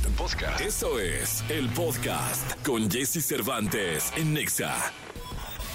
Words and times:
Podcast. 0.00 0.18
Podcast. 0.18 0.60
Eso 0.60 0.98
es 0.98 1.44
el 1.48 1.68
podcast 1.70 2.64
con 2.64 2.90
Jesse 2.90 3.24
Cervantes 3.24 4.12
en 4.16 4.32
Nexa. 4.34 4.74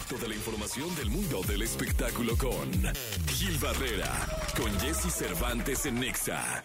Toda 0.10 0.28
la 0.28 0.36
información 0.36 0.94
del 0.96 1.10
mundo 1.10 1.42
del 1.44 1.62
espectáculo 1.62 2.36
con 2.38 2.72
Gil 3.28 3.58
Barrera, 3.60 4.12
con 4.58 4.72
Jesse 4.80 5.14
Cervantes 5.14 5.86
en 5.86 6.00
Nexa. 6.00 6.64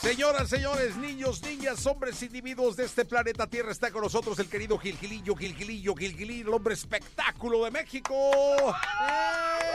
Señoras, 0.00 0.48
señores, 0.48 0.96
niños, 0.96 1.42
niñas, 1.42 1.84
hombres, 1.86 2.22
individuos 2.22 2.76
de 2.76 2.84
este 2.84 3.04
planeta 3.04 3.46
Tierra, 3.46 3.72
está 3.72 3.90
con 3.90 4.02
nosotros 4.02 4.38
el 4.38 4.48
querido 4.48 4.78
Gilgilillo, 4.78 5.34
Gilgilillo, 5.36 5.94
Gilgilillo, 5.94 6.48
el 6.48 6.54
hombre 6.54 6.74
espectáculo 6.74 7.64
de 7.64 7.70
México. 7.70 8.14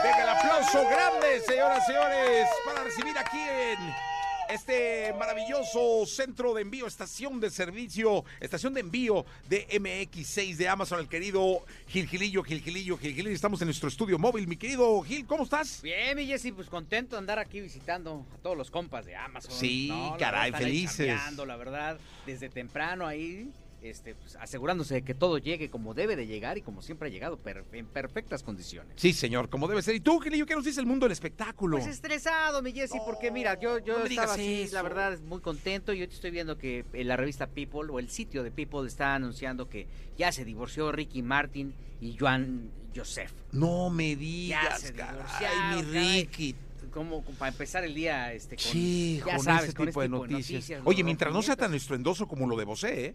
Venga 0.02 0.22
el 0.22 0.28
aplauso 0.28 0.86
grande, 0.88 1.40
señoras, 1.46 1.86
señores, 1.86 2.46
para 2.66 2.84
recibir 2.84 3.16
aquí 3.18 3.38
en 3.38 4.13
este 4.48 5.12
maravilloso 5.18 6.06
centro 6.06 6.54
de 6.54 6.62
envío, 6.62 6.86
estación 6.86 7.40
de 7.40 7.50
servicio, 7.50 8.24
estación 8.40 8.74
de 8.74 8.80
envío 8.80 9.24
de 9.48 9.66
MX6 9.68 10.56
de 10.56 10.68
Amazon, 10.68 11.00
el 11.00 11.08
querido 11.08 11.64
Gil 11.88 12.08
Gilillo, 12.08 12.42
Gil 12.42 12.60
Gilillo, 12.62 12.96
Gil 12.98 13.14
Gilillo. 13.14 13.34
Estamos 13.34 13.60
en 13.62 13.66
nuestro 13.68 13.88
estudio 13.88 14.18
móvil, 14.18 14.46
mi 14.46 14.56
querido 14.56 15.00
Gil, 15.02 15.26
¿cómo 15.26 15.44
estás? 15.44 15.80
Bien, 15.82 16.16
mi 16.16 16.26
Jessy, 16.26 16.52
pues 16.52 16.68
contento 16.68 17.16
de 17.16 17.20
andar 17.20 17.38
aquí 17.38 17.60
visitando 17.60 18.26
a 18.34 18.38
todos 18.38 18.56
los 18.56 18.70
compas 18.70 19.04
de 19.06 19.16
Amazon. 19.16 19.52
Sí, 19.52 19.88
No, 19.88 20.12
la 20.12 20.16
caray, 20.16 20.50
verdad, 20.50 20.66
felices. 20.66 21.20
la 21.46 21.56
verdad, 21.56 21.98
desde 22.26 22.48
temprano 22.48 23.06
ahí, 23.06 23.50
este, 23.84 24.14
pues, 24.14 24.36
asegurándose 24.36 24.94
de 24.94 25.02
que 25.02 25.14
todo 25.14 25.38
llegue 25.38 25.68
como 25.70 25.94
debe 25.94 26.16
de 26.16 26.26
llegar 26.26 26.56
y 26.58 26.62
como 26.62 26.80
siempre 26.82 27.08
ha 27.08 27.12
llegado, 27.12 27.36
per- 27.36 27.64
en 27.72 27.86
perfectas 27.86 28.42
condiciones. 28.42 28.92
Sí, 28.96 29.12
señor, 29.12 29.48
como 29.50 29.68
debe 29.68 29.82
ser. 29.82 29.94
¿Y 29.94 30.00
tú, 30.00 30.18
Gilillo, 30.20 30.46
qué 30.46 30.54
nos 30.54 30.64
dice 30.64 30.80
el 30.80 30.86
mundo 30.86 31.04
del 31.04 31.12
espectáculo? 31.12 31.76
Pues 31.76 31.88
estresado, 31.88 32.62
mi 32.62 32.72
Jessy, 32.72 32.98
porque 33.04 33.30
mira, 33.30 33.60
yo, 33.60 33.78
yo 33.78 33.98
no 33.98 34.04
estaba 34.06 34.32
así, 34.34 34.62
eso. 34.62 34.74
la 34.74 34.82
verdad, 34.82 35.18
muy 35.20 35.40
contento. 35.40 35.92
Yo 35.92 36.08
te 36.08 36.14
estoy 36.14 36.30
viendo 36.30 36.56
que 36.58 36.84
en 36.92 37.08
la 37.08 37.16
revista 37.16 37.46
People 37.46 37.90
o 37.90 37.98
el 37.98 38.08
sitio 38.08 38.42
de 38.42 38.50
People 38.50 38.86
está 38.88 39.14
anunciando 39.14 39.68
que 39.68 39.86
ya 40.16 40.32
se 40.32 40.44
divorció 40.44 40.90
Ricky 40.90 41.22
Martin 41.22 41.74
y 42.00 42.16
Joan 42.18 42.70
Joseph. 42.96 43.32
No 43.52 43.90
me 43.90 44.10
Ya 44.10 44.16
digas, 44.16 44.80
se 44.80 44.92
caray, 44.94 45.14
divorciaron, 45.16 45.76
mi 45.76 45.82
caray. 45.92 46.20
Ricky. 46.22 46.54
Como 46.92 47.22
para 47.22 47.50
empezar 47.50 47.82
el 47.82 47.92
día 47.94 48.32
este, 48.32 48.54
con, 48.56 48.64
Sí, 48.64 49.20
ya 49.26 49.34
con 49.36 49.44
sabes, 49.44 49.64
ese 49.64 49.74
con 49.74 49.86
tipo 49.86 50.00
este 50.02 50.12
de 50.14 50.18
noticias. 50.20 50.68
los 50.78 50.86
Oye, 50.86 51.02
mientras 51.02 51.32
no 51.32 51.42
sea 51.42 51.56
tan 51.56 51.74
estruendoso 51.74 52.28
como 52.28 52.46
lo 52.46 52.56
de 52.56 52.64
Bosé, 52.64 53.06
¿eh? 53.06 53.14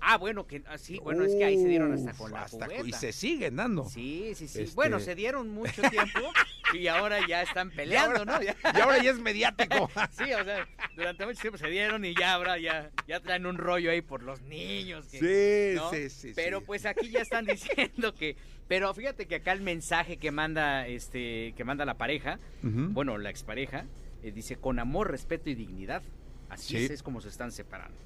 Ah, 0.00 0.16
bueno, 0.16 0.46
que 0.46 0.62
ah, 0.66 0.78
sí, 0.78 0.98
bueno, 1.02 1.24
es 1.24 1.34
que 1.34 1.44
ahí 1.44 1.56
se 1.56 1.66
dieron 1.68 1.92
hasta 1.92 2.12
con 2.12 2.26
Uf, 2.26 2.38
la 2.38 2.42
hasta 2.44 2.66
cubeta. 2.66 2.86
Y 2.86 2.92
se 2.92 3.12
siguen 3.12 3.56
dando. 3.56 3.84
Sí, 3.88 4.32
sí, 4.34 4.46
sí. 4.46 4.62
Este- 4.62 4.74
Bueno, 4.76 5.00
se 5.00 5.14
dieron 5.14 5.48
mucho 5.50 5.82
tiempo 5.82 6.20
y 6.74 6.86
ahora 6.86 7.18
ya 7.26 7.42
están 7.42 7.70
peleando, 7.70 8.24
¿no? 8.24 8.40
Y 8.42 8.46
ahora 8.80 9.02
ya 9.02 9.10
es 9.10 9.18
mediático. 9.18 9.90
Sí, 10.12 10.32
o 10.32 10.44
sea, 10.44 10.66
durante 10.96 11.26
mucho 11.26 11.40
tiempo 11.40 11.58
se 11.58 11.68
dieron 11.68 12.04
y 12.04 12.14
ya 12.14 12.34
ahora 12.34 12.58
ya, 12.58 12.90
ya 13.08 13.20
traen 13.20 13.46
un 13.46 13.56
rollo 13.58 13.90
ahí 13.90 14.00
por 14.00 14.22
los 14.22 14.40
niños. 14.42 15.06
que- 15.06 15.18
Sí, 15.18 15.76
¿no? 15.76 15.90
sí, 15.90 16.08
sí. 16.10 16.32
Pero 16.36 16.60
sí. 16.60 16.64
pues 16.66 16.86
aquí 16.86 17.10
ya 17.10 17.20
están 17.20 17.44
diciendo 17.46 18.14
que, 18.14 18.36
pero 18.68 18.92
fíjate 18.94 19.26
que 19.26 19.36
acá 19.36 19.52
el 19.52 19.62
mensaje 19.62 20.18
que 20.18 20.30
manda, 20.30 20.86
este, 20.86 21.54
que 21.56 21.64
manda 21.64 21.84
la 21.84 21.98
pareja, 21.98 22.38
bueno, 22.62 23.18
la 23.18 23.30
expareja, 23.30 23.84
eh, 24.22 24.30
dice 24.32 24.56
con 24.56 24.78
amor, 24.78 25.10
respeto 25.10 25.50
y 25.50 25.54
dignidad. 25.54 26.02
Así 26.48 26.76
Sí. 26.78 26.84
es, 26.84 26.90
es 26.90 27.02
como 27.02 27.20
se 27.20 27.28
están 27.28 27.50
separando. 27.52 27.96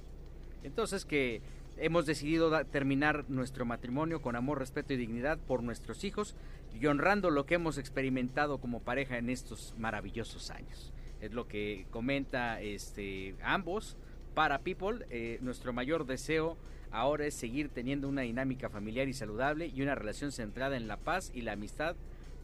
Entonces 0.65 1.05
que 1.05 1.41
hemos 1.77 2.07
decidido 2.07 2.65
terminar 2.67 3.25
nuestro 3.29 3.65
matrimonio 3.65 4.23
con 4.23 4.37
amor, 4.37 4.59
respeto 4.59 4.93
y 4.93 4.97
dignidad 4.97 5.39
por 5.39 5.63
nuestros 5.63 6.05
hijos 6.05 6.35
y 6.81 6.87
honrando 6.87 7.31
lo 7.31 7.47
que 7.47 7.55
hemos 7.55 7.79
experimentado 7.79 8.59
como 8.59 8.81
pareja 8.81 9.19
en 9.19 9.31
estos 9.31 9.75
maravillosos 9.79 10.51
años. 10.51 10.93
Es 11.21 11.33
lo 11.33 11.47
que 11.47 11.87
comenta 11.91 12.61
este 12.61 13.35
ambos 13.43 13.97
para 14.35 14.61
People. 14.61 15.05
eh, 15.11 15.39
nuestro 15.41 15.73
mayor 15.73 16.07
deseo 16.07 16.57
ahora 16.91 17.27
es 17.27 17.35
seguir 17.35 17.69
teniendo 17.69 18.09
una 18.09 18.23
dinámica 18.23 18.69
familiar 18.69 19.09
y 19.09 19.15
saludable 19.15 19.67
y 19.67 19.83
una 19.83 19.95
relación 19.95 20.33
centrada 20.33 20.77
en 20.77 20.89
la 20.89 20.97
paz 20.99 21.31
y 21.35 21.43
la 21.43 21.53
amistad 21.53 21.97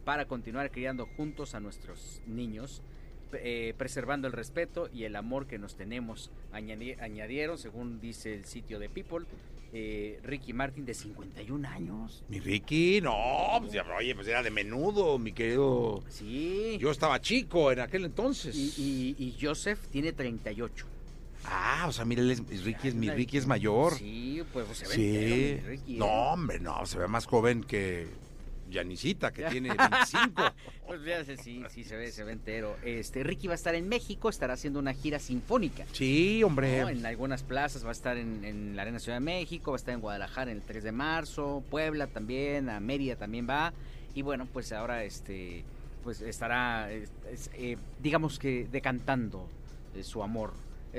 para 0.05 0.25
continuar 0.25 0.71
criando 0.71 1.05
juntos 1.05 1.53
a 1.53 1.59
nuestros 1.59 2.21
niños, 2.25 2.81
eh, 3.33 3.73
preservando 3.77 4.27
el 4.27 4.33
respeto 4.33 4.89
y 4.93 5.03
el 5.03 5.15
amor 5.15 5.47
que 5.47 5.57
nos 5.59 5.75
tenemos. 5.75 6.31
Añadi- 6.53 6.99
añadieron, 6.99 7.57
según 7.57 7.99
dice 7.99 8.33
el 8.33 8.45
sitio 8.45 8.79
de 8.79 8.89
People, 8.89 9.25
eh, 9.71 10.19
Ricky 10.23 10.51
Martin 10.53 10.85
de 10.85 10.93
51 10.95 11.67
años. 11.67 12.23
Mi 12.27 12.39
Ricky, 12.39 13.01
no, 13.01 13.15
pues 13.61 13.73
oye, 13.97 14.15
pues 14.15 14.27
era 14.27 14.41
de 14.41 14.49
menudo, 14.49 15.19
mi 15.19 15.31
querido. 15.31 16.03
Sí. 16.09 16.77
Yo 16.79 16.89
estaba 16.91 17.21
chico 17.21 17.71
en 17.71 17.79
aquel 17.81 18.05
entonces. 18.05 18.55
y, 18.55 19.15
y- 19.17 19.23
y 19.23 19.37
Joseph 19.39 19.79
tiene 19.91 20.11
38. 20.11 20.85
Ah, 21.45 21.85
o 21.87 21.91
sea, 21.93 22.03
mira, 22.03 22.21
él 22.21 22.31
es- 22.31 22.63
Ricky 22.65 22.89
es, 22.89 22.95
mi 22.95 23.09
Ricky 23.09 23.37
es 23.37 23.45
mayor. 23.47 23.93
Sí, 23.93 24.41
pues 24.51 24.65
se 24.77 24.87
ve 24.87 24.93
Sí. 24.93 25.07
entero, 25.15 25.61
mi 25.61 25.69
Ricky, 25.69 25.95
¿eh? 25.95 25.97
No, 25.99 26.05
hombre, 26.33 26.59
no, 26.59 26.85
se 26.85 26.97
ve 26.99 27.07
más 27.07 27.25
joven 27.27 27.63
que 27.63 28.07
Yanisita, 28.69 29.31
que 29.31 29.43
tiene 29.45 29.69
25. 29.69 30.43
Pues 30.89 31.03
ya 31.03 31.23
sé, 31.23 31.37
sí, 31.37 31.61
sí 31.69 31.83
se 31.83 31.95
ve, 31.95 32.11
se 32.11 32.23
ve 32.23 32.31
entero. 32.31 32.75
Este, 32.83 33.23
Ricky 33.23 33.45
va 33.47 33.53
a 33.53 33.55
estar 33.55 33.75
en 33.75 33.87
México, 33.87 34.27
estará 34.27 34.53
haciendo 34.55 34.79
una 34.79 34.93
gira 34.95 35.19
sinfónica. 35.19 35.85
Sí, 35.91 36.43
hombre. 36.43 36.81
¿no? 36.81 36.89
En 36.89 37.05
algunas 37.05 37.43
plazas 37.43 37.85
va 37.85 37.89
a 37.89 37.91
estar 37.91 38.17
en, 38.17 38.43
en 38.43 38.75
la 38.75 38.81
Arena 38.81 38.97
Ciudad 38.97 39.17
de 39.17 39.23
México, 39.25 39.69
va 39.71 39.75
a 39.75 39.77
estar 39.77 39.93
en 39.93 39.99
Guadalajara 40.01 40.51
el 40.51 40.63
3 40.63 40.83
de 40.83 40.91
marzo, 40.91 41.63
Puebla 41.69 42.07
también, 42.07 42.69
a 42.69 42.79
Mérida 42.79 43.15
también 43.17 43.47
va. 43.47 43.71
Y 44.15 44.23
bueno, 44.23 44.47
pues 44.51 44.71
ahora 44.73 45.03
este 45.03 45.63
pues 46.03 46.21
estará, 46.21 46.91
es- 46.91 47.11
es, 47.31 47.51
eh, 47.53 47.77
digamos 48.01 48.39
que 48.39 48.67
decantando 48.71 49.47
eh, 49.95 50.03
su 50.03 50.23
amor, 50.23 50.53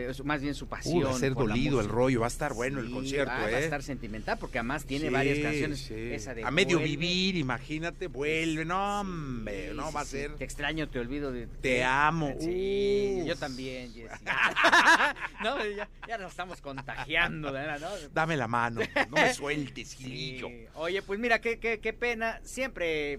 eh, 0.08 0.12
más 0.24 0.40
bien 0.40 0.54
su 0.54 0.66
pasión. 0.68 1.02
Uh, 1.02 1.06
va 1.06 1.10
a 1.10 1.18
ser 1.18 1.34
dolido 1.34 1.80
el 1.80 1.88
rollo, 1.88 2.20
va 2.20 2.26
a 2.26 2.28
estar 2.28 2.52
bueno 2.54 2.80
el 2.80 2.90
concierto, 2.90 3.32
va, 3.32 3.48
¿eh? 3.48 3.52
va 3.52 3.58
a 3.58 3.60
estar 3.60 3.82
sentimental 3.82 4.38
porque 4.38 4.58
además 4.58 4.84
tiene 4.84 5.06
Sí, 5.08 5.12
varias 5.12 5.38
canciones. 5.40 5.80
sí. 5.80 5.94
Esa 5.94 6.34
de 6.34 6.44
a 6.44 6.50
medio 6.50 6.78
Vuelve. 6.78 6.96
vivir, 6.96 7.36
imagínate, 7.36 8.06
vuelve, 8.06 8.64
no, 8.64 9.00
hombre, 9.00 9.72
no 9.74 9.92
va 9.92 10.00
a 10.00 10.04
ser. 10.04 10.34
Te 10.36 10.44
extraño, 10.44 10.88
te 10.88 10.98
olvido 10.98 11.32
de 11.32 11.46
Te 11.46 11.84
amo. 11.84 12.34
Sí, 12.40 13.18
Uf. 13.22 13.26
yo 13.28 13.36
también, 13.36 13.92
Jessy. 13.92 14.08
no, 15.42 15.64
ya, 15.66 15.88
ya 16.08 16.18
nos 16.18 16.30
estamos 16.30 16.60
contagiando, 16.60 17.52
¿verdad? 17.52 17.80
¿no? 17.80 17.88
Dame 18.12 18.36
la 18.36 18.48
mano, 18.48 18.80
no 19.08 19.16
me 19.16 19.34
sueltes. 19.34 19.96
Oye, 20.74 21.02
pues 21.02 21.18
mira, 21.18 21.40
qué, 21.40 21.58
qué, 21.58 21.80
qué 21.80 21.92
pena. 21.92 22.40
Siempre 22.42 23.18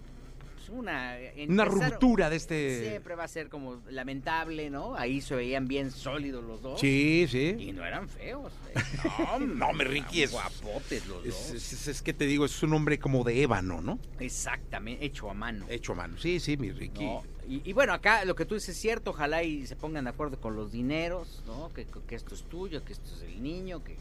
una... 0.72 1.18
Una 1.48 1.64
empezar- 1.66 1.92
ruptura 1.92 2.30
de 2.30 2.36
este. 2.36 2.90
Siempre 2.90 3.16
va 3.16 3.24
a 3.24 3.28
ser 3.28 3.50
como 3.50 3.82
lamentable, 3.90 4.70
¿no? 4.70 4.96
Ahí 4.96 5.22
se 5.22 5.36
veían 5.36 5.68
bien 5.68 5.92
sólidos 5.92 6.44
los 6.44 6.62
dos. 6.62 6.80
Sí, 6.80 7.26
sí. 7.30 7.56
Y 7.60 7.72
no 7.72 7.86
eran 7.86 8.08
feos. 8.10 8.54
¿eh? 8.74 8.80
No, 9.04 9.40
no, 9.48 9.68
hombre, 9.68 9.88
Ricky 9.90 10.24
es- 10.24 10.32
Guapotes 10.32 11.06
los 11.08 11.26
Es, 11.26 11.34
dos. 11.34 11.52
es- 11.52 11.74
es- 11.74 11.88
es 11.88 12.02
que 12.02 12.14
te 12.14 12.26
digo, 12.26 12.46
es 12.46 12.64
un 12.64 12.74
hombre 12.74 13.00
como 13.00 13.24
de 13.24 13.42
ébano, 13.42 13.82
¿no? 13.82 14.00
Exactamente, 14.20 15.06
hecho 15.06 15.30
a 15.30 15.34
mano. 15.34 15.66
Hecho 15.70 15.94
a 15.94 15.96
mano. 15.96 16.18
Sí, 16.18 16.40
sí, 16.40 16.58
mi 16.58 16.72
Ricky. 16.72 17.04
¿no? 17.06 17.24
Y, 17.48 17.62
y 17.70 17.74
bueno, 17.74 17.94
acá 17.94 18.24
lo 18.26 18.36
que 18.36 18.46
tú 18.46 18.56
dices 18.56 18.70
es 18.76 18.82
cierto, 18.82 19.10
ojalá 19.12 19.44
y 19.44 19.66
se 19.68 19.76
pongan 19.76 20.06
de 20.06 20.12
acuerdo 20.12 20.40
con 20.40 20.56
los 20.56 20.72
dineros, 20.72 21.44
¿no? 21.48 21.70
Que, 21.74 21.86
que 22.08 22.16
esto 22.16 22.34
es 22.36 22.44
tuyo, 22.44 22.84
que 22.86 22.94
esto 22.94 23.10
es 23.16 23.24
el 23.24 23.42
niño, 23.44 23.84
que 23.84 23.96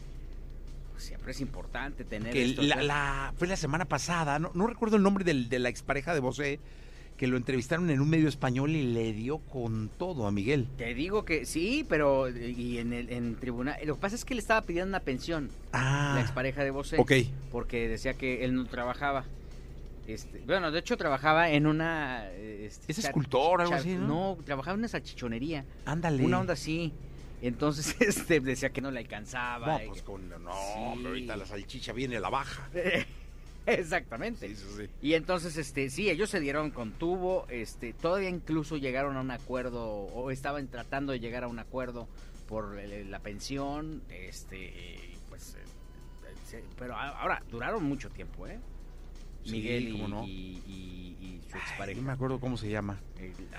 siempre 1.01 1.31
es 1.31 1.41
importante 1.41 2.03
tener 2.05 2.31
Que 2.33 2.47
la, 2.47 3.33
fue 3.37 3.47
la 3.47 3.55
semana 3.57 3.85
pasada, 3.85 4.39
no, 4.39 4.51
no 4.53 4.67
recuerdo 4.67 4.95
el 4.97 5.03
nombre 5.03 5.23
del- 5.23 5.49
de 5.49 5.59
la 5.59 5.69
expareja 5.69 6.13
de 6.13 6.19
Bosé, 6.19 6.59
que 7.17 7.27
lo 7.27 7.37
entrevistaron 7.37 7.89
en 7.91 8.01
un 8.01 8.09
medio 8.09 8.27
español 8.27 8.71
y 8.71 8.81
le 8.93 9.13
dio 9.13 9.37
con 9.39 9.89
todo 9.99 10.25
a 10.25 10.31
Miguel. 10.31 10.67
Te 10.77 10.93
digo 10.95 11.23
que 11.23 11.45
sí, 11.45 11.85
pero 11.87 12.29
y 12.29 12.79
en 12.79 12.93
el 12.93 13.11
en 13.11 13.35
tribunal, 13.35 13.77
lo 13.85 13.95
que 13.95 14.01
pasa 14.01 14.15
es 14.15 14.25
que 14.25 14.33
le 14.33 14.39
estaba 14.39 14.61
pidiendo 14.61 14.89
una 14.89 15.01
pensión 15.01 15.49
Ah, 15.71 16.13
la 16.15 16.21
expareja 16.21 16.63
de 16.63 16.71
Bosé, 16.71 16.97
ok. 16.97 17.11
porque 17.51 17.87
decía 17.87 18.15
que 18.15 18.43
él 18.43 18.55
no 18.55 18.65
trabajaba. 18.65 19.25
Este, 20.07 20.41
bueno, 20.47 20.71
de 20.71 20.79
hecho 20.79 20.97
trabajaba 20.97 21.51
en 21.51 21.67
una 21.67 22.25
eh, 22.31 22.65
este, 22.67 22.91
Es 22.91 22.97
escultor, 22.97 23.61
algo 23.61 23.75
así, 23.75 23.89
¿no? 23.95 24.07
No, 24.35 24.37
trabajaba 24.43 24.73
en 24.73 24.79
una 24.79 24.87
salchichonería, 24.87 25.63
Ándale. 25.85 26.25
una 26.25 26.39
onda 26.39 26.53
así. 26.53 26.91
Entonces, 27.41 27.95
este 27.99 28.39
decía 28.39 28.69
que 28.71 28.81
no 28.81 28.91
le 28.91 28.99
alcanzaba. 28.99 29.79
No, 29.79 29.87
pues 29.87 30.01
con, 30.03 30.29
no, 30.29 30.51
Sí. 30.53 31.05
ahorita 31.05 31.35
la 31.37 31.45
salchicha 31.45 31.93
viene 31.93 32.17
a 32.17 32.19
la 32.19 32.29
baja. 32.29 32.69
Exactamente. 33.65 34.47
Sí, 34.49 34.55
sí, 34.55 34.65
sí. 34.77 34.89
Y 35.01 35.13
entonces, 35.13 35.55
este, 35.57 35.89
sí, 35.89 36.09
ellos 36.09 36.29
se 36.29 36.39
dieron 36.39 36.71
con 36.71 36.91
tubo, 36.93 37.45
este, 37.49 37.93
todavía 37.93 38.29
incluso 38.29 38.75
llegaron 38.77 39.17
a 39.17 39.21
un 39.21 39.31
acuerdo, 39.31 39.85
o 39.87 40.31
estaban 40.31 40.67
tratando 40.67 41.11
de 41.11 41.19
llegar 41.19 41.43
a 41.43 41.47
un 41.47 41.59
acuerdo 41.59 42.07
por 42.47 42.77
eh, 42.79 43.05
la 43.05 43.19
pensión, 43.19 44.01
este, 44.09 44.73
pues, 45.29 45.53
eh, 45.55 45.59
se- 46.47 46.63
pero 46.77 46.95
ahora, 46.95 47.43
duraron 47.51 47.83
mucho 47.83 48.09
tiempo, 48.09 48.47
¿eh? 48.47 48.59
Sí, 49.43 49.51
Miguel 49.51 49.87
y, 49.87 49.91
cómo 49.93 50.07
no. 50.07 50.27
y- 50.27 50.61
y- 50.67 51.15
y 51.21 51.39
su 51.49 51.55
Ay, 51.55 51.61
expareja. 51.67 51.99
no 52.01 52.07
me 52.07 52.13
acuerdo 52.13 52.39
cómo 52.39 52.57
se 52.57 52.69
llama. 52.69 52.99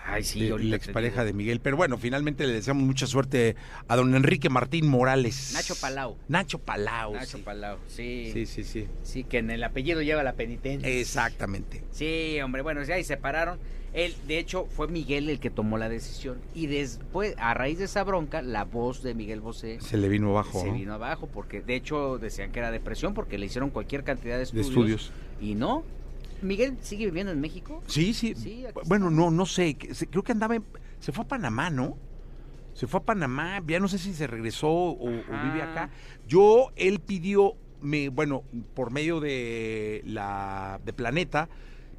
Ay, 0.05 0.25
sí, 0.25 0.41
de- 0.49 0.59
la 0.65 0.77
expareja 0.77 1.25
de 1.25 1.33
Miguel. 1.33 1.61
Pero 1.61 1.77
bueno, 1.77 1.97
finalmente 1.97 2.47
le 2.47 2.53
deseamos 2.55 2.83
mucha 2.85 3.07
suerte 3.07 3.55
a 3.87 3.95
don 3.97 4.15
Enrique 4.15 4.49
Martín 4.49 4.89
Morales. 4.89 5.53
Nacho 5.55 5.75
Palau. 5.81 6.17
Nacho 6.29 6.59
Palau. 6.59 7.15
Nacho 7.15 7.37
sí. 7.39 7.43
Palau, 7.45 7.79
sí, 7.87 8.31
Sí, 8.33 8.47
sí. 8.47 8.65
sí, 8.65 8.87
sí. 9.05 9.25
que 9.25 9.39
en 9.39 9.51
el 9.51 9.63
apellido 9.63 10.03
lleva 10.03 10.23
la 10.25 10.33
penitencia. 10.33 10.89
Exactamente. 10.89 11.83
Sí, 11.93 12.39
hombre, 12.43 12.63
bueno, 12.63 12.83
ya 12.83 12.95
ahí 12.97 13.05
se 13.05 13.15
separaron. 13.15 13.59
Él, 13.93 14.15
de 14.27 14.39
hecho, 14.39 14.65
fue 14.75 14.89
Miguel 14.89 15.29
el 15.29 15.39
que 15.39 15.51
tomó 15.51 15.77
la 15.77 15.91
decisión. 15.91 16.39
Y 16.55 16.67
después, 16.67 17.35
a 17.37 17.53
raíz 17.53 17.79
de 17.79 17.85
esa 17.85 18.03
bronca, 18.05 18.41
la 18.41 18.65
voz 18.65 19.03
de 19.03 19.15
Miguel 19.15 19.41
Bosé 19.43 19.81
Se 19.83 19.99
le 19.99 20.09
vino 20.09 20.31
abajo. 20.31 20.61
se 20.63 20.69
¿no? 20.69 20.73
vino 20.73 20.95
abajo. 20.95 21.29
Porque, 21.33 21.61
de 21.61 21.77
hecho, 21.77 22.17
decían 22.19 22.53
que 22.53 22.61
era 22.61 22.71
depresión 22.71 23.13
porque 23.13 23.37
le 23.37 23.45
hicieron 23.47 23.69
cualquier 23.69 24.03
cantidad 24.03 24.39
de 24.39 24.47
De 24.47 24.61
estudios. 24.63 25.13
Y 25.43 25.55
no. 25.57 25.83
¿Miguel 26.41 26.79
sigue 26.81 27.05
viviendo 27.07 27.33
en 27.33 27.41
México? 27.41 27.83
Sí, 27.87 28.15
sí. 28.15 28.35
Sí, 28.37 28.65
bueno, 28.87 29.11
no, 29.11 29.31
no 29.31 29.45
sé. 29.45 29.77
Creo 29.77 30.23
que 30.23 30.33
andaba. 30.33 30.57
en- 30.57 30.65
se 31.01 31.13
fue 31.13 31.25
a 31.25 31.29
Panamá, 31.29 31.69
¿no? 31.69 31.97
Se 32.75 32.87
fue 32.87 33.01
a 33.01 33.03
Panamá. 33.03 33.63
Ya 33.67 33.81
no 33.81 33.89
sé 33.89 33.99
si 33.99 34.15
se 34.15 34.27
regresó 34.27 34.69
o, 34.71 35.09
vive 35.09 35.63
acá. 35.63 35.91
Yo, 36.27 36.71
él 36.77 37.01
pidió, 37.01 37.55
me, 37.81 38.09
bueno, 38.09 38.45
por 38.75 38.91
medio 38.91 39.21
de 39.21 40.03
la 40.07 40.81
de 40.85 40.93
Planeta, 40.93 41.49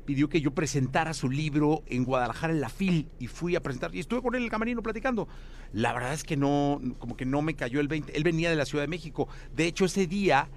pidió 0.05 0.27
que 0.29 0.41
yo 0.41 0.51
presentara 0.51 1.13
su 1.13 1.29
libro 1.29 1.83
en 1.85 2.03
Guadalajara 2.03 2.51
en 2.53 2.59
la 2.61 2.69
FIL 2.69 3.07
y 3.19 3.27
fui 3.27 3.55
a 3.55 3.61
presentar 3.61 3.93
y 3.95 3.99
estuve 3.99 4.21
con 4.21 4.35
él 4.35 4.39
en 4.39 4.45
el 4.45 4.51
camerino 4.51 4.81
platicando. 4.81 5.27
La 5.71 5.93
verdad 5.93 6.13
es 6.13 6.23
que 6.23 6.35
no, 6.35 6.81
como 6.99 7.15
que 7.15 7.25
no 7.25 7.41
me 7.41 7.55
cayó 7.55 7.79
el 7.79 7.87
20. 7.87 8.15
Él 8.15 8.23
venía 8.23 8.49
de 8.49 8.55
la 8.57 8.65
Ciudad 8.65 8.83
de 8.83 8.89
México. 8.89 9.27
De 9.55 9.65
hecho, 9.65 9.85
ese 9.85 10.07
día 10.07 10.49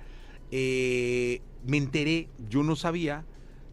eh, 0.51 1.43
me 1.67 1.77
enteré, 1.77 2.29
yo 2.49 2.63
no 2.63 2.77
sabía 2.77 3.25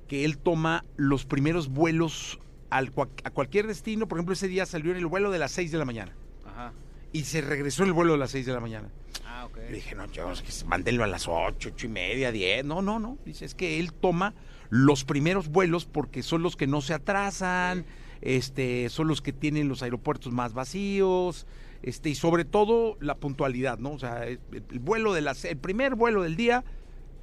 que 0.07 0.25
él 0.25 0.38
toma 0.38 0.86
los 0.95 1.25
primeros 1.25 1.69
vuelos 1.69 2.40
al, 2.69 2.92
a 3.24 3.30
cualquier 3.30 3.68
destino. 3.68 4.07
Por 4.07 4.18
ejemplo, 4.18 4.34
ese 4.34 4.48
día 4.48 4.66
salió 4.66 4.92
en 4.92 4.98
el 4.98 5.06
vuelo 5.06 5.31
de 5.31 5.40
las 5.40 5.51
6 5.51 5.72
de 5.72 5.78
la 5.78 5.86
mañana 5.86 6.13
Ajá. 6.45 6.74
y 7.12 7.24
se 7.24 7.42
regresó 7.42 7.84
en 7.84 7.90
el 7.90 7.94
vuelo 7.94 8.13
de 8.13 8.19
las 8.19 8.31
6 8.31 8.45
de 8.45 8.54
la 8.54 8.60
mañana. 8.60 8.90
Ah, 9.25 9.45
ok. 9.45 9.57
Le 9.57 9.75
dije, 9.75 9.95
no, 9.95 10.12
yo, 10.12 10.31
es 10.31 10.42
que 10.42 10.66
mándenlo 10.66 11.04
a 11.04 11.07
las 11.07 11.28
8, 11.28 11.69
8 11.74 11.86
y 11.86 11.90
media, 11.90 12.31
10. 12.31 12.66
No, 12.66 12.81
no, 12.81 13.00
no. 13.00 13.18
Dice, 13.25 13.45
es 13.45 13.56
que 13.56 13.80
él 13.80 13.94
toma 13.94 14.34
los 14.69 15.04
primeros 15.04 15.50
vuelos 15.50 15.86
porque 15.86 16.24
son 16.24 16.42
los 16.42 16.56
que 16.56 16.68
no 16.68 16.81
se 16.81 16.94
atrasan, 16.94 17.86
este, 18.22 18.89
son 18.89 19.07
los 19.07 19.22
que 19.22 19.34
tienen 19.34 19.68
los 19.69 19.84
aeropuertos 19.84 20.34
más 20.34 20.54
vacíos, 20.54 21.46
este, 21.84 22.10
y 22.10 22.16
sobre 22.16 22.46
todo 22.46 22.98
la 23.00 23.16
puntualidad, 23.16 23.78
¿no? 23.78 23.92
O 23.92 24.00
sea, 24.00 24.25
el, 24.25 24.39
el 24.51 24.80
vuelo 24.80 25.13
de 25.13 25.22
las, 25.22 25.46
el 25.46 25.57
primer 25.57 25.96
vuelo 25.96 26.24
del 26.24 26.36
día 26.36 26.63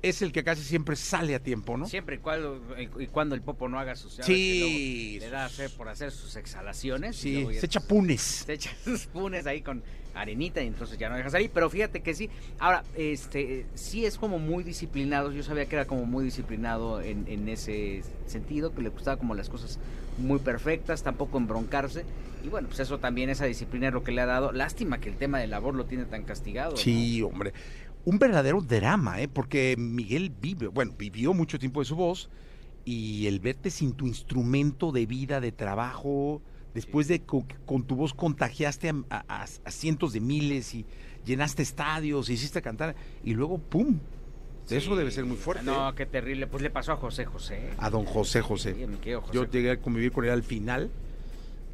es 0.02 0.22
el 0.22 0.32
que 0.32 0.42
casi 0.44 0.62
siempre 0.62 0.96
sale 0.96 1.34
a 1.34 1.40
tiempo, 1.40 1.76
¿no? 1.76 1.86
Siempre 1.86 2.16
y 2.16 2.18
cuando, 2.18 2.60
y 2.98 3.06
cuando 3.08 3.34
el 3.34 3.42
popo 3.42 3.68
no 3.68 3.78
haga 3.78 3.96
sus 3.96 4.14
Sí. 4.22 5.18
luego 5.18 5.24
Le 5.26 5.30
da 5.30 5.44
hacer 5.44 5.70
por 5.70 5.88
hacer 5.88 6.10
sus 6.10 6.36
exhalaciones. 6.36 7.16
y 7.18 7.20
Sí, 7.20 7.32
luego 7.34 7.50
ya 7.52 7.60
se 7.60 7.66
echa 7.66 7.80
punes. 7.80 8.20
se 8.46 8.52
echa 8.54 8.70
sus 8.84 9.06
punes 9.06 9.46
ahí 9.46 9.60
con 9.62 9.82
arenita 10.14 10.60
y 10.62 10.66
entonces 10.66 10.98
ya 10.98 11.08
no 11.08 11.16
deja 11.16 11.30
salir. 11.30 11.50
Pero 11.52 11.68
fíjate 11.70 12.00
que 12.00 12.14
sí. 12.14 12.30
Ahora, 12.58 12.82
este, 12.96 13.66
sí 13.74 14.04
es 14.06 14.16
como 14.18 14.38
muy 14.38 14.64
disciplinado. 14.64 15.32
Yo 15.32 15.42
sabía 15.42 15.66
que 15.66 15.76
era 15.76 15.86
como 15.86 16.04
muy 16.06 16.24
disciplinado 16.24 17.00
en, 17.00 17.26
en 17.28 17.48
ese 17.48 18.02
sentido, 18.26 18.74
que 18.74 18.82
le 18.82 18.88
gustaba 18.88 19.16
como 19.18 19.34
las 19.34 19.48
cosas 19.48 19.78
muy 20.18 20.38
perfectas, 20.38 21.02
tampoco 21.02 21.38
embroncarse. 21.38 22.04
Y 22.42 22.48
bueno, 22.48 22.68
pues 22.68 22.80
eso 22.80 22.98
también, 22.98 23.28
esa 23.28 23.44
disciplina 23.44 23.88
es 23.88 23.92
lo 23.94 24.02
que 24.02 24.12
le 24.12 24.22
ha 24.22 24.26
dado. 24.26 24.50
Lástima 24.52 24.98
que 24.98 25.10
el 25.10 25.16
tema 25.16 25.38
del 25.38 25.50
labor 25.50 25.74
lo 25.74 25.84
tiene 25.84 26.06
tan 26.06 26.22
castigado. 26.24 26.70
¿no? 26.72 26.76
Sí, 26.78 27.20
hombre. 27.22 27.52
Un 28.04 28.18
verdadero 28.18 28.60
drama, 28.62 29.20
¿eh? 29.20 29.28
Porque 29.28 29.74
Miguel 29.78 30.30
vive, 30.40 30.68
bueno, 30.68 30.94
vivió 30.98 31.34
mucho 31.34 31.58
tiempo 31.58 31.80
de 31.80 31.84
su 31.86 31.96
voz 31.96 32.30
y 32.84 33.26
el 33.26 33.40
verte 33.40 33.70
sin 33.70 33.92
tu 33.92 34.06
instrumento 34.06 34.90
de 34.90 35.04
vida, 35.06 35.40
de 35.40 35.52
trabajo, 35.52 36.40
después 36.74 37.08
de 37.08 37.20
co- 37.20 37.46
que 37.46 37.56
con, 37.66 37.84
tu 37.84 37.96
voz 37.96 38.14
contagiaste 38.14 38.88
a, 38.88 39.24
a- 39.28 39.44
a 39.64 39.70
cientos 39.70 40.12
de 40.14 40.20
miles 40.20 40.74
y 40.74 40.86
llenaste 41.26 41.62
estadios, 41.62 42.30
hiciste 42.30 42.62
cantar 42.62 42.94
y 43.22 43.34
luego, 43.34 43.58
¡pum! 43.58 43.98
Eso 44.70 44.94
debe 44.94 45.10
ser 45.10 45.24
muy 45.24 45.36
fuerte. 45.36 45.64
No, 45.64 45.90
¿eh? 45.90 45.92
qué 45.96 46.06
terrible. 46.06 46.46
Pues 46.46 46.62
le 46.62 46.70
pasó 46.70 46.92
a 46.92 46.96
José 46.96 47.24
José. 47.26 47.70
A 47.76 47.90
don 47.90 48.04
José 48.04 48.40
José. 48.40 48.74
Sí, 48.74 49.12
José. 49.12 49.32
Yo 49.32 49.44
llegué 49.50 49.72
a 49.72 49.80
convivir 49.80 50.12
con 50.12 50.24
él 50.24 50.30
al 50.30 50.44
final, 50.44 50.90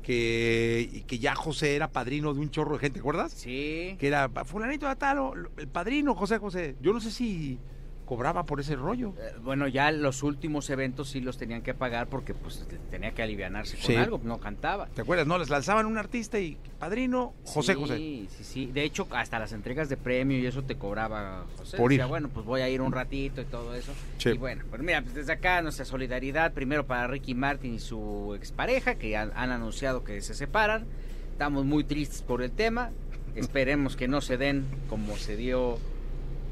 que, 0.07 1.03
que 1.09 1.19
ya 1.19 1.35
José 1.35 1.75
era 1.75 1.91
padrino 1.91 2.33
de 2.33 2.39
un 2.39 2.49
chorro 2.49 2.75
de 2.75 2.79
gente, 2.79 2.95
¿te 2.95 3.01
acuerdas? 3.01 3.33
Sí. 3.33 3.97
que 3.99 4.07
era 4.07 4.29
fulanito 4.45 4.89
de 4.89 4.95
tal, 4.95 5.49
el 5.57 5.67
padrino 5.67 6.15
José 6.15 6.39
José. 6.39 6.77
Yo 6.81 6.93
no 6.93 7.01
sé 7.01 7.11
si 7.11 7.59
cobraba 8.07 8.47
por 8.47 8.61
ese 8.61 8.77
rollo. 8.77 9.13
Eh, 9.19 9.35
Bueno, 9.43 9.69
ya 9.69 9.91
los 9.91 10.23
últimos 10.23 10.71
eventos 10.71 11.11
sí 11.11 11.21
los 11.21 11.37
tenían 11.37 11.61
que 11.63 11.75
pagar 11.75 12.07
porque 12.07 12.33
pues 12.33 12.65
te- 12.67 12.79
tenía 12.79 13.11
que 13.11 13.23
alivianarse 13.23 13.77
con 13.77 13.85
Sí. 13.87 13.97
algo, 13.97 14.21
no 14.25 14.39
cantaba. 14.39 14.87
¿Te 14.87 15.03
acuerdas? 15.03 15.27
No, 15.27 15.37
les 15.39 15.51
lanzaban 15.51 15.85
un 15.87 15.99
artista 15.99 16.39
y 16.39 16.57
padrino 16.79 17.35
José 17.45 17.75
sí, 17.75 17.81
José. 17.81 17.97
Sí, 17.97 18.29
sí. 18.43 18.67
De 18.67 18.85
hecho, 18.85 19.07
hasta 19.11 19.39
las 19.39 19.53
entregas 19.53 19.89
de 19.89 19.97
premio 19.97 20.39
y 20.39 20.47
eso 20.47 20.63
te 20.63 20.77
cobraba 20.77 21.45
José. 21.59 21.77
Por 21.77 21.91
Decía, 21.91 22.05
ir. 22.05 22.09
bueno, 22.09 22.29
pues 22.33 22.47
voy 22.47 22.61
a 22.63 22.69
ir 22.69 22.81
un 22.81 22.93
ratito 22.93 23.41
y 23.41 23.45
todo 23.45 23.75
eso. 23.75 23.93
Sí. 24.19 24.31
Y 24.31 24.39
bueno, 24.39 24.65
pues 24.71 24.81
mira, 24.83 25.03
pues 25.03 25.15
desde 25.15 25.33
acá 25.33 25.61
nuestra 25.61 25.85
solidaridad 25.85 26.53
primero 26.53 26.87
para 26.87 27.07
Ricky 27.09 27.35
Martin 27.35 27.75
y 27.75 27.81
su 27.81 28.35
expareja 28.37 28.95
que 28.95 29.17
han, 29.17 29.33
han 29.35 29.51
anunciado 29.51 30.05
que 30.05 30.23
se 30.23 30.35
separan. 30.35 30.87
Estamos 31.33 31.65
muy 31.65 31.85
tristes 31.85 32.23
por 32.23 32.41
el 32.43 32.53
tema. 32.53 32.91
Esperemos 33.35 33.97
que 33.97 34.09
no 34.09 34.21
se 34.21 34.37
den 34.39 34.65
como 34.89 35.17
se 35.17 35.37
dio 35.37 35.79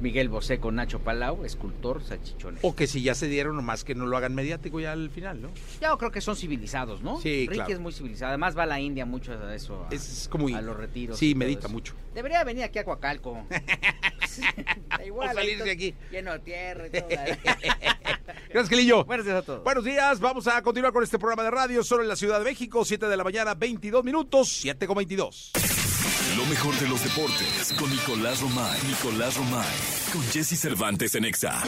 Miguel 0.01 0.29
Bosé 0.29 0.59
con 0.59 0.75
Nacho 0.77 0.99
Palau, 1.01 1.45
escultor, 1.45 2.03
salchichones. 2.03 2.61
O 2.63 2.75
que 2.75 2.87
si 2.87 3.03
ya 3.03 3.15
se 3.15 3.27
dieron, 3.29 3.57
nomás 3.57 3.85
que 3.85 3.95
no 3.95 4.07
lo 4.07 4.17
hagan 4.17 4.35
mediático 4.35 4.81
ya 4.81 4.93
al 4.93 5.11
final, 5.11 5.41
¿no? 5.41 5.51
Yo 5.81 5.97
creo 5.99 6.11
que 6.11 6.21
son 6.21 6.37
civilizados, 6.37 7.03
¿no? 7.03 7.21
Sí, 7.21 7.43
Ricky 7.47 7.55
claro. 7.55 7.73
es 7.73 7.81
muy 7.81 7.93
civilizado. 7.93 8.29
Además 8.31 8.57
va 8.57 8.65
a 8.65 8.67
la 8.67 8.81
India 8.81 9.07
mucho 9.07 9.33
a 9.33 9.55
eso. 9.55 9.87
a- 9.91 9.95
Es 9.95 10.29
como... 10.31 10.49
a 10.55 10.61
los 10.61 10.77
retiros. 10.77 11.19
Sí, 11.19 11.35
medita 11.35 11.67
eso. 11.67 11.69
mucho. 11.71 11.95
Debería 12.15 12.45
venir 12.45 12.65
aquí 12.65 12.79
a 12.79 12.85
Coacalco. 12.85 13.47
igual. 15.07 15.31
O 15.31 15.35
salirse 15.35 15.71
aquí. 15.71 15.95
Lleno 16.11 16.33
de 16.33 16.39
tierra 16.41 16.87
y 16.87 16.91
todo. 16.91 17.09
Gracias, 18.51 18.69
Quelillo. 18.69 19.05
Buenos 19.05 19.27
días 19.27 19.39
a 19.39 19.43
todos. 19.43 19.65
Buenos 19.65 19.85
días, 19.85 20.21
vamos 20.21 20.47
a 20.47 20.63
continuar 20.63 20.93
con 20.93 21.03
este 21.03 21.19
programa 21.19 21.43
de 21.43 21.51
radio 21.51 21.83
solo 21.83 22.03
en 22.03 22.09
la 22.09 22.17
Ciudad 22.17 22.39
de 22.39 22.45
México, 22.45 22.85
7 22.85 23.07
de 23.09 23.17
la 23.17 23.25
mañana, 23.25 23.55
22 23.55 24.05
minutos, 24.05 24.49
7 24.49 24.87
con 24.87 24.97
22. 24.97 25.84
Lo 26.37 26.45
mejor 26.47 26.75
de 26.81 26.89
los 26.89 27.05
deportes 27.05 27.73
con 27.79 27.89
Nicolás 27.91 28.41
Romay. 28.41 28.81
Nicolás 28.89 29.37
Romay. 29.37 29.77
Con 30.13 30.23
Jesse 30.33 30.59
Cervantes 30.59 31.15
en 31.15 31.27
Exa. 31.27 31.63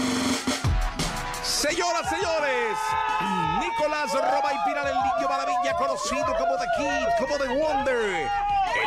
Señoras, 1.44 2.10
señores, 2.10 2.76
Nicolás 3.60 4.12
Roma 4.12 4.50
y 4.52 4.68
Pilar, 4.68 4.88
el 4.88 4.94
niño 4.94 5.28
maravilla, 5.28 5.74
conocido 5.78 6.26
como 6.36 6.56
The 6.56 6.66
Kid, 6.78 7.24
como 7.24 7.38
The 7.38 7.48
Wonder, 7.48 8.28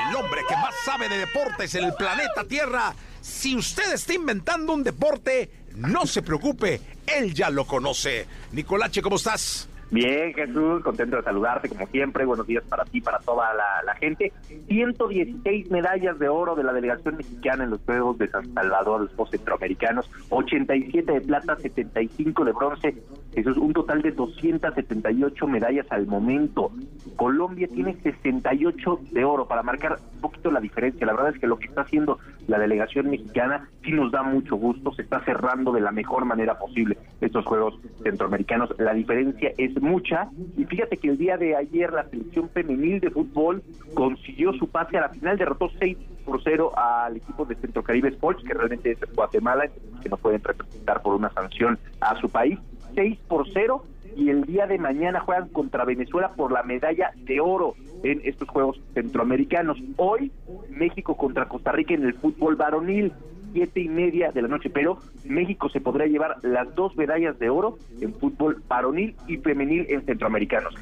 el 0.10 0.16
hombre 0.16 0.42
que 0.50 0.56
más 0.58 0.76
sabe 0.84 1.08
de 1.08 1.20
deportes 1.20 1.74
en 1.76 1.86
el 1.86 1.94
planeta 1.94 2.44
Tierra. 2.44 2.94
Si 3.22 3.56
usted 3.56 3.94
está 3.94 4.14
inventando 4.14 4.74
un 4.74 4.84
deporte, 4.84 5.50
no 5.76 6.06
se 6.06 6.22
preocupe, 6.22 6.82
él 7.08 7.34
ya 7.34 7.50
lo 7.50 7.66
conoce. 7.66 8.28
Nicolache, 8.52 9.02
¿cómo 9.02 9.16
estás? 9.16 9.70
Bien, 9.92 10.34
Jesús, 10.36 10.84
contento 10.84 11.16
de 11.16 11.24
saludarte 11.24 11.68
como 11.68 11.88
siempre. 11.88 12.24
Buenos 12.24 12.46
días 12.46 12.64
para 12.70 12.86
ti, 12.86 13.02
para 13.02 13.18
toda 13.20 13.52
la, 13.56 13.82
la 13.84 13.96
gente. 13.96 14.32
116 14.68 15.72
medallas 15.72 16.20
de 16.20 16.30
oro 16.30 16.56
de 16.56 16.64
la 16.64 16.74
delegación 16.74 17.18
mexicana 17.18 17.64
en 17.64 17.72
los 17.72 17.82
Juegos 17.82 18.20
de 18.20 18.28
San 18.30 18.54
Salvador, 18.54 19.10
los 19.18 19.30
Centroamericanos, 19.32 20.08
87 20.30 21.12
de 21.12 21.22
plata, 21.22 21.56
75 21.56 22.46
de 22.46 22.52
bronce. 22.52 23.04
Eso 23.34 23.50
es 23.50 23.58
un 23.58 23.74
total 23.74 24.04
de 24.04 24.12
278 24.12 25.48
medallas 25.48 25.88
al 25.90 26.06
momento. 26.06 26.72
Colombia 27.16 27.68
tiene 27.68 27.96
68 27.96 29.00
de 29.12 29.26
oro 29.26 29.48
para 29.48 29.64
marcar 29.64 29.98
un 30.14 30.22
poquito 30.22 30.52
la 30.52 30.60
diferencia. 30.60 31.08
La 31.08 31.14
verdad 31.14 31.34
es 31.34 31.40
que 31.40 31.48
lo 31.48 31.58
que 31.58 31.66
está 31.66 31.82
haciendo 31.82 32.20
la 32.48 32.60
delegación 32.60 33.10
mexicana 33.10 33.70
sí 33.84 33.92
nos 33.92 34.12
da 34.12 34.22
mucho 34.22 34.56
gusto. 34.56 34.94
Se 34.94 35.02
está 35.02 35.24
cerrando 35.26 35.72
de 35.72 35.82
la 35.82 35.92
mejor 35.92 36.26
manera 36.26 36.60
posible 36.60 36.98
estos 37.22 37.46
Juegos 37.46 37.80
Centroamericanos. 38.04 38.74
La 38.78 38.94
diferencia 38.94 39.52
es 39.58 39.79
mucha. 39.80 40.30
Y 40.58 40.66
fíjate 40.66 40.98
que 40.98 41.10
el 41.10 41.18
día 41.18 41.38
de 41.38 41.56
ayer 41.56 41.92
la 41.92 42.08
selección 42.10 42.50
femenil 42.50 43.00
de 43.00 43.10
fútbol 43.10 43.64
consiguió 43.94 44.54
su 44.54 44.68
pase 44.68 44.98
a 44.98 45.02
la 45.02 45.10
final, 45.10 45.38
derrotó 45.38 45.70
6 45.80 45.98
por 46.26 46.42
0 46.44 46.72
al 46.78 47.18
equipo 47.18 47.46
de 47.46 47.56
Centro 47.56 47.84
Caribe 47.84 48.10
Sports, 48.10 48.44
que 48.44 48.54
realmente 48.54 48.92
es 48.92 49.00
Guatemala, 49.16 49.70
que 50.02 50.10
no 50.10 50.18
pueden 50.18 50.44
representar 50.44 51.02
por 51.02 51.16
una 51.16 51.30
sanción 51.32 51.80
a 52.02 52.20
su 52.20 52.30
país. 52.30 52.60
6 52.96 53.18
por 53.28 53.48
0 53.52 53.84
y 54.16 54.30
el 54.30 54.44
día 54.44 54.68
de 54.68 54.78
mañana 54.78 55.22
juegan 55.22 55.50
contra 55.50 55.86
Venezuela 55.86 56.34
por 56.36 56.52
la 56.52 56.64
medalla 56.64 57.12
de 57.16 57.40
oro 57.40 57.76
en 58.04 58.22
estos 58.24 58.50
Juegos 58.50 58.82
Centroamericanos. 58.94 59.78
Hoy 59.98 60.32
México 60.70 61.16
contra 61.16 61.48
Costa 61.48 61.72
Rica 61.72 61.94
en 61.94 62.04
el 62.04 62.14
fútbol 62.14 62.56
varonil 62.56 63.14
siete 63.54 63.82
y 63.82 63.90
media 63.90 64.32
de 64.32 64.42
la 64.42 64.48
noche, 64.48 64.70
pero 64.70 65.00
México 65.26 65.70
se 65.70 65.82
podrá 65.82 66.06
llevar 66.06 66.38
las 66.44 66.74
dos 66.76 66.96
medallas 66.96 67.38
de 67.40 67.50
oro 67.50 67.78
en 68.02 68.14
fútbol 68.14 68.62
varonil 68.68 69.16
y 69.28 69.38
femenil 69.38 69.86
en 69.90 70.06
centroamericanos. 70.06 70.74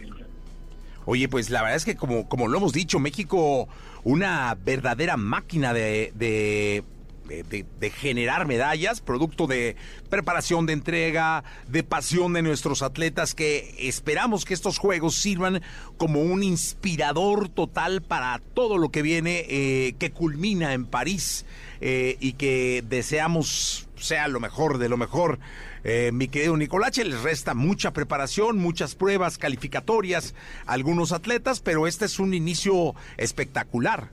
Oye, 1.06 1.30
pues 1.30 1.50
la 1.50 1.62
verdad 1.62 1.78
es 1.78 1.86
que 1.86 1.96
como, 1.96 2.28
como 2.28 2.48
lo 2.48 2.58
hemos 2.58 2.74
dicho, 2.74 3.00
México, 3.00 3.70
una 4.04 4.56
verdadera 4.66 5.16
máquina 5.16 5.74
de, 5.74 6.12
de, 6.16 6.84
de- 7.30 7.44
de- 7.44 7.66
de 7.80 7.90
generar 7.90 8.46
medallas, 8.46 9.00
producto 9.00 9.48
de 9.48 9.78
preparación 10.10 10.66
de 10.66 10.74
entrega, 10.74 11.46
de 11.70 11.84
pasión 11.84 12.34
de 12.34 12.42
nuestros 12.42 12.82
atletas, 12.82 13.34
que 13.36 13.74
esperamos 13.80 14.44
que 14.44 14.54
estos 14.54 14.80
juegos 14.80 15.16
sirvan 15.16 15.62
como 15.98 16.22
un 16.22 16.44
inspirador 16.44 17.48
total 17.50 18.02
para 18.02 18.42
todo 18.54 18.78
lo 18.78 18.90
que 18.90 19.02
viene, 19.02 19.46
eh, 19.50 19.94
que 20.00 20.12
culmina 20.12 20.74
en 20.74 20.86
París. 20.86 21.46
Eh, 21.82 22.18
y 22.20 22.34
que 22.34 22.84
deseamos 22.88 23.88
sea 23.96 24.28
lo 24.28 24.40
mejor 24.40 24.78
de 24.78 24.90
lo 24.90 24.98
mejor. 24.98 25.40
Eh, 25.84 26.12
mi 26.14 26.28
querido 26.28 26.56
Nicolache, 26.58 27.04
les 27.04 27.24
resta 27.24 27.54
mucha 27.54 27.94
preparación, 27.94 28.58
muchas 28.58 28.96
pruebas 28.96 29.38
calificatorias 29.38 30.36
algunos 30.66 31.12
atletas, 31.12 31.62
pero 31.62 31.88
este 31.88 32.06
es 32.06 32.20
un 32.20 32.34
inicio 32.34 32.94
espectacular 33.18 34.10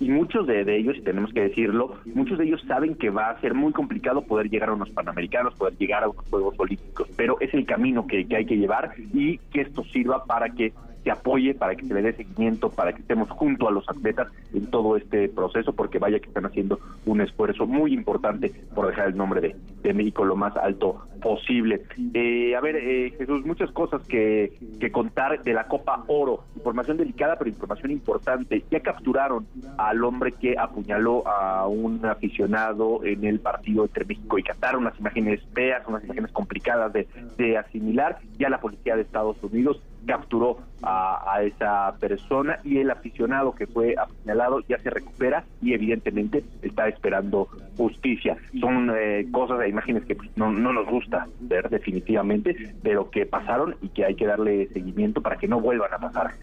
y 0.00 0.08
muchos 0.08 0.46
de, 0.46 0.62
ellos, 0.76 0.96
y 0.96 1.02
tenemos 1.02 1.30
que 1.32 1.42
decirlo, 1.42 1.98
muchos 2.14 2.38
de 2.38 2.46
ellos 2.46 2.62
saben 2.66 2.94
que 2.94 3.10
va 3.10 3.28
a 3.28 3.40
ser 3.42 3.52
muy 3.52 3.70
complicado 3.72 4.22
poder 4.22 4.48
llegar 4.48 4.70
a 4.70 4.72
unos 4.72 4.88
Panamericanos, 4.90 5.54
poder 5.54 5.76
llegar 5.76 6.02
a 6.02 6.08
unos 6.08 6.24
Juegos 6.30 6.54
Olímpicos, 6.58 7.06
pero 7.16 7.38
es 7.38 7.52
el 7.52 7.66
camino 7.66 8.06
que, 8.06 8.26
que 8.26 8.36
hay 8.36 8.46
que 8.46 8.56
llevar 8.56 8.94
y 9.12 9.36
que 9.52 9.60
esto 9.60 9.84
sirva 9.84 10.24
para 10.24 10.48
que 10.48 10.72
se 11.02 11.10
apoye, 11.10 11.54
para 11.54 11.74
que 11.74 11.86
se 11.86 11.94
le 11.94 12.02
dé 12.02 12.12
seguimiento, 12.12 12.70
para 12.70 12.92
que 12.92 13.00
estemos 13.00 13.30
junto 13.30 13.68
a 13.68 13.72
los 13.72 13.88
atletas 13.88 14.28
en 14.52 14.66
todo 14.66 14.96
este 14.96 15.28
proceso, 15.28 15.72
porque 15.72 15.98
vaya 15.98 16.18
que 16.18 16.28
están 16.28 16.46
haciendo 16.46 16.78
un 17.06 17.20
esfuerzo 17.20 17.66
muy 17.66 17.92
importante 17.92 18.52
por 18.74 18.86
dejar 18.86 19.08
el 19.08 19.16
nombre 19.16 19.40
de, 19.40 19.56
de 19.82 19.94
México 19.94 20.24
lo 20.24 20.36
más 20.36 20.56
alto 20.56 21.06
posible. 21.20 21.82
Eh, 22.14 22.54
a 22.56 22.60
ver, 22.60 22.76
eh, 22.76 23.14
Jesús, 23.16 23.44
muchas 23.44 23.70
cosas 23.72 24.02
que, 24.06 24.52
que 24.78 24.90
contar 24.90 25.42
de 25.42 25.52
la 25.52 25.66
Copa 25.66 26.04
Oro. 26.08 26.44
Información 26.56 26.96
delicada, 26.96 27.36
pero 27.36 27.50
información 27.50 27.90
importante. 27.90 28.64
Ya 28.70 28.80
capturaron 28.80 29.46
al 29.78 30.02
hombre 30.04 30.32
que 30.32 30.56
apuñaló 30.58 31.26
a 31.26 31.66
un 31.68 32.04
aficionado 32.04 33.04
en 33.04 33.24
el 33.24 33.40
partido 33.40 33.84
entre 33.84 34.04
México 34.04 34.38
y 34.38 34.42
Qatar. 34.42 34.76
Unas 34.76 34.98
imágenes 34.98 35.40
feas, 35.52 35.86
unas 35.86 36.04
imágenes 36.04 36.32
complicadas 36.32 36.92
de, 36.92 37.06
de 37.36 37.58
asimilar. 37.58 38.18
Ya 38.38 38.48
la 38.48 38.60
policía 38.60 38.96
de 38.96 39.02
Estados 39.02 39.36
Unidos 39.42 39.82
capturó 40.06 40.58
a, 40.82 41.42
esa 41.42 41.94
persona 42.00 42.58
y 42.64 42.78
el 42.78 42.90
aficionado 42.90 43.54
que 43.54 43.66
fue 43.66 43.94
apuñalado 43.98 44.60
ya 44.68 44.78
se 44.78 44.90
recupera 44.90 45.44
y 45.62 45.74
evidentemente 45.74 46.42
está 46.62 46.88
esperando 46.88 47.48
justicia. 47.76 48.36
Son 48.58 48.90
eh, 48.96 49.26
cosas 49.30 49.60
e 49.62 49.68
imágenes 49.68 50.04
que 50.04 50.14
pues, 50.14 50.30
no, 50.36 50.50
no 50.50 50.72
nos 50.72 50.86
gusta 50.86 51.26
ver 51.40 51.68
definitivamente, 51.68 52.74
pero 52.82 53.10
que 53.10 53.26
pasaron 53.26 53.76
y 53.82 53.88
que 53.88 54.04
hay 54.04 54.14
que 54.14 54.26
darle 54.26 54.68
seguimiento 54.68 55.20
para 55.20 55.36
que 55.36 55.48
no 55.48 55.60
vuelvan 55.60 55.92
a 55.92 55.98
pasar. 55.98 56.34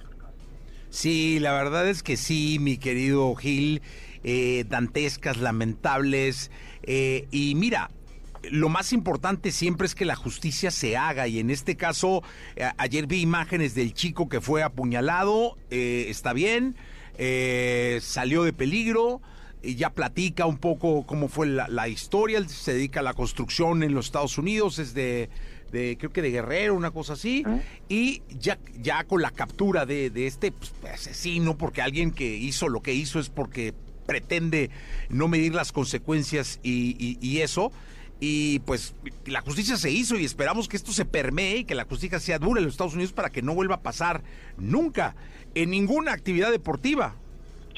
Sí, 0.89 1.39
la 1.39 1.53
verdad 1.53 1.87
es 1.87 2.01
que 2.01 2.17
sí, 2.17 2.57
mi 2.59 2.77
querido 2.77 3.35
Gil, 3.35 3.81
eh, 4.23 4.65
dantescas, 4.67 5.37
lamentables. 5.37 6.51
Eh, 6.83 7.27
y 7.31 7.55
mira, 7.55 7.89
lo 8.43 8.69
más 8.69 8.93
importante 8.93 9.51
siempre 9.51 9.87
es 9.87 9.95
que 9.95 10.05
la 10.05 10.15
justicia 10.15 10.71
se 10.71 10.97
haga 10.97 11.27
y 11.27 11.39
en 11.39 11.49
este 11.49 11.75
caso 11.75 12.23
ayer 12.77 13.07
vi 13.07 13.21
imágenes 13.21 13.75
del 13.75 13.93
chico 13.93 14.29
que 14.29 14.41
fue 14.41 14.63
apuñalado, 14.63 15.57
eh, 15.69 16.05
está 16.09 16.33
bien, 16.33 16.75
eh, 17.17 17.99
salió 18.01 18.43
de 18.43 18.53
peligro 18.53 19.21
y 19.61 19.75
ya 19.75 19.89
platica 19.89 20.45
un 20.45 20.57
poco 20.57 21.05
cómo 21.05 21.27
fue 21.27 21.47
la, 21.47 21.87
historia, 21.87 22.37
él 22.37 22.47
se 22.47 22.73
dedica 22.73 22.99
a 22.99 23.03
la 23.03 23.13
construcción 23.13 23.83
en 23.83 23.93
los 23.93 24.05
Estados 24.05 24.37
Unidos, 24.37 24.79
es 24.79 24.93
de, 24.93 25.29
creo 25.71 26.11
que 26.11 26.21
de 26.21 26.31
Guerrero, 26.31 26.75
una 26.75 26.91
cosa 26.91 27.13
así, 27.13 27.43
ah. 27.45 27.59
y 27.89 28.21
ya, 28.39 28.59
ya 28.79 29.03
con 29.03 29.21
la 29.21 29.31
captura 29.31 29.85
de, 29.85 30.11
este 30.27 30.51
pues, 30.51 30.73
asesino, 30.93 31.57
porque 31.57 31.81
alguien 31.81 32.11
que 32.11 32.35
hizo 32.35 32.69
lo 32.69 32.81
que 32.81 32.93
hizo 32.93 33.19
es 33.19 33.29
porque 33.29 33.73
pretende 34.05 34.69
no 35.09 35.27
medir 35.27 35.53
las 35.53 35.71
consecuencias 35.71 36.59
y 36.63 37.39
eso, 37.39 37.71
y 38.19 38.59
pues 38.59 38.95
la 39.25 39.41
justicia 39.41 39.77
se 39.77 39.91
hizo 39.91 40.15
y 40.17 40.25
esperamos 40.25 40.67
que 40.67 40.77
esto 40.77 40.91
se 40.91 41.05
permee 41.05 41.57
y 41.57 41.65
que 41.65 41.75
la 41.75 41.85
justicia 41.85 42.19
sea 42.19 42.39
dura 42.39 42.59
en 42.59 42.65
los 42.65 42.73
Estados 42.73 42.95
Unidos 42.95 43.13
para 43.13 43.29
que 43.29 43.41
no 43.41 43.53
vuelva 43.53 43.75
a 43.75 43.81
pasar 43.81 44.21
nunca 44.57 45.15
en 45.55 45.69
ninguna 45.69 46.13
actividad 46.13 46.51
deportiva. 46.51 47.15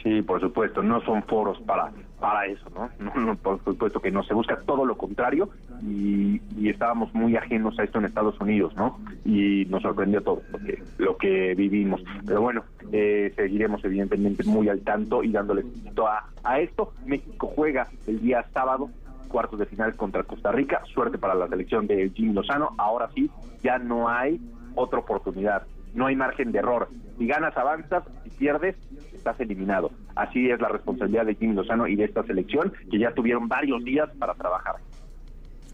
Sí, 0.01 0.21
por 0.21 0.39
supuesto, 0.39 0.81
no 0.81 1.01
son 1.01 1.23
foros 1.23 1.59
para 1.61 1.91
para 2.19 2.45
eso, 2.45 2.69
¿no? 2.75 3.35
Por 3.37 3.63
supuesto 3.63 4.01
que 4.01 4.11
no, 4.11 4.23
se 4.23 4.33
busca 4.33 4.57
todo 4.65 4.85
lo 4.85 4.97
contrario 4.97 5.49
y, 5.81 6.41
estábamos 6.67 7.13
muy 7.15 7.35
ajenos 7.35 7.79
a 7.79 7.83
esto 7.83 7.97
en 7.97 8.05
Estados 8.05 8.39
Unidos, 8.39 8.75
¿no? 8.75 8.99
Y 9.25 9.65
nos 9.69 9.81
sorprendió 9.81 10.21
todo 10.21 10.41
lo 10.51 10.59
que, 10.59 10.83
lo 10.97 11.17
que 11.17 11.55
vivimos. 11.55 12.03
Pero 12.27 12.41
bueno, 12.41 12.63
eh, 12.91 13.33
seguiremos 13.35 13.83
evidentemente 13.83 14.43
muy 14.43 14.69
al 14.69 14.81
tanto 14.81 15.23
y 15.23 15.31
dándole 15.31 15.63
a, 16.05 16.25
a 16.43 16.59
esto. 16.59 16.93
México 17.05 17.51
juega 17.55 17.87
el 18.07 18.21
día 18.21 18.45
sábado 18.53 18.89
cuartos 19.29 19.59
de 19.59 19.65
final 19.65 19.95
contra 19.95 20.23
Costa 20.23 20.51
Rica. 20.51 20.81
Suerte 20.93 21.17
para 21.17 21.35
la 21.35 21.47
selección 21.47 21.87
de 21.87 22.11
Jimmy 22.13 22.33
Lozano. 22.33 22.75
Ahora 22.77 23.09
sí, 23.15 23.31
ya 23.63 23.77
no 23.77 24.09
hay 24.09 24.41
otra 24.75 24.99
oportunidad. 24.99 25.65
No 25.93 26.07
hay 26.07 26.15
margen 26.15 26.51
de 26.51 26.59
error. 26.59 26.89
Si 27.17 27.25
ganas, 27.25 27.55
avanzas. 27.55 28.03
Si 28.23 28.29
pierdes, 28.31 28.75
estás 29.13 29.39
eliminado. 29.39 29.91
Así 30.15 30.49
es 30.49 30.59
la 30.59 30.67
responsabilidad 30.67 31.25
de 31.25 31.35
Jimmy 31.35 31.53
Lozano 31.55 31.87
y 31.87 31.95
de 31.95 32.05
esta 32.05 32.23
selección, 32.23 32.73
que 32.91 32.99
ya 32.99 33.13
tuvieron 33.13 33.47
varios 33.47 33.83
días 33.85 34.09
para 34.19 34.33
trabajar. 34.33 34.75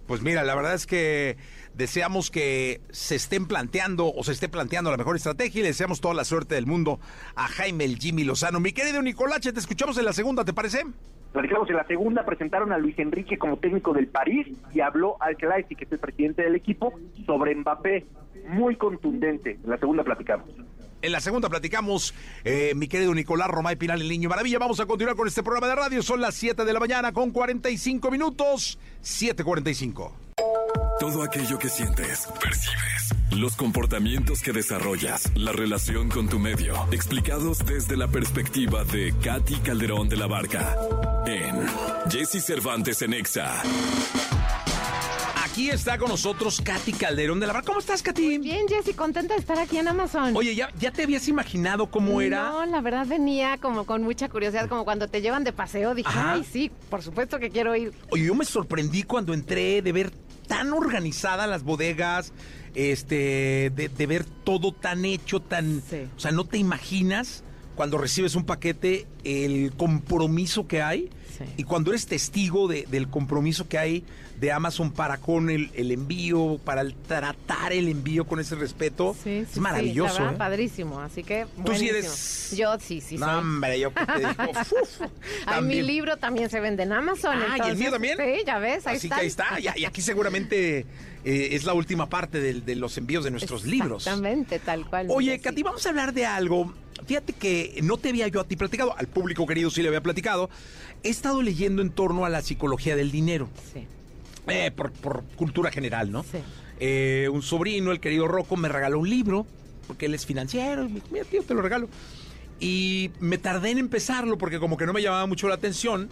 Pues 0.08 0.22
mira, 0.22 0.44
la 0.44 0.54
verdad 0.54 0.76
es 0.76 0.86
que 0.86 1.38
deseamos 1.74 2.30
que 2.30 2.82
se 2.92 3.16
estén 3.16 3.48
planteando 3.48 4.14
o 4.14 4.24
se 4.24 4.34
esté 4.34 4.50
planteando 4.50 4.92
la 4.92 4.98
mejor 4.98 5.16
estrategia 5.16 5.60
y 5.60 5.64
le 5.64 5.70
deseamos 5.70 6.00
toda 6.00 6.14
la 6.14 6.24
suerte 6.24 6.56
del 6.56 6.68
mundo 6.68 7.00
a 7.36 7.48
Jaime 7.48 7.86
el 7.86 7.98
Jimmy 7.98 8.24
Lozano. 8.24 8.60
Mi 8.60 8.72
querido 8.72 9.02
Nicolache, 9.02 9.52
te 9.52 9.60
escuchamos 9.60 9.98
en 9.98 10.06
la 10.06 10.14
segunda, 10.14 10.46
¿te 10.46 10.54
parece? 10.54 10.84
Platicamos 11.36 11.70
en 11.70 11.76
la 11.76 11.86
segunda, 11.86 12.24
presentaron 12.24 12.72
a 12.72 12.78
Luis 12.78 12.98
Enrique 12.98 13.38
como 13.38 13.58
técnico 13.58 13.92
del 13.92 14.08
París 14.08 14.48
y 14.74 14.80
habló 14.80 15.18
al 15.20 15.36
Claesi, 15.36 15.76
que 15.76 15.84
es 15.84 15.92
el 15.92 16.00
presidente 16.00 16.44
del 16.44 16.56
equipo, 16.56 16.94
sobre 17.26 17.54
Mbappé. 17.54 18.06
Muy 18.48 18.78
contundente. 18.78 19.60
En 19.62 19.70
la 19.70 19.78
segunda 19.78 20.06
platicamos. 20.06 20.48
En 21.02 21.12
la 21.12 21.20
segunda 21.20 21.50
platicamos, 21.50 22.16
eh, 22.46 22.72
mi 22.74 22.88
querido 22.88 23.14
Nicolás 23.14 23.50
Romay 23.50 23.76
Pinal, 23.76 24.00
el 24.00 24.08
niño 24.08 24.30
maravilla. 24.30 24.60
Vamos 24.60 24.80
a 24.80 24.86
continuar 24.86 25.18
con 25.18 25.28
este 25.28 25.44
programa 25.44 25.68
de 25.68 25.76
radio. 25.76 26.02
Son 26.02 26.22
las 26.22 26.36
7 26.36 26.64
de 26.64 26.72
la 26.72 26.80
mañana 26.80 27.12
con 27.12 27.32
45 27.32 28.10
minutos. 28.12 28.80
7.45. 29.04 30.85
Todo 31.00 31.24
aquello 31.24 31.60
que 31.60 31.68
sientes, 31.68 32.26
percibes, 32.42 33.14
los 33.32 33.58
comportamientos 33.58 34.42
que 34.42 34.54
desarrollas, 34.54 35.30
la 35.36 35.52
relación 35.52 36.10
con 36.10 36.30
tu 36.30 36.40
medio, 36.40 36.74
explicados 36.92 37.66
desde 37.66 37.98
la 37.98 38.08
perspectiva 38.08 38.86
de 38.86 39.14
Katy 39.22 39.56
Calderón 39.56 40.08
de 40.08 40.16
la 40.16 40.28
Barca. 40.28 40.78
En 41.28 41.66
Jesse 42.10 42.42
Cervantes 42.42 43.02
en 43.02 43.14
Exa. 43.14 43.62
Aquí 45.44 45.70
está 45.70 45.98
con 45.98 46.10
nosotros 46.10 46.62
Katy 46.62 46.94
Calderón 46.94 47.40
de 47.42 47.48
la 47.48 47.54
Barca. 47.54 47.68
¿Cómo 47.68 47.80
estás, 47.80 48.02
Katy? 48.02 48.38
Bien, 48.38 48.66
Jessy, 48.68 48.94
contenta 48.94 49.34
de 49.34 49.42
estar 49.42 49.60
aquí 49.60 49.78
en 49.78 49.90
Amazon. 49.90 50.36
Oye, 50.36 50.56
¿ya, 50.56 50.70
¿ya 50.80 50.92
te 50.92 51.04
habías 51.04 51.28
imaginado 51.28 51.88
cómo 51.88 52.22
era? 52.22 52.50
No, 52.50 52.66
la 52.66 52.80
verdad 52.82 53.06
venía 53.06 53.58
como 53.58 53.86
con 53.86 54.02
mucha 54.04 54.30
curiosidad, 54.30 54.70
como 54.70 54.86
cuando 54.86 55.08
te 55.10 55.22
llevan 55.22 55.44
de 55.44 55.52
paseo. 55.52 55.94
Dije, 55.94 56.10
ay, 56.14 56.46
sí, 56.50 56.72
por 56.90 57.02
supuesto 57.02 57.38
que 57.40 57.50
quiero 57.50 57.76
ir. 57.76 57.94
Oye, 58.12 58.26
yo 58.26 58.36
me 58.36 58.46
sorprendí 58.46 59.04
cuando 59.04 59.34
entré 59.34 59.82
de 59.82 59.92
ver 59.92 60.12
tan 60.48 60.74
organizadas 60.74 61.50
las 61.50 61.64
bodegas, 61.64 62.34
este, 62.74 63.72
de, 63.76 64.06
ver 64.08 64.26
todo 64.26 64.72
tan 64.72 65.06
hecho, 65.06 65.42
tan... 65.42 65.82
O 66.16 66.20
sea, 66.20 66.32
no 66.32 66.46
te 66.46 66.58
imaginas 66.58 67.44
cuando 67.76 67.98
recibes 67.98 68.36
un 68.36 68.46
paquete 68.46 69.06
el 69.24 69.74
compromiso 69.76 70.68
que 70.68 70.82
hay 70.82 71.10
y 71.58 71.64
cuando 71.64 71.92
eres 71.92 72.06
testigo 72.06 72.68
del 72.68 73.10
compromiso 73.10 73.68
que 73.68 73.78
hay 73.78 74.04
de 74.40 74.52
Amazon 74.52 74.92
para 74.92 75.18
con 75.18 75.50
el, 75.50 75.70
envío, 75.76 76.60
para 76.64 76.86
tratar 77.08 77.74
el 77.74 77.88
envío 77.88 78.26
con 78.26 78.40
ese 78.40 78.56
respeto, 78.56 79.16
es 79.26 79.58
maravilloso. 79.58 80.30
¿eh? 80.30 80.36
padrísimo, 80.38 81.00
así 81.00 81.24
que 81.24 81.46
Tú 81.66 81.74
sí 81.74 81.90
eres... 81.90 82.54
Yo 82.56 82.78
sí, 82.80 83.02
sí. 83.02 83.18
No, 83.18 83.40
hombre, 83.40 83.80
yo 83.80 83.92
te 83.92 84.18
digo, 84.18 84.32
Ay, 85.46 85.62
mi 85.64 85.82
libro 85.82 86.18
también 86.18 86.50
se 86.50 86.60
vende 86.60 86.84
en 86.84 86.92
Amazon. 86.92 87.38
Ah, 87.50 87.58
¿y 87.66 87.70
el 87.70 87.78
mío 87.78 87.92
también? 87.92 88.18
Sí, 88.18 88.44
ya 88.46 88.60
ves, 88.60 88.86
ahí 88.88 88.98
así 88.98 89.08
está. 89.08 89.16
que 89.16 89.22
ahí 89.22 89.28
está, 89.28 89.60
y, 89.60 89.86
aquí 89.86 90.02
seguramente... 90.02 90.86
Eh, 91.28 91.56
es 91.56 91.64
la 91.64 91.74
última 91.74 92.08
parte 92.08 92.40
de, 92.40 92.76
los 92.76 93.00
envíos 93.00 93.24
de 93.24 93.32
nuestros 93.32 93.66
libros. 93.66 94.06
Exactamente, 94.06 94.60
tal 94.60 94.88
cual. 94.88 95.08
Oye, 95.10 95.40
Katy, 95.40 95.64
vamos 95.64 95.84
a 95.88 95.90
hablar 95.90 96.14
de 96.14 96.24
algo. 96.24 96.72
Fíjate 97.06 97.34
que 97.34 97.80
no 97.84 97.98
te 97.98 98.10
había 98.10 98.28
yo 98.28 98.40
a 98.40 98.46
ti 98.46 98.56
platicado, 98.56 98.98
al 98.98 99.08
público 99.08 99.46
querido 99.46 99.70
sí 99.70 99.82
le 99.82 99.90
había 99.90 100.02
platicado. 100.02 100.50
He 101.04 101.10
estado 101.10 101.42
leyendo 101.42 101.82
en 101.82 101.90
torno 101.90 102.26
a 102.26 102.30
la 102.30 102.42
psicología 102.42 102.96
del 102.96 103.12
dinero. 103.12 103.50
Sí. 103.74 103.86
Eh, 104.48 104.72
por, 104.72 105.24
cultura 105.36 105.72
general, 105.72 106.12
¿no? 106.12 106.24
Sí. 106.24 106.38
Eh, 106.80 107.30
un 107.32 107.42
sobrino, 107.42 107.92
el 107.92 108.00
querido 108.00 108.28
Rocco, 108.28 108.56
me 108.56 108.70
regaló 108.70 109.00
un 109.00 109.10
libro, 109.10 109.46
porque 109.88 110.06
él 110.06 110.14
es 110.14 110.26
financiero, 110.26 110.86
y 110.86 110.90
me 110.90 110.96
dijo, 110.96 111.08
mira, 111.12 111.26
tío, 111.26 111.44
te 111.44 111.54
lo 111.54 111.62
regalo. 111.62 111.90
Y 112.60 113.12
me 113.20 113.38
tardé 113.38 113.72
en 113.72 113.80
empezarlo 113.80 114.38
porque 114.38 114.60
como 114.60 114.78
que 114.78 114.86
no 114.86 114.94
me 114.94 115.02
llamaba 115.02 115.26
mucho 115.26 115.48
la 115.48 115.56
atención. 115.56 116.10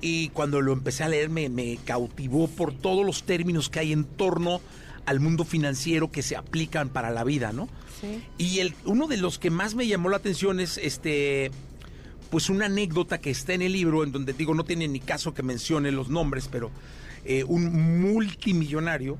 Y 0.00 0.28
cuando 0.30 0.60
lo 0.60 0.72
empecé 0.72 1.04
a 1.04 1.08
leer 1.08 1.28
me, 1.30 1.48
me 1.48 1.78
cautivó 1.84 2.48
por 2.48 2.74
todos 2.74 3.04
los 3.04 3.22
términos 3.24 3.68
que 3.68 3.80
hay 3.80 3.92
en 3.92 4.04
torno 4.04 4.60
al 5.06 5.20
mundo 5.20 5.44
financiero 5.44 6.10
que 6.10 6.22
se 6.22 6.36
aplican 6.36 6.88
para 6.88 7.10
la 7.10 7.24
vida, 7.24 7.52
¿no? 7.52 7.68
Sí. 8.00 8.22
Y 8.38 8.58
el, 8.58 8.74
uno 8.84 9.06
de 9.06 9.16
los 9.16 9.38
que 9.38 9.50
más 9.50 9.74
me 9.74 9.86
llamó 9.86 10.08
la 10.08 10.18
atención 10.18 10.60
es 10.60 10.78
este 10.78 11.50
pues 12.30 12.50
una 12.50 12.66
anécdota 12.66 13.18
que 13.18 13.30
está 13.30 13.54
en 13.54 13.62
el 13.62 13.72
libro, 13.72 14.04
en 14.04 14.12
donde 14.12 14.32
digo, 14.32 14.54
no 14.54 14.64
tiene 14.64 14.88
ni 14.88 15.00
caso 15.00 15.32
que 15.32 15.42
mencione 15.42 15.92
los 15.92 16.08
nombres, 16.08 16.48
pero 16.50 16.70
eh, 17.24 17.44
un 17.44 18.00
multimillonario, 18.02 19.16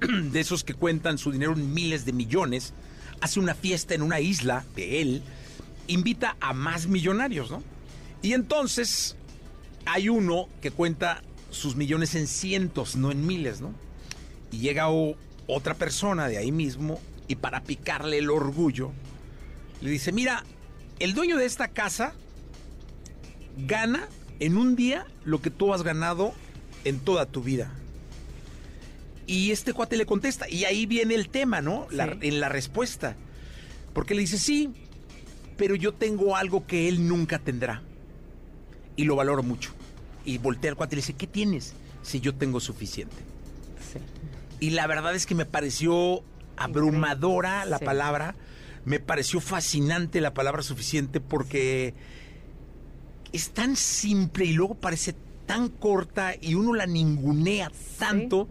de 0.32 0.40
esos 0.40 0.64
que 0.64 0.74
cuentan 0.74 1.18
su 1.18 1.30
dinero 1.30 1.52
en 1.52 1.72
miles 1.72 2.04
de 2.04 2.12
millones, 2.12 2.72
hace 3.20 3.40
una 3.40 3.54
fiesta 3.54 3.94
en 3.94 4.02
una 4.02 4.20
isla 4.20 4.64
de 4.76 5.00
él, 5.00 5.22
invita 5.86 6.36
a 6.40 6.52
más 6.52 6.86
millonarios, 6.86 7.50
¿no? 7.50 7.62
Y 8.22 8.32
entonces 8.32 9.16
hay 9.86 10.08
uno 10.08 10.48
que 10.60 10.70
cuenta 10.70 11.22
sus 11.50 11.76
millones 11.76 12.14
en 12.14 12.26
cientos, 12.26 12.96
no 12.96 13.10
en 13.10 13.26
miles, 13.26 13.60
¿no? 13.60 13.72
Y 14.52 14.58
llega 14.58 14.88
otra 15.48 15.74
persona 15.74 16.28
de 16.28 16.38
ahí 16.38 16.52
mismo 16.52 17.00
y 17.26 17.34
para 17.36 17.64
picarle 17.64 18.18
el 18.18 18.30
orgullo, 18.30 18.92
le 19.80 19.90
dice, 19.90 20.12
mira, 20.12 20.44
el 21.00 21.14
dueño 21.14 21.36
de 21.36 21.46
esta 21.46 21.68
casa 21.68 22.12
gana 23.66 24.08
en 24.40 24.56
un 24.56 24.76
día 24.76 25.06
lo 25.24 25.40
que 25.42 25.50
tú 25.50 25.74
has 25.74 25.82
ganado 25.82 26.32
en 26.84 27.00
toda 27.00 27.26
tu 27.26 27.42
vida. 27.42 27.72
Y 29.26 29.50
este 29.50 29.72
cuate 29.72 29.96
le 29.96 30.06
contesta, 30.06 30.48
y 30.48 30.64
ahí 30.64 30.86
viene 30.86 31.14
el 31.14 31.28
tema, 31.28 31.60
¿no? 31.60 31.86
La- 31.90 32.06
Sí. 32.12 32.18
en 32.22 32.40
la 32.40 32.48
respuesta. 32.48 33.16
Porque 33.92 34.14
le 34.14 34.20
dice, 34.22 34.38
sí, 34.38 34.70
pero 35.56 35.74
yo 35.74 35.92
tengo 35.92 36.36
algo 36.36 36.66
que 36.66 36.88
él 36.88 37.06
nunca 37.08 37.38
tendrá. 37.38 37.82
Y 38.96 39.04
lo 39.04 39.16
valoro 39.16 39.42
mucho. 39.42 39.72
Y 40.24 40.38
voltea 40.38 40.70
al 40.70 40.76
cuate 40.76 40.94
y 40.94 40.96
le 40.96 41.02
dice, 41.02 41.12
¿qué 41.14 41.26
tienes? 41.26 41.74
Si 42.02 42.20
yo 42.20 42.34
tengo 42.34 42.58
suficiente. 42.60 43.16
Y 44.60 44.70
la 44.70 44.86
verdad 44.86 45.14
es 45.14 45.26
que 45.26 45.34
me 45.34 45.46
pareció 45.46 46.22
abrumadora 46.56 47.64
la 47.64 47.78
Sí. 47.78 47.84
palabra, 47.84 48.34
me 48.84 48.98
pareció 49.00 49.40
fascinante 49.40 50.20
la 50.20 50.34
palabra 50.34 50.62
suficiente 50.62 51.20
porque 51.20 51.94
es 53.32 53.50
tan 53.50 53.76
simple 53.76 54.44
y 54.46 54.52
luego 54.52 54.74
parece 54.74 55.14
tan 55.46 55.68
corta 55.68 56.32
y 56.40 56.54
uno 56.54 56.74
la 56.74 56.86
ningunea 56.86 57.70
tanto 57.98 58.48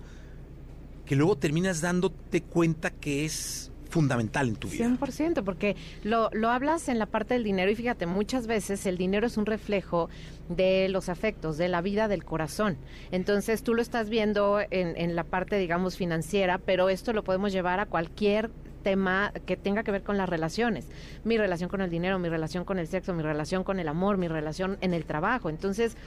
que 1.05 1.15
luego 1.15 1.37
terminas 1.37 1.81
dándote 1.81 2.41
cuenta 2.43 2.89
que 2.91 3.25
es 3.25 3.71
fundamental 3.97 4.49
en 4.49 4.55
tu 4.55 4.67
vida. 4.67 4.85
100%, 4.85 5.43
porque 5.43 5.75
lo, 6.03 6.29
lo 6.31 6.49
hablas 6.49 6.87
en 6.87 6.99
la 6.99 7.07
parte 7.07 7.33
del 7.33 7.43
dinero 7.43 7.71
y 7.71 7.75
fíjate, 7.75 8.05
muchas 8.05 8.45
veces 8.45 8.85
el 8.85 8.95
dinero 8.95 9.25
es 9.25 9.37
un 9.37 9.47
reflejo 9.47 10.09
de 10.49 10.87
los 10.89 11.09
afectos, 11.09 11.57
de 11.57 11.67
la 11.67 11.81
vida 11.81 12.07
del 12.07 12.23
corazón. 12.23 12.77
Entonces 13.11 13.63
tú 13.63 13.73
lo 13.73 13.81
estás 13.81 14.09
viendo 14.09 14.59
en, 14.59 14.95
en 14.97 15.15
la 15.15 15.23
parte, 15.23 15.57
digamos, 15.57 15.97
financiera, 15.97 16.59
pero 16.59 16.89
esto 16.89 17.11
lo 17.11 17.23
podemos 17.23 17.51
llevar 17.51 17.79
a 17.79 17.87
cualquier 17.87 18.51
tema 18.83 19.33
que 19.47 19.57
tenga 19.57 19.81
que 19.81 19.91
ver 19.91 20.03
con 20.03 20.15
las 20.17 20.29
relaciones. 20.29 20.85
Mi 21.23 21.37
relación 21.37 21.67
con 21.67 21.81
el 21.81 21.89
dinero, 21.89 22.19
mi 22.19 22.29
relación 22.29 22.65
con 22.65 22.77
el 22.77 22.87
sexo, 22.87 23.15
mi 23.15 23.23
relación 23.23 23.63
con 23.63 23.79
el 23.79 23.87
amor, 23.87 24.17
mi 24.17 24.27
relación 24.27 24.77
en 24.81 24.93
el 24.93 25.05
trabajo. 25.05 25.49
Entonces, 25.49 25.97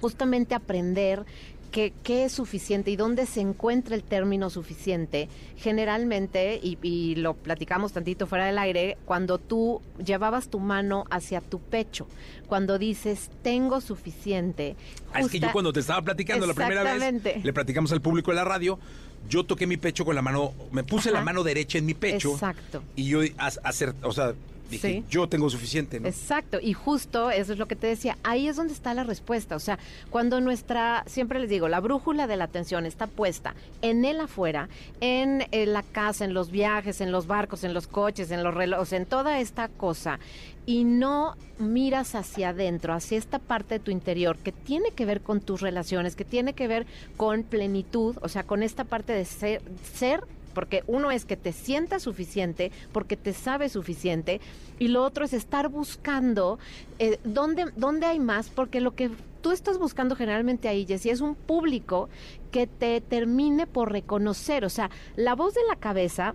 justamente 0.00 0.56
aprender 0.56 1.24
qué, 1.72 1.92
qué 2.04 2.24
es 2.26 2.32
suficiente 2.32 2.92
y 2.92 2.96
dónde 2.96 3.26
se 3.26 3.40
encuentra 3.40 3.96
el 3.96 4.04
término 4.04 4.50
suficiente, 4.50 5.28
generalmente, 5.56 6.60
y, 6.62 6.78
y 6.82 7.14
lo 7.16 7.34
platicamos 7.34 7.92
tantito 7.92 8.26
fuera 8.28 8.46
del 8.46 8.58
aire, 8.58 8.98
cuando 9.04 9.38
tú 9.38 9.80
llevabas 10.04 10.48
tu 10.48 10.60
mano 10.60 11.04
hacia 11.10 11.40
tu 11.40 11.58
pecho, 11.58 12.06
cuando 12.46 12.78
dices, 12.78 13.30
tengo 13.42 13.80
suficiente. 13.80 14.76
Ah, 15.12 15.20
es 15.20 15.28
que 15.30 15.40
yo 15.40 15.50
cuando 15.50 15.72
te 15.72 15.80
estaba 15.80 16.02
platicando 16.02 16.46
la 16.46 16.54
primera 16.54 16.82
vez, 16.84 17.44
le 17.44 17.52
platicamos 17.52 17.90
al 17.92 18.00
público 18.00 18.30
de 18.30 18.36
la 18.36 18.44
radio, 18.44 18.78
yo 19.28 19.44
toqué 19.44 19.66
mi 19.66 19.76
pecho 19.76 20.04
con 20.04 20.14
la 20.14 20.22
mano, 20.22 20.52
me 20.72 20.84
puse 20.84 21.08
Ajá. 21.08 21.18
la 21.18 21.24
mano 21.24 21.42
derecha 21.42 21.78
en 21.78 21.86
mi 21.86 21.94
pecho. 21.94 22.32
Exacto. 22.34 22.82
Y 22.96 23.04
yo 23.04 23.20
as- 23.38 23.60
acer- 23.64 23.94
o 24.02 24.12
sea, 24.12 24.34
dije, 24.72 24.88
Sí. 24.88 25.04
yo 25.08 25.28
tengo 25.28 25.48
suficiente, 25.48 26.00
¿no? 26.00 26.08
Exacto, 26.08 26.58
y 26.60 26.72
justo 26.72 27.30
eso 27.30 27.52
es 27.52 27.58
lo 27.58 27.66
que 27.66 27.76
te 27.76 27.86
decía, 27.86 28.18
ahí 28.24 28.48
es 28.48 28.56
donde 28.56 28.72
está 28.74 28.92
la 28.94 29.04
respuesta, 29.04 29.54
o 29.54 29.60
sea, 29.60 29.78
cuando 30.10 30.40
nuestra, 30.40 31.04
siempre 31.06 31.38
les 31.38 31.48
digo, 31.48 31.68
la 31.68 31.80
brújula 31.80 32.26
de 32.26 32.36
la 32.36 32.44
atención 32.44 32.86
está 32.86 33.06
puesta 33.06 33.54
en 33.80 34.04
el 34.04 34.20
afuera, 34.20 34.68
en, 35.00 35.44
eh, 35.52 35.66
la 35.66 35.82
casa, 35.82 36.24
en 36.24 36.34
los 36.34 36.50
viajes, 36.50 37.00
en 37.00 37.12
los 37.12 37.26
barcos, 37.26 37.64
en 37.64 37.72
los 37.74 37.86
coches, 37.86 38.30
en 38.30 38.42
los 38.42 38.52
relojes, 38.54 38.92
en 38.92 39.06
toda 39.06 39.38
esta 39.40 39.68
cosa, 39.68 40.18
y 40.66 40.84
no 40.84 41.36
miras 41.58 42.14
hacia 42.14 42.50
adentro, 42.50 42.94
hacia 42.94 43.18
esta 43.18 43.38
parte 43.38 43.74
de 43.74 43.80
tu 43.80 43.90
interior 43.90 44.36
que 44.38 44.52
tiene 44.52 44.90
que 44.92 45.04
ver 45.04 45.20
con 45.20 45.40
tus 45.40 45.60
relaciones, 45.60 46.14
que 46.16 46.24
tiene 46.24 46.52
que 46.54 46.68
ver 46.68 46.86
con 47.16 47.42
plenitud, 47.42 48.16
o 48.22 48.28
sea, 48.28 48.44
con 48.44 48.62
esta 48.62 48.84
parte 48.84 49.12
de 49.12 49.24
ser, 49.24 49.60
ser 49.94 50.24
porque 50.52 50.84
uno 50.86 51.10
es 51.10 51.24
que 51.24 51.36
te 51.36 51.52
sientas 51.52 52.02
suficiente, 52.02 52.70
porque 52.92 53.16
te 53.16 53.32
sabes 53.32 53.72
suficiente, 53.72 54.40
y 54.78 54.88
lo 54.88 55.02
otro 55.02 55.24
es 55.24 55.32
estar 55.32 55.68
buscando 55.68 56.58
eh, 56.98 57.18
dónde, 57.24 57.66
dónde 57.76 58.06
hay 58.06 58.20
más, 58.20 58.50
porque 58.50 58.80
lo 58.80 58.94
que 58.94 59.10
tú 59.40 59.50
estás 59.50 59.78
buscando 59.78 60.16
generalmente 60.16 60.68
ahí, 60.68 60.86
Jessy, 60.86 61.10
es 61.10 61.20
un 61.20 61.34
público 61.34 62.08
que 62.50 62.66
te 62.66 63.00
termine 63.00 63.66
por 63.66 63.92
reconocer, 63.92 64.64
o 64.64 64.70
sea, 64.70 64.90
la 65.16 65.34
voz 65.34 65.54
de 65.54 65.64
la 65.68 65.76
cabeza 65.76 66.34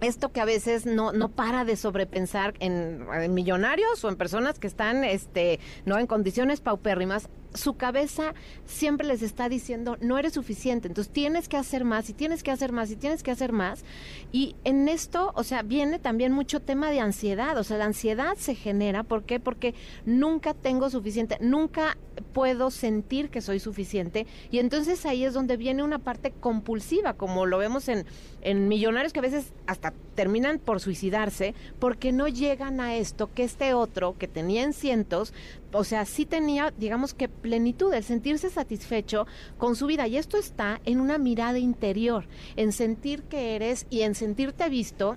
esto 0.00 0.32
que 0.32 0.40
a 0.40 0.44
veces 0.44 0.84
no, 0.84 1.12
no 1.12 1.28
para 1.28 1.64
de 1.64 1.76
sobrepensar 1.76 2.54
en, 2.58 3.06
en 3.12 3.34
millonarios 3.34 4.04
o 4.04 4.08
en 4.08 4.16
personas 4.16 4.58
que 4.58 4.66
están 4.66 5.04
este, 5.04 5.60
no 5.86 5.96
en 5.96 6.08
condiciones 6.08 6.60
paupérrimas, 6.60 7.28
su 7.54 7.74
cabeza 7.74 8.34
siempre 8.66 9.06
les 9.06 9.22
está 9.22 9.48
diciendo 9.48 9.96
no 10.00 10.18
eres 10.18 10.34
suficiente, 10.34 10.88
entonces 10.88 11.12
tienes 11.12 11.48
que 11.48 11.56
hacer 11.56 11.84
más 11.84 12.08
y 12.08 12.14
tienes 12.14 12.42
que 12.42 12.50
hacer 12.50 12.72
más 12.72 12.90
y 12.90 12.96
tienes 12.96 13.22
que 13.22 13.30
hacer 13.30 13.52
más. 13.52 13.84
Y 14.32 14.56
en 14.64 14.88
esto, 14.88 15.32
o 15.34 15.44
sea, 15.44 15.62
viene 15.62 15.98
también 15.98 16.32
mucho 16.32 16.60
tema 16.60 16.90
de 16.90 17.00
ansiedad, 17.00 17.56
o 17.58 17.64
sea, 17.64 17.78
la 17.78 17.84
ansiedad 17.86 18.34
se 18.36 18.54
genera, 18.54 19.02
¿por 19.02 19.24
qué? 19.24 19.40
Porque 19.40 19.74
nunca 20.04 20.54
tengo 20.54 20.90
suficiente, 20.90 21.38
nunca 21.40 21.96
puedo 22.32 22.70
sentir 22.70 23.30
que 23.30 23.40
soy 23.40 23.58
suficiente 23.58 24.26
y 24.50 24.58
entonces 24.58 25.04
ahí 25.06 25.24
es 25.24 25.34
donde 25.34 25.56
viene 25.56 25.82
una 25.82 25.98
parte 25.98 26.30
compulsiva, 26.30 27.14
como 27.14 27.46
lo 27.46 27.58
vemos 27.58 27.88
en, 27.88 28.06
en 28.42 28.68
millonarios 28.68 29.12
que 29.12 29.18
a 29.18 29.22
veces 29.22 29.52
hasta 29.66 29.92
terminan 30.14 30.58
por 30.58 30.80
suicidarse 30.80 31.54
porque 31.78 32.12
no 32.12 32.28
llegan 32.28 32.80
a 32.80 32.96
esto 32.96 33.32
que 33.32 33.44
este 33.44 33.74
otro 33.74 34.16
que 34.18 34.28
tenía 34.28 34.62
en 34.62 34.72
cientos, 34.72 35.32
o 35.72 35.84
sea, 35.84 36.04
sí 36.04 36.26
tenía, 36.26 36.72
digamos 36.76 37.14
que 37.14 37.28
plenitud, 37.28 37.92
el 37.92 38.04
sentirse 38.04 38.50
satisfecho 38.50 39.26
con 39.58 39.76
su 39.76 39.86
vida. 39.86 40.06
Y 40.06 40.16
esto 40.16 40.36
está 40.36 40.80
en 40.84 41.00
una 41.00 41.18
mirada 41.18 41.58
interior, 41.58 42.26
en 42.56 42.72
sentir 42.72 43.22
que 43.24 43.56
eres 43.56 43.86
y 43.90 44.02
en 44.02 44.14
sentirte 44.14 44.68
visto 44.68 45.16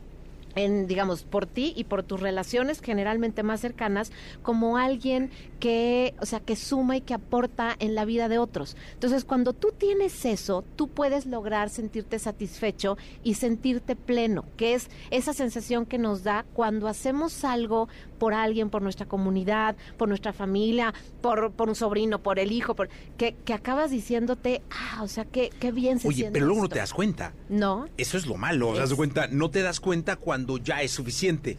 en, 0.56 0.88
digamos, 0.88 1.24
por 1.24 1.46
ti 1.46 1.74
y 1.76 1.84
por 1.84 2.04
tus 2.04 2.20
relaciones 2.20 2.82
generalmente 2.82 3.44
más 3.44 3.60
cercanas, 3.60 4.12
como 4.42 4.78
alguien 4.78 5.30
que, 5.60 6.16
o 6.20 6.26
sea, 6.26 6.40
que 6.40 6.56
suma 6.56 6.98
y 6.98 7.02
que 7.02 7.14
aporta 7.14 7.76
en 7.80 7.96
la 7.96 8.06
vida 8.06 8.28
de 8.30 8.38
otros. 8.38 8.76
Entonces, 8.94 9.26
cuando 9.26 9.54
tú 9.54 9.74
tienes 9.78 10.26
eso, 10.26 10.64
tú 10.76 10.88
puedes 10.88 11.26
lograr 11.26 11.70
sentirte 11.70 12.20
satisfecho 12.20 12.98
y 13.24 13.36
sentirte 13.36 13.96
pleno, 13.96 14.46
que 14.58 14.74
es 14.74 14.90
esa 15.12 15.34
sensación 15.34 15.86
que 15.86 15.98
nos 15.98 16.24
da 16.24 16.46
cuando 16.54 16.88
hacemos 16.88 17.44
algo 17.44 17.88
por 18.16 18.34
alguien, 18.34 18.70
por 18.70 18.82
nuestra 18.82 19.06
comunidad, 19.06 19.76
por 19.98 20.08
nuestra 20.10 20.34
familia, 20.34 20.94
por, 21.22 21.52
por 21.52 21.70
un 21.70 21.76
sobrino, 21.76 22.20
por 22.24 22.40
el 22.40 22.52
hijo, 22.52 22.76
por, 22.76 22.90
que, 23.18 23.36
que 23.46 23.54
acabas 23.54 23.92
diciéndote, 23.92 24.62
ah, 24.72 25.02
o 25.04 25.08
sea, 25.08 25.26
qué, 25.26 25.50
qué 25.60 25.72
bien 25.72 26.00
se 26.00 26.08
Oye, 26.08 26.18
siente 26.18 26.34
pero 26.34 26.46
luego 26.46 26.62
no 26.62 26.66
esto". 26.66 26.74
te 26.76 26.80
das 26.80 26.94
cuenta. 26.94 27.34
No, 27.50 27.88
Eso 27.98 28.18
es 28.18 28.26
lo 28.26 28.36
malo, 28.36 28.74
¿te 28.74 28.80
das 28.80 28.92
Es- 28.92 28.96
cuenta? 28.96 29.28
No 29.28 29.50
te 29.50 29.62
das 29.62 29.80
cuenta 29.80 30.16
cuando 30.16 30.58
ya 30.58 30.82
es 30.82 30.92
suficiente. 30.92 31.58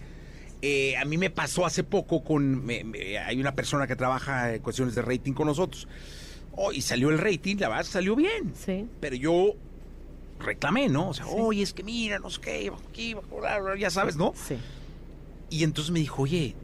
Eh, 0.63 0.97
a 0.97 1.05
mí 1.05 1.19
me 1.19 1.31
pasó 1.31 1.67
hace 1.67 1.85
poco 1.85 2.25
con... 2.25 2.65
me- 2.65 2.83
me- 2.83 3.19
hay 3.19 3.39
una 3.39 3.55
persona 3.55 3.87
que 3.87 3.95
trabaja 3.95 4.55
en 4.55 4.63
cuestiones 4.63 4.95
de 4.95 5.03
rating 5.03 5.33
con 5.33 5.47
nosotros. 5.47 5.87
Oh, 6.57 6.73
y 6.73 6.81
salió 6.81 7.11
el 7.11 7.19
rating, 7.19 7.57
la 7.59 7.69
verdad 7.69 7.85
salió 7.85 8.17
bien. 8.17 8.53
sí. 8.55 8.87
Pero 9.01 9.15
yo 9.17 9.53
reclamé, 10.41 10.89
¿no? 10.89 11.11
O 11.11 11.15
sea, 11.15 11.27
Sí. 11.27 11.33
oye, 11.37 11.63
es 11.63 11.73
que 11.73 11.83
mira, 11.83 12.19
no 12.19 12.31
sé 12.31 12.41
qué, 12.41 12.71
bajo 12.71 12.83
aquí, 12.89 13.15
bajo 13.15 13.37
bla, 13.41 13.59
bla, 13.59 13.77
ya 13.77 13.91
sabes, 13.91 14.17
¿no? 14.17 14.33
Sí. 14.35 14.57
Y 15.51 15.63
entonces 15.65 15.91
me 15.93 16.01
dijo, 16.01 16.23
oye, 16.23 16.55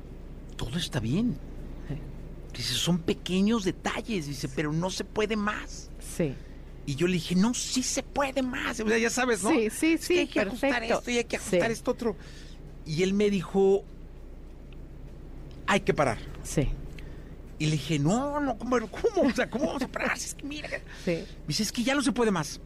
todo 0.56 0.78
está 0.78 1.00
bien. 1.00 1.36
Dice, 2.54 2.74
son 2.74 2.98
pequeños 2.98 3.64
detalles, 3.64 4.26
dice, 4.26 4.46
pero 4.54 4.72
no 4.72 4.90
se 4.90 5.04
puede 5.04 5.36
más. 5.36 5.90
Sí. 6.16 6.34
Y 6.84 6.96
yo 6.96 7.06
le 7.06 7.14
dije, 7.14 7.34
no, 7.34 7.54
sí 7.54 7.82
se 7.82 8.02
puede 8.02 8.42
más. 8.42 8.78
O 8.80 8.86
sea, 8.88 8.98
ya 8.98 9.08
sabes, 9.08 9.42
¿no? 9.42 9.50
Sí, 9.50 9.70
sí, 9.70 9.92
Es 9.94 10.00
que 10.00 10.06
sí, 10.06 10.18
hay 10.18 10.26
que 10.26 10.40
ajustar 10.40 10.70
perfecto. 10.70 10.98
esto 10.98 11.10
y 11.10 11.16
hay 11.18 11.24
que 11.24 11.36
ajustar 11.36 11.66
Sí. 11.68 11.72
esto 11.72 11.90
otro. 11.92 12.16
Y 12.84 13.02
él 13.04 13.14
me 13.14 13.30
dijo, 13.30 13.84
hay 15.66 15.80
que 15.80 15.94
parar. 15.94 16.18
Sí. 16.42 16.68
Y 17.58 17.66
le 17.66 17.72
dije, 17.72 17.98
no, 17.98 18.40
no, 18.40 18.58
¿cómo? 18.58 18.78
¿Cómo? 18.88 19.28
O 19.28 19.32
sea, 19.32 19.48
¿cómo 19.48 19.66
vamos 19.68 19.82
a 19.82 19.88
parar? 19.88 20.16
Es 20.16 20.34
que 20.34 20.44
mira. 20.44 20.68
Sí. 21.04 21.12
Me 21.12 21.46
dice, 21.48 21.62
es 21.62 21.72
que 21.72 21.82
ya 21.84 21.94
no 21.94 22.02
se 22.02 22.12
puede 22.12 22.30
más. 22.30 22.60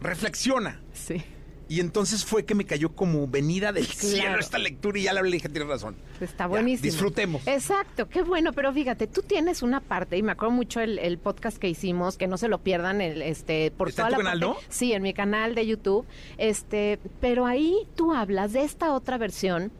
Reflexiona. 0.00 0.80
Sí. 0.92 1.22
Y 1.68 1.80
entonces 1.80 2.24
fue 2.24 2.44
que 2.44 2.54
me 2.54 2.64
cayó 2.64 2.94
como 2.94 3.26
venida 3.26 3.72
del 3.72 3.86
Claro. 3.86 4.00
cielo 4.08 4.38
esta 4.38 4.56
lectura 4.58 4.98
y 4.98 5.02
ya 5.02 5.12
le 5.12 5.22
dije, 5.28 5.48
tienes 5.48 5.68
razón. 5.68 5.96
Está 6.20 6.44
Ya, 6.44 6.48
buenísimo. 6.48 6.84
disfrutemos. 6.84 7.46
Exacto, 7.46 8.08
qué 8.08 8.22
bueno, 8.22 8.52
pero 8.52 8.72
fíjate, 8.72 9.08
tú 9.08 9.22
tienes 9.22 9.62
una 9.62 9.80
parte, 9.80 10.16
y 10.16 10.22
me 10.22 10.30
acuerdo 10.32 10.54
mucho 10.54 10.80
el, 10.80 11.00
el 11.00 11.18
podcast 11.18 11.58
que 11.58 11.68
hicimos, 11.68 12.16
que 12.16 12.28
no 12.28 12.36
se 12.38 12.46
lo 12.46 12.58
pierdan, 12.58 13.00
el, 13.00 13.20
este, 13.20 13.72
por 13.72 13.88
¿Está 13.88 14.02
toda 14.04 14.08
en 14.10 14.14
tu 14.14 14.22
la 14.22 14.30
canal, 14.30 14.40
parte- 14.48 14.60
no? 14.66 14.72
Sí, 14.72 14.92
en 14.92 15.02
mi 15.02 15.12
canal 15.12 15.56
de 15.56 15.66
YouTube, 15.66 16.06
este, 16.38 17.00
pero 17.20 17.46
ahí 17.46 17.76
tú 17.96 18.14
hablas 18.14 18.52
de 18.52 18.62
esta 18.62 18.92
otra 18.92 19.18
versión 19.18 19.72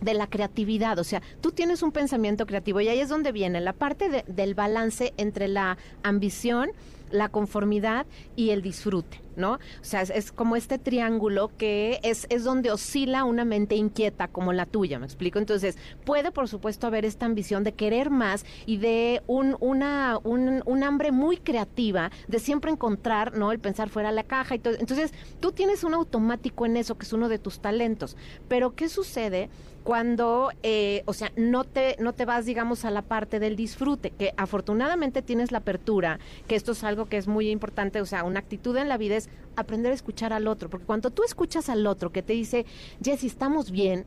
de 0.00 0.14
la 0.14 0.26
creatividad, 0.28 0.98
o 0.98 1.04
sea, 1.04 1.22
tú 1.42 1.50
tienes 1.52 1.82
un 1.82 1.92
pensamiento 1.92 2.46
creativo 2.46 2.80
y 2.80 2.88
ahí 2.88 3.00
es 3.00 3.08
donde 3.10 3.32
viene 3.32 3.60
la 3.60 3.72
parte 3.74 4.08
de- 4.08 4.24
del 4.26 4.54
balance 4.54 5.12
entre 5.18 5.48
la 5.48 5.76
ambición 6.02 6.70
la 7.10 7.28
conformidad 7.28 8.06
y 8.34 8.50
el 8.50 8.60
disfrute, 8.60 9.20
¿no? 9.36 9.54
O 9.54 9.58
sea, 9.82 10.02
es, 10.02 10.32
como 10.32 10.56
este 10.56 10.78
triángulo 10.78 11.50
que 11.56 12.00
es, 12.02 12.26
es 12.30 12.44
donde 12.44 12.70
oscila 12.70 13.24
una 13.24 13.44
mente 13.44 13.76
inquieta 13.76 14.28
como 14.28 14.52
la 14.52 14.66
tuya, 14.66 14.98
¿me 14.98 15.06
explico? 15.06 15.38
Entonces, 15.38 15.76
puede, 16.04 16.30
por 16.30 16.48
supuesto, 16.48 16.86
haber 16.86 17.04
esta 17.04 17.26
ambición 17.26 17.64
de 17.64 17.72
querer 17.72 18.10
más 18.10 18.44
y 18.66 18.78
de 18.78 19.22
un, 19.26 19.56
una, 19.60 20.18
un, 20.22 20.62
un 20.64 20.82
hambre 20.84 21.12
muy 21.12 21.36
creativa, 21.36 22.10
de 22.28 22.38
siempre 22.38 22.70
encontrar, 22.70 23.36
¿no? 23.36 23.52
El 23.52 23.58
pensar 23.58 23.88
fuera 23.88 24.10
de 24.10 24.16
la 24.16 24.24
caja 24.24 24.54
y 24.54 24.58
todo. 24.58 24.74
Entonces, 24.78 25.12
tú 25.40 25.52
tienes 25.52 25.84
un 25.84 25.94
automático 25.94 26.66
en 26.66 26.76
eso, 26.76 26.96
que 26.96 27.06
es 27.06 27.12
uno 27.12 27.28
de 27.28 27.38
tus 27.38 27.60
talentos. 27.60 28.16
Pero, 28.48 28.74
¿qué 28.74 28.88
sucede? 28.88 29.50
cuando, 29.84 30.50
eh, 30.62 31.02
o 31.04 31.12
sea, 31.12 31.30
no 31.36 31.64
te, 31.64 31.96
no 32.00 32.14
te 32.14 32.24
vas, 32.24 32.46
digamos, 32.46 32.86
a 32.86 32.90
la 32.90 33.02
parte 33.02 33.38
del 33.38 33.54
disfrute, 33.54 34.10
que 34.10 34.32
afortunadamente 34.38 35.20
tienes 35.20 35.52
la 35.52 35.58
apertura, 35.58 36.18
que 36.48 36.56
esto 36.56 36.72
es 36.72 36.82
algo 36.84 37.04
que 37.04 37.18
es 37.18 37.28
muy 37.28 37.50
importante, 37.50 38.00
o 38.00 38.06
sea, 38.06 38.24
una 38.24 38.40
actitud 38.40 38.76
en 38.78 38.88
la 38.88 38.96
vida 38.96 39.16
es 39.16 39.23
aprender 39.56 39.92
a 39.92 39.94
escuchar 39.94 40.32
al 40.32 40.48
otro, 40.48 40.68
porque 40.68 40.86
cuando 40.86 41.10
tú 41.10 41.22
escuchas 41.24 41.68
al 41.68 41.86
otro 41.86 42.12
que 42.12 42.22
te 42.22 42.32
dice, 42.32 42.66
Jessy, 43.02 43.26
estamos 43.26 43.70
bien, 43.70 44.04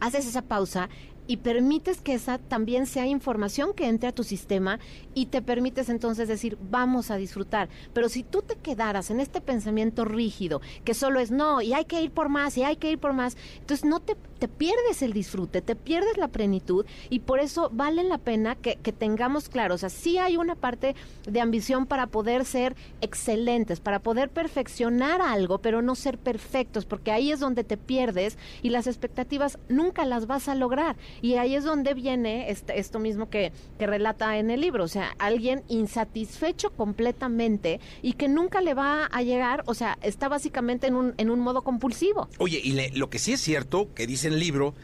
haces 0.00 0.26
esa 0.26 0.42
pausa 0.42 0.88
y 1.30 1.36
permites 1.36 2.00
que 2.00 2.14
esa 2.14 2.38
también 2.38 2.86
sea 2.86 3.06
información 3.06 3.72
que 3.72 3.86
entre 3.86 4.08
a 4.08 4.12
tu 4.12 4.24
sistema 4.24 4.80
y 5.14 5.26
te 5.26 5.42
permites 5.42 5.88
entonces 5.88 6.26
decir, 6.26 6.58
vamos 6.60 7.12
a 7.12 7.16
disfrutar. 7.16 7.68
Pero 7.92 8.08
si 8.08 8.24
tú 8.24 8.42
te 8.42 8.56
quedaras 8.56 9.12
en 9.12 9.20
este 9.20 9.40
pensamiento 9.40 10.04
rígido, 10.04 10.60
que 10.84 10.92
solo 10.92 11.20
es 11.20 11.30
no, 11.30 11.62
y 11.62 11.72
hay 11.72 11.84
que 11.84 12.02
ir 12.02 12.10
por 12.10 12.30
más, 12.30 12.58
y 12.58 12.64
hay 12.64 12.74
que 12.74 12.90
ir 12.90 12.98
por 12.98 13.12
más, 13.12 13.36
entonces 13.60 13.84
no 13.84 14.00
te, 14.00 14.16
te 14.40 14.48
pierdes 14.48 15.02
el 15.02 15.12
disfrute, 15.12 15.62
te 15.62 15.76
pierdes 15.76 16.16
la 16.16 16.26
plenitud 16.26 16.84
y 17.10 17.20
por 17.20 17.38
eso 17.38 17.70
vale 17.72 18.02
la 18.02 18.18
pena 18.18 18.56
que, 18.56 18.74
que 18.82 18.92
tengamos 18.92 19.48
claro, 19.48 19.76
o 19.76 19.78
sea, 19.78 19.88
sí 19.88 20.18
hay 20.18 20.36
una 20.36 20.56
parte 20.56 20.96
de 21.28 21.40
ambición 21.40 21.86
para 21.86 22.08
poder 22.08 22.44
ser 22.44 22.74
excelentes, 23.02 23.78
para 23.78 24.00
poder 24.00 24.30
perfeccionar 24.30 25.22
algo, 25.22 25.58
pero 25.58 25.80
no 25.80 25.94
ser 25.94 26.18
perfectos, 26.18 26.86
porque 26.86 27.12
ahí 27.12 27.30
es 27.30 27.38
donde 27.38 27.62
te 27.62 27.76
pierdes 27.76 28.36
y 28.62 28.70
las 28.70 28.88
expectativas 28.88 29.60
nunca 29.68 30.04
las 30.04 30.26
vas 30.26 30.48
a 30.48 30.56
lograr. 30.56 30.96
Y 31.22 31.34
ahí 31.34 31.54
es 31.54 31.64
donde 31.64 31.94
viene 31.94 32.50
este, 32.50 32.78
esto 32.78 32.98
mismo 32.98 33.28
que, 33.30 33.52
que 33.78 33.86
relata 33.86 34.38
en 34.38 34.50
el 34.50 34.60
libro, 34.60 34.84
o 34.84 34.88
sea, 34.88 35.14
alguien 35.18 35.62
insatisfecho 35.68 36.70
completamente 36.70 37.80
y 38.02 38.14
que 38.14 38.28
nunca 38.28 38.60
le 38.60 38.74
va 38.74 39.06
a 39.06 39.22
llegar, 39.22 39.62
o 39.66 39.74
sea, 39.74 39.98
está 40.02 40.28
básicamente 40.28 40.86
en 40.86 40.94
un, 40.94 41.14
en 41.18 41.30
un 41.30 41.40
modo 41.40 41.62
compulsivo. 41.62 42.28
Oye, 42.38 42.60
y 42.62 42.72
le- 42.72 42.90
lo 42.90 43.10
que 43.10 43.18
sí 43.18 43.32
es 43.32 43.40
cierto, 43.40 43.92
que 43.94 44.06
dice 44.06 44.28
en 44.28 44.34
el 44.34 44.40
libro, 44.40 44.74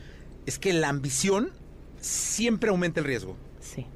es 0.46 0.58
que 0.58 0.72
la 0.72 0.88
ambición 0.88 1.50
siempre 2.00 2.70
aumenta 2.70 3.00
el 3.00 3.06
riesgo. 3.06 3.36
Sí. 3.60 3.86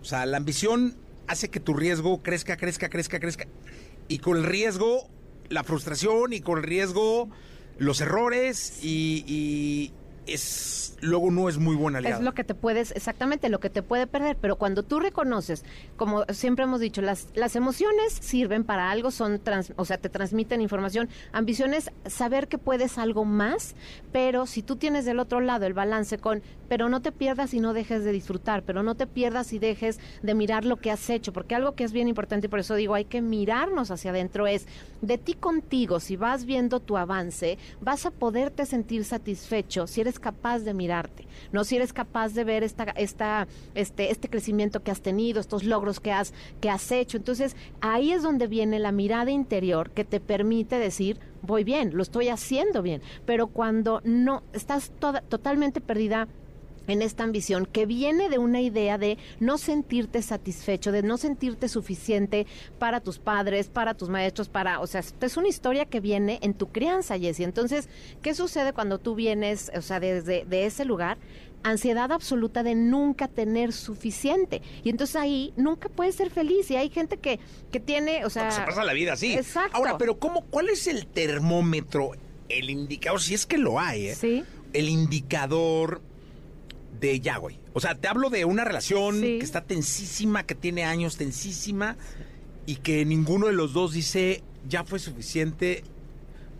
O 0.00 0.04
sea, 0.04 0.26
la 0.26 0.36
ambición 0.36 0.94
hace 1.26 1.48
que 1.48 1.60
tu 1.60 1.74
riesgo 1.74 2.22
crezca, 2.22 2.56
crezca, 2.56 2.88
crezca, 2.88 3.18
crezca. 3.20 3.46
Y 4.08 4.18
con 4.18 4.36
el 4.36 4.44
riesgo, 4.44 5.08
la 5.48 5.64
frustración 5.64 6.32
y 6.32 6.40
con 6.40 6.58
el 6.58 6.64
riesgo, 6.64 7.28
los 7.78 8.00
errores 8.00 8.78
y, 8.82 9.24
y 9.26 9.92
es 10.26 10.96
luego 11.00 11.32
no 11.32 11.48
es 11.48 11.58
muy 11.58 11.74
buena 11.74 11.98
aliado. 11.98 12.18
Es 12.18 12.24
lo 12.24 12.32
que 12.32 12.44
te 12.44 12.54
puedes, 12.54 12.92
exactamente 12.92 13.48
lo 13.48 13.58
que 13.58 13.70
te 13.70 13.82
puede 13.82 14.06
perder, 14.06 14.36
pero 14.40 14.54
cuando 14.56 14.84
tú 14.84 15.00
reconoces, 15.00 15.64
como 15.96 16.24
siempre 16.26 16.62
hemos 16.62 16.78
dicho, 16.78 17.02
las, 17.02 17.26
las 17.34 17.56
emociones 17.56 18.12
sirven 18.20 18.62
para 18.62 18.88
algo, 18.92 19.10
son 19.10 19.40
trans- 19.40 19.72
o 19.76 19.84
sea, 19.84 19.98
te 19.98 20.08
transmiten 20.08 20.60
información. 20.60 21.08
Ambición 21.32 21.74
es 21.74 21.90
saber 22.06 22.46
que 22.46 22.56
puedes 22.58 22.98
algo 22.98 23.24
más, 23.24 23.74
pero 24.12 24.46
si 24.46 24.62
tú 24.62 24.76
tienes 24.76 25.04
del 25.04 25.18
otro 25.18 25.40
lado 25.40 25.66
el 25.66 25.74
balance 25.74 26.18
con, 26.18 26.40
pero 26.72 26.88
no 26.88 27.02
te 27.02 27.12
pierdas 27.12 27.52
y 27.52 27.60
no 27.60 27.74
dejes 27.74 28.02
de 28.02 28.12
disfrutar, 28.12 28.62
pero 28.62 28.82
no 28.82 28.94
te 28.94 29.06
pierdas 29.06 29.52
y 29.52 29.58
dejes 29.58 30.00
de 30.22 30.34
mirar 30.34 30.64
lo 30.64 30.78
que 30.78 30.90
has 30.90 31.10
hecho, 31.10 31.30
porque 31.30 31.54
algo 31.54 31.72
que 31.72 31.84
es 31.84 31.92
bien 31.92 32.08
importante 32.08 32.46
y 32.46 32.48
por 32.48 32.60
eso 32.60 32.74
digo, 32.76 32.94
hay 32.94 33.04
que 33.04 33.20
mirarnos 33.20 33.90
hacia 33.90 34.10
adentro 34.10 34.46
es 34.46 34.66
de 35.02 35.18
ti 35.18 35.34
contigo, 35.34 36.00
si 36.00 36.16
vas 36.16 36.46
viendo 36.46 36.80
tu 36.80 36.96
avance, 36.96 37.58
vas 37.82 38.06
a 38.06 38.10
poderte 38.10 38.64
sentir 38.64 39.04
satisfecho 39.04 39.86
si 39.86 40.00
eres 40.00 40.18
capaz 40.18 40.60
de 40.60 40.72
mirarte, 40.72 41.26
no 41.52 41.62
si 41.64 41.76
eres 41.76 41.92
capaz 41.92 42.32
de 42.32 42.42
ver 42.42 42.62
esta, 42.62 42.84
esta, 42.84 43.48
este, 43.74 44.10
este 44.10 44.30
crecimiento 44.30 44.82
que 44.82 44.92
has 44.92 45.02
tenido, 45.02 45.40
estos 45.40 45.64
logros 45.64 46.00
que 46.00 46.12
has, 46.12 46.32
que 46.62 46.70
has 46.70 46.90
hecho. 46.90 47.18
Entonces, 47.18 47.54
ahí 47.82 48.12
es 48.12 48.22
donde 48.22 48.46
viene 48.46 48.78
la 48.78 48.92
mirada 48.92 49.30
interior 49.30 49.90
que 49.90 50.06
te 50.06 50.20
permite 50.20 50.78
decir, 50.78 51.20
voy 51.42 51.64
bien, 51.64 51.90
lo 51.94 52.02
estoy 52.02 52.28
haciendo 52.28 52.80
bien. 52.80 53.02
Pero 53.26 53.48
cuando 53.48 54.00
no, 54.04 54.42
estás 54.54 54.90
toda, 54.98 55.20
totalmente 55.20 55.82
perdida 55.82 56.28
en 56.86 57.02
esta 57.02 57.24
ambición 57.24 57.66
que 57.66 57.86
viene 57.86 58.28
de 58.28 58.38
una 58.38 58.60
idea 58.60 58.98
de 58.98 59.18
no 59.40 59.58
sentirte 59.58 60.22
satisfecho, 60.22 60.92
de 60.92 61.02
no 61.02 61.16
sentirte 61.16 61.68
suficiente 61.68 62.46
para 62.78 63.00
tus 63.00 63.18
padres, 63.18 63.68
para 63.68 63.94
tus 63.94 64.08
maestros, 64.08 64.48
para, 64.48 64.80
o 64.80 64.86
sea, 64.86 65.02
es 65.20 65.36
una 65.36 65.48
historia 65.48 65.86
que 65.86 66.00
viene 66.00 66.38
en 66.42 66.54
tu 66.54 66.70
crianza, 66.70 67.18
Jessie. 67.18 67.44
Entonces, 67.44 67.88
¿qué 68.22 68.34
sucede 68.34 68.72
cuando 68.72 68.98
tú 68.98 69.14
vienes, 69.14 69.70
o 69.76 69.82
sea, 69.82 70.00
desde 70.00 70.44
de 70.44 70.66
ese 70.66 70.84
lugar? 70.84 71.18
Ansiedad 71.64 72.10
absoluta 72.10 72.64
de 72.64 72.74
nunca 72.74 73.28
tener 73.28 73.72
suficiente. 73.72 74.62
Y 74.82 74.90
entonces 74.90 75.14
ahí 75.14 75.52
nunca 75.56 75.88
puedes 75.88 76.16
ser 76.16 76.30
feliz. 76.30 76.68
Y 76.72 76.76
hay 76.76 76.90
gente 76.90 77.18
que, 77.18 77.38
que 77.70 77.78
tiene, 77.78 78.24
o 78.24 78.30
sea... 78.30 78.50
se 78.50 78.62
pasa 78.62 78.82
la 78.82 78.92
vida 78.92 79.12
así. 79.12 79.34
Exacto. 79.34 79.76
Ahora, 79.76 79.96
pero 79.96 80.18
¿cómo, 80.18 80.44
¿cuál 80.46 80.68
es 80.70 80.88
el 80.88 81.06
termómetro, 81.06 82.12
el 82.48 82.68
indicador, 82.68 83.20
si 83.20 83.34
es 83.34 83.46
que 83.46 83.58
lo 83.58 83.78
hay, 83.78 84.08
eh? 84.08 84.14
Sí. 84.16 84.42
el 84.72 84.88
indicador 84.88 86.02
de 87.02 87.20
ya, 87.20 87.36
güey? 87.36 87.58
O 87.74 87.80
sea, 87.80 87.94
te 87.96 88.08
hablo 88.08 88.30
de 88.30 88.44
una 88.46 88.64
relación 88.64 89.20
Sí. 89.20 89.38
que 89.38 89.44
está 89.44 89.62
tensísima, 89.62 90.44
que 90.46 90.54
tiene 90.54 90.84
años 90.84 91.16
tensísima 91.16 91.96
y 92.64 92.76
que 92.76 93.04
ninguno 93.04 93.48
de 93.48 93.52
los 93.52 93.72
dos 93.72 93.92
dice, 93.92 94.42
ya 94.68 94.84
fue 94.84 94.98
suficiente, 95.00 95.82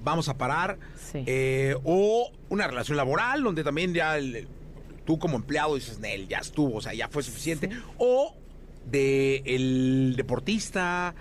vamos 0.05 0.28
a 0.28 0.37
parar. 0.37 0.78
Sí. 1.12 1.22
Eh, 1.26 1.76
o 1.85 2.31
una 2.48 2.66
relación 2.66 2.96
laboral 2.96 3.42
donde 3.42 3.62
también 3.64 3.94
ya 3.94 4.18
el- 4.18 4.48
tú 5.07 5.18
como 5.18 5.37
empleado 5.37 5.76
dices, 5.76 5.98
Nel, 6.00 6.26
ya 6.28 6.38
estuvo, 6.38 6.76
o 6.76 6.81
sea, 6.81 6.92
ya 6.92 7.09
fue 7.09 7.22
suficiente. 7.22 7.70
O 7.98 8.35
de 8.90 9.42
el 9.46 10.14
deportista 10.16 11.14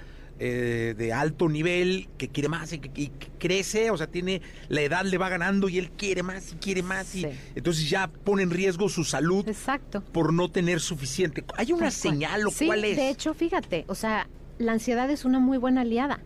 eh, 0.44 0.96
de 0.98 1.14
alto 1.14 1.48
nivel 1.50 2.10
que 2.18 2.28
quiere 2.30 2.50
más 2.50 2.74
y 2.74 2.80
que, 2.80 2.90
y 3.00 3.10
que 3.10 3.28
crece, 3.38 3.92
o 3.92 3.98
sea, 3.98 4.08
tiene 4.08 4.42
la 4.70 4.82
edad 4.82 5.06
le 5.06 5.20
va 5.20 5.30
ganando 5.30 5.70
y 5.70 5.78
él 5.78 5.92
quiere 5.92 6.24
más 6.24 6.52
y 6.54 6.56
quiere 6.56 6.82
más 6.82 7.14
y 7.14 7.28
entonces 7.54 7.88
ya 7.88 8.08
pone 8.08 8.42
en 8.42 8.50
riesgo 8.50 8.90
su 8.90 9.04
salud 9.04 9.48
Exacto. 9.48 10.02
por 10.02 10.34
no 10.34 10.50
tener 10.50 10.80
suficiente. 10.80 11.44
¿Hay 11.58 11.72
una 11.74 11.92
señal 11.92 12.48
o 12.48 12.50
Sí, 12.50 12.66
cuál 12.66 12.86
es? 12.86 12.98
De 12.98 13.10
hecho, 13.10 13.36
fíjate, 13.36 13.86
o 13.88 13.94
sea, 13.94 14.28
la 14.58 14.72
ansiedad 14.72 15.12
es 15.12 15.26
una 15.26 15.38
muy 15.38 15.60
buena 15.60 15.82
aliada. 15.82 16.20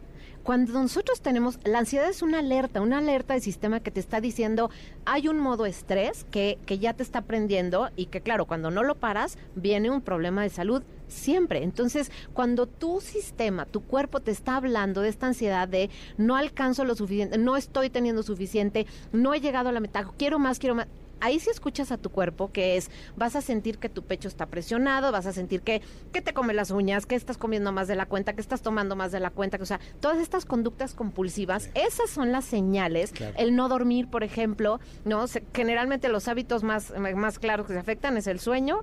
Cuando 0.46 0.74
nosotros 0.74 1.22
tenemos, 1.22 1.58
la 1.64 1.80
ansiedad 1.80 2.08
es 2.08 2.22
una 2.22 2.38
alerta, 2.38 2.80
una 2.80 3.00
alerta 3.00 3.34
del 3.34 3.42
sistema 3.42 3.80
que 3.80 3.90
te 3.90 4.00
está 4.00 4.22
diciendo, 4.22 4.70
hay 5.04 5.28
un 5.28 5.40
modo 5.40 5.66
estrés 5.66 6.24
que, 6.30 6.60
que 6.68 6.78
ya 6.78 6.94
te 6.94 7.02
está 7.02 7.22
prendiendo 7.22 7.90
y 7.96 8.06
que 8.06 8.22
claro, 8.22 8.46
cuando 8.46 8.70
no 8.70 8.84
lo 8.84 8.94
paras, 8.94 9.40
viene 9.56 9.90
un 9.90 10.02
problema 10.02 10.44
de 10.44 10.50
salud 10.50 10.84
siempre. 11.08 11.64
Entonces, 11.64 12.12
cuando 12.34 12.68
tu 12.68 13.02
sistema, 13.02 13.66
tu 13.66 13.82
cuerpo 13.82 14.20
te 14.20 14.30
está 14.30 14.58
hablando 14.58 15.02
de 15.02 15.10
esta 15.10 15.26
ansiedad 15.26 15.68
de 15.68 15.90
no 16.18 16.36
alcanzo 16.36 16.86
lo 16.86 16.94
suficiente, 16.94 17.40
no 17.40 17.58
estoy 17.58 17.90
teniendo 17.90 18.22
suficiente, 18.22 18.86
no 19.12 19.34
he 19.34 19.42
llegado 19.42 19.70
a 19.70 19.72
la 19.72 19.80
meta, 19.80 20.12
quiero 20.16 20.38
más, 20.38 20.60
quiero 20.60 20.76
más, 20.76 20.86
ahí 21.22 21.40
sí 21.40 21.50
escuchas 21.50 21.92
a 21.92 21.98
tu 21.98 22.10
cuerpo, 22.10 22.52
que 22.52 22.78
es, 22.78 22.90
vas 23.16 23.36
a 23.36 23.42
sentir 23.42 23.78
que 23.78 23.90
tu 23.90 24.04
pecho 24.04 24.28
está 24.28 24.46
presionado, 24.46 25.12
vas 25.12 25.26
a 25.26 25.34
sentir 25.34 25.62
que, 25.62 25.82
que 26.12 26.22
te 26.22 26.34
come 26.34 26.54
las 26.54 26.72
uñas, 26.72 27.06
que 27.06 27.16
estás 27.16 27.38
comiendo 27.38 27.72
más 27.72 27.88
de 27.88 27.96
la 27.96 28.06
cuenta, 28.06 28.34
que 28.34 28.42
estás 28.42 28.62
tomando 28.62 28.96
más 28.96 29.12
de 29.12 29.20
la 29.20 29.30
cuenta, 29.30 29.58
que, 29.58 29.64
o 29.64 29.68
sea, 29.68 29.80
todas 30.00 30.18
estas 30.20 30.46
conductas 30.46 30.94
compulsivas, 30.94 31.70
esas 31.74 32.10
son 32.10 32.32
las 32.32 32.46
señales. 32.46 33.12
El 33.38 33.56
no 33.56 33.70
dormir, 33.70 34.08
por 34.10 34.24
ejemplo, 34.24 34.80
¿no? 35.06 35.28
Se- 35.28 35.44
generalmente 35.54 36.10
los 36.10 36.28
hábitos 36.28 36.64
más, 36.64 36.94
más 37.16 37.40
claros 37.40 37.68
que 37.68 37.74
se 37.74 37.80
afectan 37.80 38.18
es 38.18 38.28
el 38.28 38.40
sueño, 38.40 38.82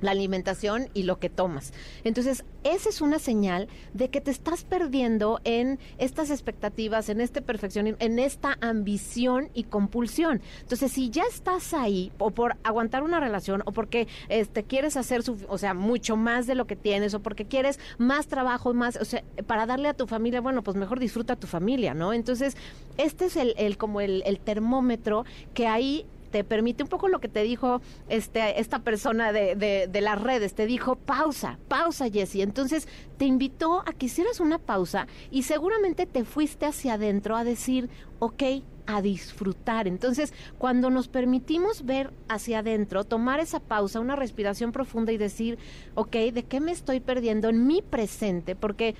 la 0.00 0.10
alimentación 0.12 0.88
y 0.94 1.04
lo 1.04 1.18
que 1.18 1.30
tomas. 1.30 1.72
Entonces, 2.04 2.44
esa 2.64 2.88
es 2.88 3.00
una 3.00 3.18
señal 3.18 3.68
de 3.94 4.08
que 4.10 4.20
te 4.20 4.30
estás 4.30 4.64
perdiendo 4.64 5.40
en 5.44 5.78
estas 5.98 6.30
expectativas, 6.30 7.08
en 7.08 7.20
este 7.20 7.42
perfeccionismo, 7.42 7.98
en 8.00 8.18
esta 8.18 8.56
ambición 8.60 9.48
y 9.54 9.64
compulsión. 9.64 10.40
Entonces, 10.60 10.92
si 10.92 11.10
ya 11.10 11.22
estás 11.24 11.72
ahí, 11.74 12.12
o 12.18 12.30
por 12.30 12.56
aguantar 12.64 13.02
una 13.02 13.20
relación, 13.20 13.62
o 13.64 13.72
porque 13.72 14.08
este, 14.28 14.64
quieres 14.64 14.96
hacer, 14.96 15.22
su- 15.22 15.38
o 15.48 15.58
sea, 15.58 15.74
mucho 15.74 16.16
más 16.16 16.46
de 16.46 16.54
lo 16.54 16.66
que 16.66 16.76
tienes, 16.76 17.14
o 17.14 17.20
porque 17.20 17.46
quieres 17.46 17.78
más 17.98 18.26
trabajo, 18.26 18.74
más, 18.74 18.96
o 18.96 19.04
sea, 19.04 19.22
para 19.46 19.66
darle 19.66 19.88
a 19.88 19.94
tu 19.94 20.06
familia, 20.06 20.40
bueno, 20.40 20.62
pues 20.62 20.76
mejor 20.76 20.98
disfruta 21.00 21.34
a 21.34 21.36
tu 21.36 21.46
familia, 21.46 21.94
¿no? 21.94 22.12
Entonces, 22.12 22.56
este 22.98 23.26
es 23.26 23.36
el, 23.36 23.54
el 23.56 23.76
como 23.78 24.00
el, 24.00 24.22
el 24.26 24.38
termómetro 24.40 25.24
que 25.54 25.66
ahí 25.66 26.06
te 26.30 26.44
permite 26.44 26.82
un 26.82 26.88
poco 26.88 27.08
lo 27.08 27.20
que 27.20 27.28
te 27.28 27.42
dijo 27.42 27.80
este, 28.08 28.60
esta 28.60 28.80
persona 28.80 29.32
de, 29.32 29.56
de, 29.56 29.88
de 29.88 30.00
las 30.00 30.20
redes, 30.20 30.54
te 30.54 30.66
dijo 30.66 30.96
pausa, 30.96 31.58
pausa 31.68 32.08
Jessie. 32.10 32.42
Entonces 32.42 32.88
te 33.18 33.24
invitó 33.24 33.80
a 33.86 33.92
que 33.92 34.06
hicieras 34.06 34.40
una 34.40 34.58
pausa 34.58 35.06
y 35.30 35.42
seguramente 35.42 36.06
te 36.06 36.24
fuiste 36.24 36.66
hacia 36.66 36.94
adentro 36.94 37.36
a 37.36 37.44
decir, 37.44 37.90
ok, 38.18 38.42
a 38.86 39.02
disfrutar. 39.02 39.86
Entonces, 39.86 40.32
cuando 40.58 40.90
nos 40.90 41.08
permitimos 41.08 41.84
ver 41.84 42.12
hacia 42.28 42.60
adentro, 42.60 43.04
tomar 43.04 43.40
esa 43.40 43.60
pausa, 43.60 44.00
una 44.00 44.16
respiración 44.16 44.72
profunda 44.72 45.12
y 45.12 45.18
decir, 45.18 45.58
ok, 45.94 46.16
¿de 46.32 46.44
qué 46.44 46.60
me 46.60 46.72
estoy 46.72 47.00
perdiendo 47.00 47.48
en 47.48 47.66
mi 47.66 47.82
presente? 47.82 48.56
Porque 48.56 48.94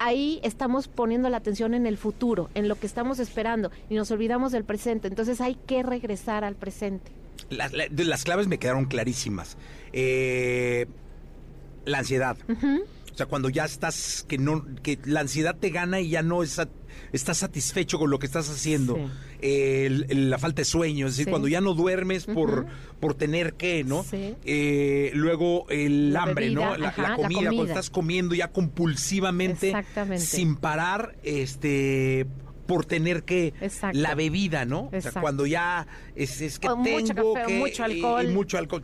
ahí 0.00 0.40
estamos 0.42 0.88
poniendo 0.88 1.28
la 1.28 1.36
atención 1.36 1.74
en 1.74 1.86
el 1.86 1.96
futuro, 1.96 2.50
en 2.54 2.66
lo 2.66 2.74
que 2.74 2.86
estamos 2.86 3.20
esperando 3.20 3.70
y 3.88 3.94
nos 3.94 4.10
olvidamos 4.10 4.50
del 4.50 4.64
presente. 4.64 5.06
Entonces 5.06 5.40
hay 5.40 5.54
que 5.54 5.84
regresar 5.84 6.42
al 6.42 6.56
presente. 6.56 7.12
Las, 7.50 8.24
claves 8.24 8.48
me 8.48 8.58
quedaron 8.58 8.86
clarísimas. 8.86 9.56
Eh, 9.92 10.86
la 11.84 11.98
ansiedad. 11.98 12.36
O 13.12 13.16
sea, 13.16 13.26
cuando 13.26 13.50
ya 13.50 13.64
estás, 13.64 14.24
que 14.26 14.38
no, 14.38 14.64
que 14.82 14.98
la 15.04 15.20
ansiedad 15.20 15.54
te 15.54 15.70
gana 15.70 16.00
y 16.00 16.10
ya 16.10 16.22
no 16.22 16.42
es 16.42 16.58
estás 17.12 17.38
satisfecho 17.38 17.98
con 17.98 18.10
lo 18.10 18.18
que 18.18 18.26
estás 18.26 18.48
haciendo. 18.50 18.96
Sí. 18.96 19.02
El- 19.42 20.06
el- 20.10 20.30
la 20.30 20.38
falta 20.38 20.60
de 20.60 20.64
sueño, 20.66 21.06
es 21.06 21.12
decir, 21.14 21.24
Sí. 21.26 21.30
cuando 21.30 21.48
ya 21.48 21.60
no 21.60 21.74
duermes 21.74 22.26
por, 22.26 22.66
por 23.00 23.14
tener 23.14 23.54
que, 23.54 23.84
¿no? 23.84 24.02
Sí. 24.04 24.34
Eh, 24.44 25.10
luego 25.14 25.66
el 25.70 26.12
La 26.12 26.22
hambre, 26.24 26.46
bebida, 26.46 26.64
¿no? 26.70 26.76
La, 26.76 26.88
ajá, 26.88 27.02
la 27.02 27.08
la 27.10 27.16
comida, 27.16 27.40
cuando 27.50 27.64
estás 27.66 27.90
comiendo 27.90 28.34
ya 28.34 28.48
compulsivamente, 28.48 29.72
sin 30.18 30.56
parar, 30.56 31.14
este 31.22 32.26
por 32.66 32.84
tener 32.84 33.24
que 33.24 33.52
Exacto. 33.60 33.98
la 33.98 34.14
bebida, 34.14 34.64
¿no? 34.64 34.90
O 34.92 35.00
sea, 35.00 35.10
cuando 35.20 35.44
ya 35.44 35.88
es, 36.14 36.40
es 36.40 36.60
que 36.60 36.68
O 36.68 36.76
mucho 36.76 37.14
tengo 37.14 37.34
café 37.34 37.44
o 37.44 37.48
que 37.48 37.58
mucho 37.58 37.82
y- 37.82 37.90
y 37.90 37.94
alcohol. 37.96 38.28
mucho 38.28 38.58
alcohol. 38.58 38.82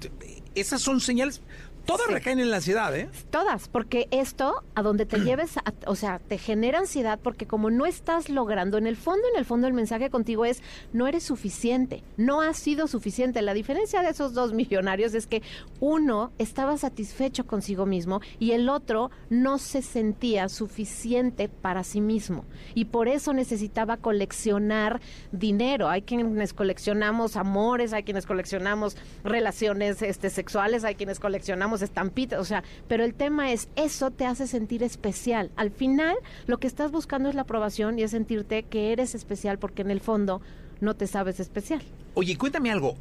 Esas 0.57 0.81
son 0.81 1.01
señales, 1.01 1.41
todas 1.87 2.07
Sí. 2.09 2.13
recaen 2.15 2.39
en 2.41 2.51
la 2.51 2.57
ansiedad, 2.57 2.95
¿eh? 2.97 3.09
Todas, 3.31 3.69
porque 3.69 4.09
esto, 4.11 4.63
a 4.75 4.83
donde 4.83 5.07
te 5.07 5.19
lleves, 5.25 5.57
a- 5.59 5.63
o 5.87 5.95
sea, 5.97 6.19
te 6.19 6.39
genera 6.39 6.79
ansiedad 6.81 7.19
porque 7.23 7.47
como 7.47 7.71
no 7.71 7.87
estás 7.87 8.29
logrando, 8.29 8.79
en 8.79 8.87
el 8.87 8.97
fondo, 8.97 9.27
en 9.33 9.39
el 9.39 9.45
fondo 9.45 9.67
el 9.67 9.73
mensaje 9.73 10.11
contigo 10.11 10.45
es, 10.45 10.63
no 10.93 11.07
eres 11.07 11.23
suficiente, 11.25 12.03
no 12.17 12.41
has 12.43 12.57
sido 12.59 12.87
suficiente. 12.87 13.43
La 13.43 13.55
diferencia 13.55 14.03
de 14.03 14.11
esos 14.11 14.35
dos 14.35 14.53
millonarios 14.55 15.15
es 15.15 15.27
que 15.27 15.43
uno 15.81 16.33
estaba 16.39 16.77
satisfecho 16.77 17.47
consigo 17.47 17.87
mismo 17.87 18.21
y 18.39 18.53
el 18.53 18.69
otro 18.69 19.11
no 19.31 19.59
se 19.59 19.83
sentía 19.83 20.49
suficiente 20.49 21.49
para 21.49 21.85
sí 21.85 22.01
mismo. 22.01 22.45
Y 22.75 22.87
por 22.87 23.09
eso 23.09 23.33
necesitaba 23.33 23.97
coleccionar 23.97 25.01
dinero. 25.33 25.89
Hay 25.89 26.03
quienes 26.03 26.53
coleccionamos 26.53 27.37
amores, 27.37 27.93
hay 27.93 28.03
quienes 28.03 28.27
coleccionamos 28.27 28.97
relaciones 29.25 30.03
este, 30.03 30.31
sexuales, 30.31 30.85
hay 30.85 30.95
quienes 30.95 31.21
coleccionamos 31.21 31.76
estampitas, 31.83 32.39
o 32.41 32.45
sea, 32.45 32.63
pero 32.89 33.05
el 33.05 33.15
tema 33.15 33.53
es, 33.53 33.69
eso 33.77 34.11
te 34.11 34.27
hace 34.27 34.47
sentir 34.47 34.83
especial. 34.83 35.51
Al 35.57 35.71
final, 35.71 36.17
lo 36.47 36.59
que 36.59 36.67
estás 36.67 36.91
buscando 36.93 37.29
es 37.29 37.35
la 37.35 37.43
aprobación 37.43 37.99
y 37.99 38.03
es 38.03 38.11
sentirte 38.13 38.63
que 38.65 38.93
eres 38.93 39.15
especial 39.15 39.59
porque 39.59 39.83
en 39.83 39.91
el 39.91 40.01
fondo 40.01 40.41
no 40.81 40.95
te 40.95 41.07
sabes 41.07 41.41
especial. 41.41 41.83
Oye, 42.15 42.37
cuéntame 42.37 42.71
algo. 42.71 42.97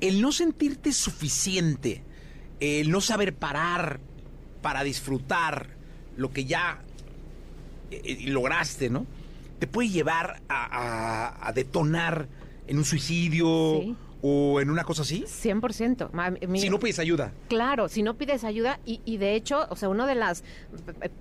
El 0.00 0.20
no 0.22 0.32
sentirte 0.32 0.92
suficiente, 0.92 2.02
el 2.60 2.90
no 2.90 3.00
saber 3.00 3.34
parar 3.34 4.00
para 4.62 4.82
disfrutar 4.84 5.68
lo 6.16 6.30
que 6.32 6.44
ya 6.44 6.80
eh, 7.90 8.00
eh, 8.04 8.18
lograste, 8.30 8.90
¿no? 8.90 9.06
Te 9.58 9.66
puede 9.66 9.88
llevar 9.88 10.40
a, 10.48 10.64
a- 11.34 11.48
a 11.48 11.52
detonar 11.52 12.28
en 12.66 12.78
un 12.78 12.84
suicidio 12.84 13.80
Sí. 13.82 13.96
O 14.22 14.60
en 14.60 14.70
una 14.70 14.84
cosa 14.84 15.02
así. 15.02 15.24
100%. 15.26 16.10
Ma- 16.12 16.30
mi- 16.30 16.58
Si 16.60 16.70
no 16.70 16.78
pides 16.78 16.98
ayuda. 16.98 17.32
Claro, 17.48 17.88
si 17.88 18.02
no 18.02 18.14
pides 18.14 18.44
ayuda 18.44 18.80
y, 18.84 19.00
y 19.04 19.16
de 19.18 19.34
hecho, 19.34 19.66
o 19.70 19.76
sea, 19.76 19.88
uno 19.88 20.06
de 20.06 20.14
las, 20.14 20.42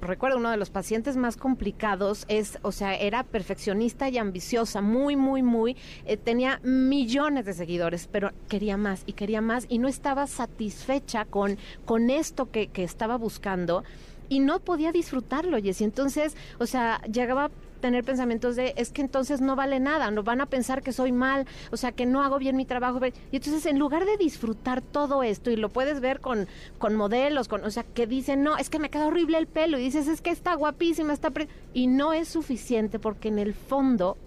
recuerdo 0.01 0.37
uno 0.37 0.49
de 0.51 0.57
los 0.57 0.69
pacientes 0.69 1.15
más 1.17 1.37
complicados 1.37 2.25
es, 2.27 2.57
o 2.61 2.71
sea, 2.71 2.95
era 2.95 3.23
perfeccionista 3.23 4.09
y 4.09 4.17
ambiciosa, 4.17 4.81
muy, 4.81 5.15
muy, 5.15 5.43
muy, 5.43 5.75
eh, 6.05 6.17
tenía 6.17 6.59
millones 6.63 7.45
de 7.45 7.53
seguidores, 7.53 8.07
pero 8.11 8.31
quería 8.49 8.77
más 8.77 9.03
y 9.05 9.13
quería 9.13 9.41
más 9.41 9.65
y 9.69 9.77
no 9.79 9.87
estaba 9.87 10.25
satisfecha 10.27 11.25
con, 11.25 11.57
con 11.85 12.09
esto 12.09 12.49
que, 12.51 12.67
que 12.67 12.83
estaba 12.83 13.17
buscando 13.17 13.83
y 14.29 14.39
no 14.39 14.59
podía 14.59 14.91
disfrutarlo, 14.91 15.57
y 15.57 15.73
entonces, 15.79 16.35
o 16.59 16.65
sea, 16.65 16.99
llegaba 17.03 17.49
tener 17.77 18.03
pensamientos 18.03 18.55
de 18.55 18.73
es 18.77 18.91
que 18.91 19.01
entonces 19.01 19.41
no 19.41 19.55
vale 19.55 19.79
nada, 19.79 20.11
no 20.11 20.23
van 20.23 20.41
a 20.41 20.45
pensar 20.45 20.81
que 20.81 20.91
soy 20.91 21.11
mal, 21.11 21.45
o 21.71 21.77
sea, 21.77 21.91
que 21.91 22.05
no 22.05 22.21
hago 22.23 22.39
bien 22.39 22.57
mi 22.57 22.65
trabajo. 22.65 22.99
Y 23.31 23.35
entonces 23.35 23.65
en 23.65 23.79
lugar 23.79 24.05
de 24.05 24.17
disfrutar 24.17 24.81
todo 24.81 25.23
esto, 25.23 25.51
y 25.51 25.55
lo 25.55 25.69
puedes 25.69 25.99
ver 25.99 26.19
con, 26.19 26.47
con 26.77 26.95
modelos, 26.95 27.47
con, 27.47 27.63
o 27.63 27.71
sea, 27.71 27.83
que 27.83 28.07
dicen, 28.07 28.43
no, 28.43 28.57
es 28.57 28.69
que 28.69 28.79
me 28.79 28.89
queda 28.89 29.07
horrible 29.07 29.37
el 29.37 29.47
pelo, 29.47 29.77
y 29.77 29.83
dices, 29.83 30.07
es 30.07 30.21
que 30.21 30.31
está 30.31 30.55
guapísima, 30.55 31.13
está... 31.13 31.29
pre-", 31.29 31.47
Y 31.73 31.87
no 31.87 32.13
es 32.13 32.27
suficiente 32.27 32.99
porque 32.99 33.27
en 33.29 33.39
el 33.39 33.53
fondo 33.53 34.17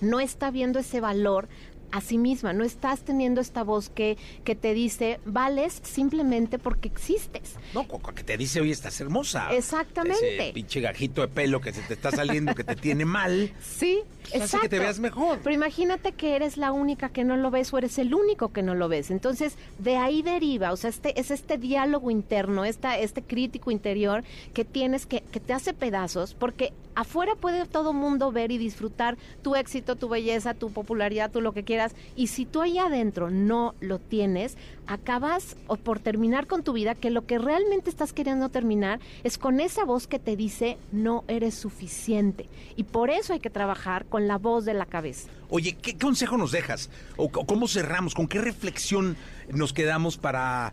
no 0.00 0.20
está 0.20 0.50
viendo 0.50 0.78
ese 0.78 1.00
valor 1.00 1.48
a 1.90 2.00
sí 2.00 2.18
misma, 2.18 2.52
no 2.52 2.64
estás 2.64 3.00
teniendo 3.00 3.40
esta 3.40 3.62
voz 3.62 3.88
que, 3.88 4.16
que 4.44 4.54
te 4.54 4.74
dice, 4.74 5.20
vales 5.24 5.80
simplemente 5.82 6.58
porque 6.58 6.88
existes. 6.88 7.54
No, 7.74 7.86
que 8.14 8.24
te 8.24 8.36
dice, 8.36 8.60
oye, 8.60 8.72
estás 8.72 9.00
hermosa. 9.00 9.52
Exactamente. 9.54 10.44
Ese 10.44 10.52
pinche 10.52 10.80
gajito 10.80 11.22
de 11.22 11.28
pelo 11.28 11.60
que 11.60 11.72
se 11.72 11.82
te 11.82 11.94
está 11.94 12.10
saliendo, 12.10 12.54
que 12.54 12.64
te 12.64 12.76
tiene 12.76 13.04
mal. 13.04 13.52
Sí, 13.60 14.00
Pues 14.22 14.34
hace 14.34 14.44
exacto. 14.44 14.62
que 14.62 14.68
te 14.68 14.78
veas 14.78 14.98
mejor. 14.98 15.40
Pero 15.42 15.54
imagínate 15.54 16.12
que 16.12 16.36
eres 16.36 16.56
la 16.56 16.72
única 16.72 17.08
que 17.10 17.24
no 17.24 17.36
lo 17.36 17.50
ves 17.50 17.72
o 17.72 17.78
eres 17.78 17.98
el 17.98 18.14
único 18.14 18.52
que 18.52 18.62
no 18.62 18.74
lo 18.74 18.88
ves. 18.88 19.10
Entonces, 19.10 19.56
de 19.78 19.96
ahí 19.96 20.22
deriva, 20.22 20.72
o 20.72 20.76
sea, 20.76 20.90
este 20.90 21.18
es 21.18 21.30
este 21.30 21.58
diálogo 21.58 22.10
interno, 22.10 22.64
esta, 22.64 22.98
este 22.98 23.22
crítico 23.22 23.70
interior 23.70 24.24
que 24.52 24.64
tienes 24.64 25.06
que, 25.06 25.20
que 25.22 25.40
te 25.40 25.52
hace 25.52 25.72
pedazos, 25.72 26.34
porque 26.34 26.72
afuera 26.94 27.34
puede 27.36 27.64
todo 27.66 27.92
mundo 27.92 28.32
ver 28.32 28.50
y 28.50 28.58
disfrutar 28.58 29.16
tu 29.42 29.54
éxito, 29.54 29.96
tu 29.96 30.08
belleza, 30.08 30.54
tu 30.54 30.70
popularidad, 30.70 31.30
tu 31.30 31.40
lo 31.40 31.52
que 31.52 31.64
quieras. 31.64 31.77
Y 32.16 32.28
si 32.28 32.46
tú 32.46 32.60
ahí 32.60 32.78
adentro 32.78 33.30
no 33.30 33.74
lo 33.80 33.98
tienes, 33.98 34.56
acabas 34.86 35.56
o 35.66 35.76
por 35.76 36.00
terminar 36.00 36.46
con 36.46 36.62
tu 36.62 36.72
vida, 36.72 36.94
que 36.94 37.10
lo 37.10 37.26
que 37.26 37.38
realmente 37.38 37.90
estás 37.90 38.12
queriendo 38.12 38.48
terminar 38.48 39.00
es 39.24 39.38
con 39.38 39.60
esa 39.60 39.84
voz 39.84 40.06
que 40.06 40.18
te 40.18 40.36
dice 40.36 40.78
no 40.92 41.24
eres 41.28 41.54
suficiente. 41.54 42.48
Y 42.76 42.84
por 42.84 43.10
eso 43.10 43.32
hay 43.32 43.40
que 43.40 43.50
trabajar 43.50 44.06
con 44.06 44.26
la 44.26 44.38
voz 44.38 44.64
de 44.64 44.74
la 44.74 44.86
cabeza. 44.86 45.28
Oye, 45.50 45.76
¿qué 45.80 45.96
consejo 45.96 46.36
nos 46.36 46.52
dejas? 46.52 46.90
¿O 47.16 47.30
cómo 47.30 47.68
cerramos? 47.68 48.14
¿Con 48.14 48.28
qué 48.28 48.40
reflexión 48.40 49.16
nos 49.50 49.72
quedamos 49.72 50.18
para, 50.18 50.72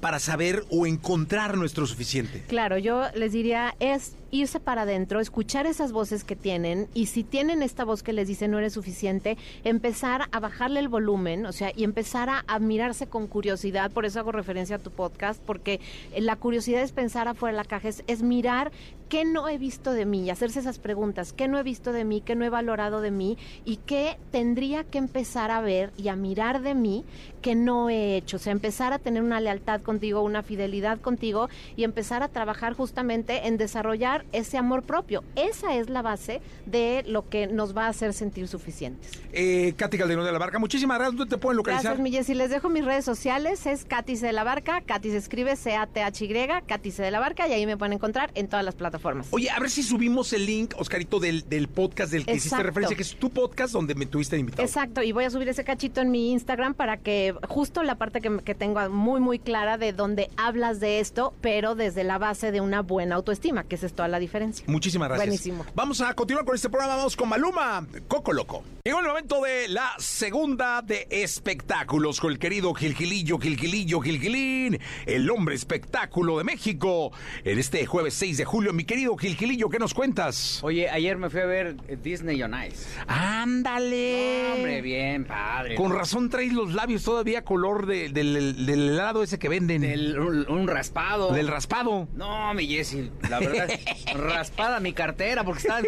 para 0.00 0.18
saber 0.18 0.64
o 0.70 0.86
encontrar 0.86 1.56
nuestro 1.56 1.86
suficiente? 1.86 2.44
Claro, 2.48 2.78
yo 2.78 3.04
les 3.14 3.32
diría 3.32 3.74
es 3.80 4.14
irse 4.30 4.60
para 4.60 4.82
adentro, 4.82 5.20
escuchar 5.20 5.66
esas 5.66 5.92
voces 5.92 6.24
que 6.24 6.36
tienen 6.36 6.88
y 6.94 7.06
si 7.06 7.24
tienen 7.24 7.62
esta 7.62 7.84
voz 7.84 8.02
que 8.02 8.12
les 8.12 8.28
dice 8.28 8.48
no 8.48 8.58
eres 8.58 8.72
suficiente, 8.72 9.36
empezar 9.64 10.28
a 10.32 10.40
bajarle 10.40 10.80
el 10.80 10.88
volumen, 10.88 11.46
o 11.46 11.52
sea, 11.52 11.72
y 11.74 11.84
empezar 11.84 12.28
a, 12.28 12.44
a 12.46 12.58
mirarse 12.58 13.06
con 13.06 13.26
curiosidad, 13.26 13.90
por 13.90 14.04
eso 14.04 14.20
hago 14.20 14.32
referencia 14.32 14.76
a 14.76 14.80
tu 14.80 14.90
podcast, 14.90 15.42
porque 15.44 15.80
eh, 16.12 16.20
la 16.20 16.36
curiosidad 16.36 16.82
es 16.82 16.92
pensar 16.92 17.28
afuera 17.28 17.56
de 17.56 17.62
la 17.62 17.68
caja, 17.68 17.88
es, 17.88 18.04
es 18.06 18.22
mirar 18.22 18.72
qué 19.08 19.24
no 19.24 19.48
he 19.48 19.58
visto 19.58 19.92
de 19.92 20.04
mí 20.04 20.24
y 20.24 20.30
hacerse 20.30 20.60
esas 20.60 20.78
preguntas, 20.78 21.32
qué 21.32 21.48
no 21.48 21.58
he 21.58 21.62
visto 21.62 21.92
de 21.92 22.04
mí, 22.04 22.20
qué 22.20 22.34
no 22.34 22.44
he 22.44 22.50
valorado 22.50 23.00
de 23.00 23.10
mí 23.10 23.38
y 23.64 23.76
qué 23.76 24.18
tendría 24.30 24.84
que 24.84 24.98
empezar 24.98 25.50
a 25.50 25.60
ver 25.60 25.92
y 25.96 26.08
a 26.08 26.16
mirar 26.16 26.60
de 26.60 26.74
mí 26.74 27.04
que 27.40 27.54
no 27.54 27.88
he 27.88 28.16
hecho, 28.16 28.36
o 28.36 28.40
sea, 28.40 28.52
empezar 28.52 28.92
a 28.92 28.98
tener 28.98 29.22
una 29.22 29.40
lealtad 29.40 29.80
contigo, 29.80 30.22
una 30.22 30.42
fidelidad 30.42 31.00
contigo 31.00 31.48
y 31.76 31.84
empezar 31.84 32.22
a 32.22 32.28
trabajar 32.28 32.74
justamente 32.74 33.46
en 33.46 33.56
desarrollar 33.56 34.17
ese 34.32 34.58
amor 34.58 34.82
propio. 34.82 35.24
Esa 35.36 35.74
es 35.74 35.88
la 35.88 36.02
base 36.02 36.40
de 36.66 37.04
lo 37.06 37.28
que 37.28 37.46
nos 37.46 37.76
va 37.76 37.86
a 37.86 37.88
hacer 37.88 38.12
sentir 38.12 38.48
suficientes. 38.48 39.12
Eh, 39.32 39.74
Katy 39.76 39.98
Calderón 39.98 40.24
de 40.24 40.32
la 40.32 40.38
Barca, 40.38 40.58
muchísimas 40.58 40.98
gracias. 40.98 41.16
¿Dónde 41.16 41.36
te 41.36 41.40
pueden 41.40 41.56
localizar? 41.56 41.84
Gracias, 41.84 42.02
mi 42.02 42.10
Jessy. 42.10 42.34
Les 42.34 42.50
dejo 42.50 42.68
mis 42.68 42.84
redes 42.84 43.04
sociales. 43.04 43.66
Es 43.66 43.84
Katy 43.84 44.16
C 44.16 44.26
de 44.26 44.32
la 44.32 44.44
Barca. 44.44 44.80
Katy 44.80 45.10
se 45.10 45.16
escribe 45.16 45.56
C-A-T-H-Y. 45.56 46.48
Katy 46.66 46.90
C 46.90 47.02
de 47.02 47.10
la 47.10 47.20
Barca. 47.20 47.48
Y 47.48 47.52
ahí 47.52 47.66
me 47.66 47.76
pueden 47.76 47.92
encontrar 47.94 48.30
en 48.34 48.48
todas 48.48 48.64
las 48.64 48.74
plataformas. 48.74 49.28
Oye, 49.30 49.50
a 49.50 49.58
ver 49.58 49.70
si 49.70 49.82
subimos 49.82 50.32
el 50.32 50.46
link, 50.46 50.74
Oscarito, 50.78 51.20
del, 51.20 51.48
del 51.48 51.68
podcast 51.68 52.12
del 52.12 52.24
que 52.24 52.34
hiciste 52.34 52.62
referencia, 52.62 52.96
que 52.96 53.02
es 53.02 53.16
tu 53.16 53.30
podcast 53.30 53.72
donde 53.72 53.94
me 53.94 54.06
tuviste 54.06 54.36
invitado. 54.38 54.62
Exacto, 54.62 55.02
y 55.02 55.12
voy 55.12 55.24
a 55.24 55.30
subir 55.30 55.48
ese 55.48 55.64
cachito 55.64 56.00
en 56.00 56.10
mi 56.10 56.32
Instagram 56.32 56.74
para 56.74 56.98
que 56.98 57.34
justo 57.48 57.82
la 57.82 57.96
parte 57.96 58.20
que, 58.20 58.38
que 58.38 58.54
tengo 58.54 58.88
muy, 58.90 59.20
muy 59.20 59.38
clara 59.38 59.78
de 59.78 59.92
donde 59.92 60.30
hablas 60.36 60.80
de 60.80 61.00
esto, 61.00 61.34
pero 61.40 61.74
desde 61.74 62.04
la 62.04 62.18
base 62.18 62.52
de 62.52 62.60
una 62.60 62.82
buena 62.82 63.16
autoestima, 63.16 63.64
que 63.64 63.76
es 63.76 63.82
toda 64.08 64.16
la 64.16 64.20
diferencia. 64.20 64.64
Muchísimas 64.68 65.08
gracias. 65.08 65.26
Buenísimo. 65.28 65.66
Vamos 65.74 66.00
a 66.00 66.14
continuar 66.14 66.44
con 66.44 66.54
este 66.54 66.68
programa. 66.70 66.96
Vamos 66.96 67.14
con 67.16 67.28
Maluma, 67.28 67.86
Coco 68.08 68.32
Loco. 68.32 68.64
Llegó 68.84 69.00
el 69.00 69.06
momento 69.06 69.42
de 69.42 69.68
la 69.68 69.90
segunda 69.98 70.80
de 70.80 71.06
espectáculos 71.10 72.20
con 72.20 72.32
el 72.32 72.38
querido 72.38 72.72
Gilgilillo, 72.72 73.38
Gilgilillo, 73.38 74.00
Gilgilín, 74.00 74.78
el 75.04 75.30
hombre 75.30 75.54
espectáculo 75.54 76.38
de 76.38 76.44
México. 76.44 77.12
En 77.44 77.58
este 77.58 77.84
jueves 77.84 78.14
6 78.14 78.38
de 78.38 78.44
julio, 78.46 78.72
mi 78.72 78.84
querido 78.84 79.14
Gilgilillo, 79.16 79.68
¿qué 79.68 79.78
nos 79.78 79.92
cuentas? 79.92 80.60
Oye, 80.62 80.88
ayer 80.88 81.18
me 81.18 81.28
fui 81.28 81.40
a 81.40 81.46
ver 81.46 81.76
eh, 81.88 81.98
Disney 82.02 82.42
on 82.42 82.54
Ice. 82.66 82.86
¡Ándale! 83.06 84.52
Hombre, 84.54 84.80
bien, 84.80 85.24
padre. 85.26 85.74
Con 85.74 85.92
razón 85.92 86.30
traes 86.30 86.52
los 86.52 86.72
labios 86.72 87.02
todavía 87.04 87.44
color 87.44 87.86
de- 87.86 88.08
del, 88.08 88.64
del 88.64 88.88
helado 88.90 89.22
ese 89.22 89.38
que 89.38 89.48
venden. 89.48 89.82
Del- 89.82 90.18
un, 90.18 90.50
un 90.50 90.66
raspado. 90.66 91.32
del 91.32 91.48
raspado. 91.48 92.08
No, 92.14 92.54
mi 92.54 92.66
Jessy, 92.66 93.10
la 93.28 93.40
verdad, 93.40 93.68
raspada 94.14 94.80
mi 94.80 94.92
cartera 94.92 95.44
porque 95.44 95.60
están 95.60 95.84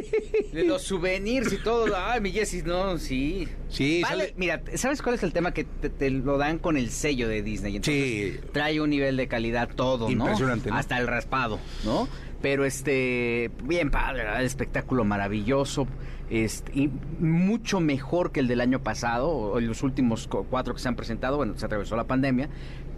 los 0.52 0.82
souvenirs 0.82 1.52
y 1.52 1.58
todo. 1.58 1.86
Ay, 1.96 2.20
mi 2.20 2.30
Jessy, 2.30 2.62
no, 2.62 2.98
sí. 2.98 3.48
Sí, 3.68 4.02
Vale, 4.02 4.16
sale- 4.24 4.34
mira, 4.36 4.62
¿sabes 4.74 5.00
cuál 5.02 5.14
es 5.14 5.22
el 5.22 5.32
tema? 5.32 5.52
Que 5.52 5.64
te, 5.64 5.88
te 5.90 6.10
lo 6.10 6.38
dan 6.38 6.58
con 6.58 6.76
el 6.76 6.90
sello 6.90 7.28
de 7.28 7.42
Disney. 7.42 7.76
Entonces, 7.76 8.00
Sí. 8.40 8.40
Trae 8.52 8.80
un 8.80 8.90
nivel 8.90 9.16
de 9.16 9.28
calidad 9.28 9.68
todo, 9.74 10.06
¿no? 10.06 10.12
Impresionante, 10.24 10.70
¿no? 10.70 10.76
Hasta 10.76 10.98
el 10.98 11.06
raspado, 11.06 11.58
¿no? 11.84 12.08
Pero 12.42 12.64
este, 12.64 13.50
bien 13.64 13.90
padre, 13.90 14.24
el 14.38 14.46
espectáculo 14.46 15.04
maravilloso. 15.04 15.86
Este, 16.30 16.70
y 16.78 16.90
mucho 17.18 17.80
mejor 17.80 18.30
que 18.30 18.38
el 18.38 18.46
del 18.46 18.60
año 18.60 18.80
pasado, 18.82 19.28
o 19.30 19.60
los 19.60 19.82
últimos 19.82 20.28
cuatro 20.28 20.74
que 20.74 20.80
se 20.80 20.86
han 20.86 20.94
presentado, 20.94 21.36
bueno, 21.36 21.54
se 21.58 21.66
atravesó 21.66 21.96
la 21.96 22.04
pandemia, 22.04 22.48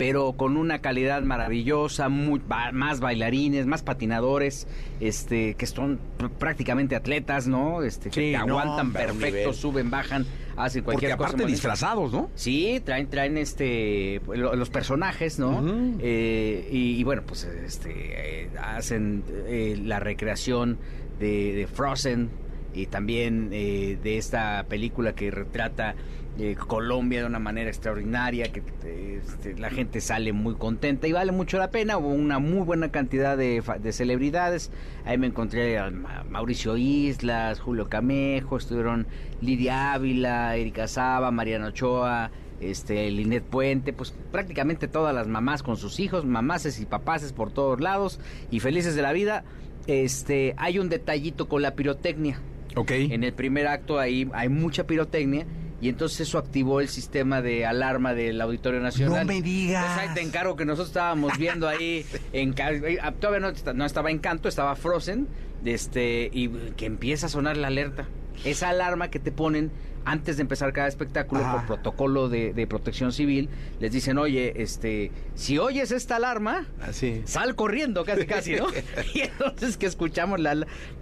pero 0.03 0.33
con 0.33 0.57
una 0.57 0.81
calidad 0.81 1.23
maravillosa, 1.23 2.09
más 2.09 2.99
bailarines, 2.99 3.67
más 3.67 3.85
patinadores, 3.85 4.67
este, 4.99 5.55
que 5.55 5.65
son 5.65 6.01
prácticamente 6.41 6.97
atletas, 6.97 7.47
¿no? 7.47 7.85
Este, 7.85 8.11
que 8.11 8.37
aguantan 8.37 8.93
perfecto, 8.93 9.53
suben, 9.53 9.93
bajan, 9.93 10.27
hacen 10.57 10.83
cualquier 10.83 11.13
Porque 11.13 11.25
aparte 11.37 11.47
disfrazados, 11.47 12.13
¿no? 12.13 12.31
Sí, 12.35 12.83
traen, 12.85 13.11
traen 13.11 13.39
este, 13.39 14.21
los 14.27 14.71
personajes, 14.71 15.39
¿no? 15.39 15.63
Eh, 16.01 16.69
y, 16.69 17.05
bueno, 17.05 17.23
pues 17.25 17.45
este, 17.45 17.93
eh, 18.43 18.51
hacen 18.61 19.23
eh, 19.47 19.81
la 19.85 20.01
recreación 20.01 20.79
de 21.21 21.69
Frozen, 21.73 22.29
y 22.75 22.87
también 22.87 23.51
eh, 23.53 23.99
de 24.03 24.19
esta 24.19 24.65
película 24.69 25.15
que 25.15 25.31
retrata 25.31 25.95
eh, 26.39 26.57
Colombia 26.57 27.21
de 27.21 27.27
una 27.27 27.39
manera 27.39 27.69
extraordinaria, 27.69 28.51
que 28.51 28.63
este, 29.19 29.55
la 29.59 29.69
gente 29.69 30.01
sale 30.01 30.33
muy 30.33 30.55
contenta 30.55 31.07
y 31.07 31.13
vale 31.13 31.31
mucho 31.31 31.59
la 31.59 31.71
pena. 31.71 31.99
Hubo 31.99 32.09
una 32.09 32.39
muy 32.39 32.65
buena 32.65 32.91
cantidad 32.91 33.37
de, 33.37 33.63
celebridades. 33.93 34.71
Ahí 35.05 35.19
me 35.19 35.27
encontré 35.27 35.79
a 35.79 35.91
Mauricio 35.91 36.79
Islas, 36.79 37.61
Julio 37.61 37.89
Camejo, 37.91 38.57
estuvieron 38.57 39.07
Lidia 39.43 39.93
Ávila, 39.93 40.57
Erika 40.57 40.89
Saba, 40.89 41.31
Mariano 41.31 41.69
Ochoa. 41.69 42.31
Este, 42.61 43.11
Linet 43.11 43.43
Puente, 43.43 43.93
pues 43.93 44.15
prácticamente 44.31 44.87
todas 44.87 45.13
las 45.13 45.27
mamás 45.27 45.65
con 45.65 45.77
sus 45.77 45.99
hijos, 45.99 46.25
mamases 46.25 46.79
y 46.79 46.87
papaces 46.87 47.33
por 47.33 47.51
todos 47.51 47.81
lados 47.81 48.21
y 48.53 48.61
felices 48.61 48.95
de 48.95 49.03
la 49.03 49.13
vida. 49.13 49.43
Este, 49.89 50.55
hay 50.59 50.79
un 50.79 50.89
detallito 50.89 51.49
con 51.49 51.61
la 51.61 51.75
pirotecnia. 51.75 52.41
En 52.77 53.25
el 53.25 53.33
primer 53.33 53.67
acto 53.67 53.99
ahí 53.99 54.31
hay 54.33 54.49
mucha 54.49 54.87
pirotecnia 54.87 55.45
y 55.83 55.89
entonces 55.89 56.21
eso 56.21 56.39
activó 56.39 56.81
el 56.81 56.89
sistema 56.89 57.43
de 57.43 57.67
alarma 57.67 58.15
del 58.15 58.41
Auditorio 58.41 58.79
Nacional. 58.79 59.27
No 59.27 59.35
me 59.35 59.43
digas. 59.43 59.85
Pues 59.85 60.09
ahí 60.09 60.15
te 60.15 60.21
encargo 60.21 60.55
que 60.55 60.65
nosotros 60.65 60.91
estábamos 60.91 61.37
viendo 61.37 61.69
ahí, 61.69 62.07
en, 62.33 62.55
eh, 62.57 62.99
todavía 63.19 63.51
no, 63.51 63.73
no 63.75 63.85
estaba 63.85 64.13
Encanto, 64.13 64.49
estaba 64.49 64.77
Frozen, 64.77 65.27
este, 65.65 66.31
y 66.33 66.49
que 66.77 66.87
empieza 66.87 67.27
a 67.27 67.29
sonar 67.29 67.57
la 67.57 67.67
alerta. 67.67 68.07
Esa 68.45 68.69
alarma 68.69 69.11
que 69.11 69.19
te 69.19 69.33
ponen 69.33 69.73
antes 70.05 70.37
de 70.37 70.43
empezar 70.43 70.73
cada 70.73 70.89
espectáculo 70.89 71.43
por 71.51 71.67
protocolo 71.67 72.29
de, 72.29 72.67
protección 72.69 73.13
civil, 73.13 73.49
les 73.81 73.93
dicen, 73.93 74.19
oye, 74.19 74.63
este, 74.63 75.11
si 75.35 75.59
oyes 75.59 75.91
esta 75.91 76.17
alarma, 76.17 76.67
así. 76.81 77.23
sal 77.25 77.55
corriendo 77.55 78.05
casi 78.05 78.27
casi, 78.27 78.55
¿no? 78.55 78.67
y 79.15 79.21
entonces 79.21 79.77
que 79.77 79.87
escuchamos 79.87 80.41
la 80.41 80.53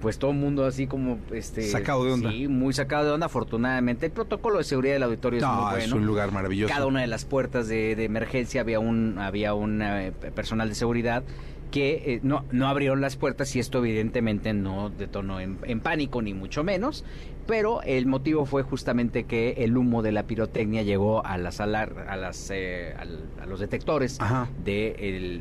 pues 0.00 0.18
todo 0.18 0.30
el 0.30 0.36
mundo 0.36 0.64
así 0.64 0.86
como 0.86 1.18
este 1.32 1.62
sacado 1.62 2.04
de 2.04 2.12
onda. 2.12 2.30
Sí, 2.30 2.48
muy 2.48 2.72
sacado 2.72 3.04
de 3.06 3.10
onda, 3.12 3.26
afortunadamente. 3.26 4.06
El 4.06 4.12
protocolo 4.12 4.58
de 4.58 4.64
seguridad 4.64 4.94
del 4.94 5.02
auditorio 5.02 5.40
es 5.40 5.46
muy 5.46 5.70
bueno. 5.70 5.78
es 5.78 5.92
un 5.92 6.06
lugar 6.06 6.32
maravilloso. 6.32 6.72
Cada 6.72 6.86
una 6.86 7.00
de 7.00 7.06
las 7.06 7.24
puertas 7.24 7.68
de, 7.68 7.92
emergencia 8.04 8.60
había 8.60 8.80
un 8.80 9.18
había 9.18 9.54
un 9.54 9.82
eh, 9.82 10.12
personal 10.34 10.68
de 10.68 10.74
seguridad 10.74 11.22
que 11.70 12.14
eh, 12.14 12.20
no, 12.22 12.44
no 12.50 12.68
abrieron 12.68 13.00
las 13.00 13.16
puertas 13.16 13.54
y 13.56 13.60
esto 13.60 13.78
evidentemente 13.78 14.52
no 14.52 14.90
detonó 14.90 15.40
en, 15.40 15.80
pánico 15.80 16.20
ni 16.20 16.34
mucho 16.34 16.64
menos, 16.64 17.04
pero 17.50 17.82
el 17.82 18.06
motivo 18.06 18.46
fue 18.46 18.62
justamente 18.62 19.24
que 19.24 19.54
el 19.58 19.76
humo 19.76 20.02
de 20.02 20.12
la 20.12 20.22
pirotecnia 20.22 20.84
llegó 20.84 21.26
a 21.26 21.36
las 21.36 21.60
a 21.60 21.66
las 21.66 22.48
eh, 22.54 22.94
a 22.96 23.44
los 23.46 23.58
detectores 23.58 24.20
de, 24.64 25.34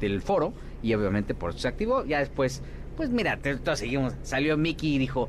del 0.00 0.20
foro 0.20 0.52
y 0.82 0.94
obviamente 0.94 1.32
por 1.34 1.50
eso 1.50 1.60
se 1.60 1.68
activó. 1.68 2.04
Ya 2.04 2.18
después, 2.18 2.60
pues 2.96 3.10
mira, 3.10 3.38
todos 3.38 3.78
seguimos. 3.78 4.14
Salió 4.24 4.56
Mickey 4.56 4.96
y 4.96 4.98
dijo, 4.98 5.28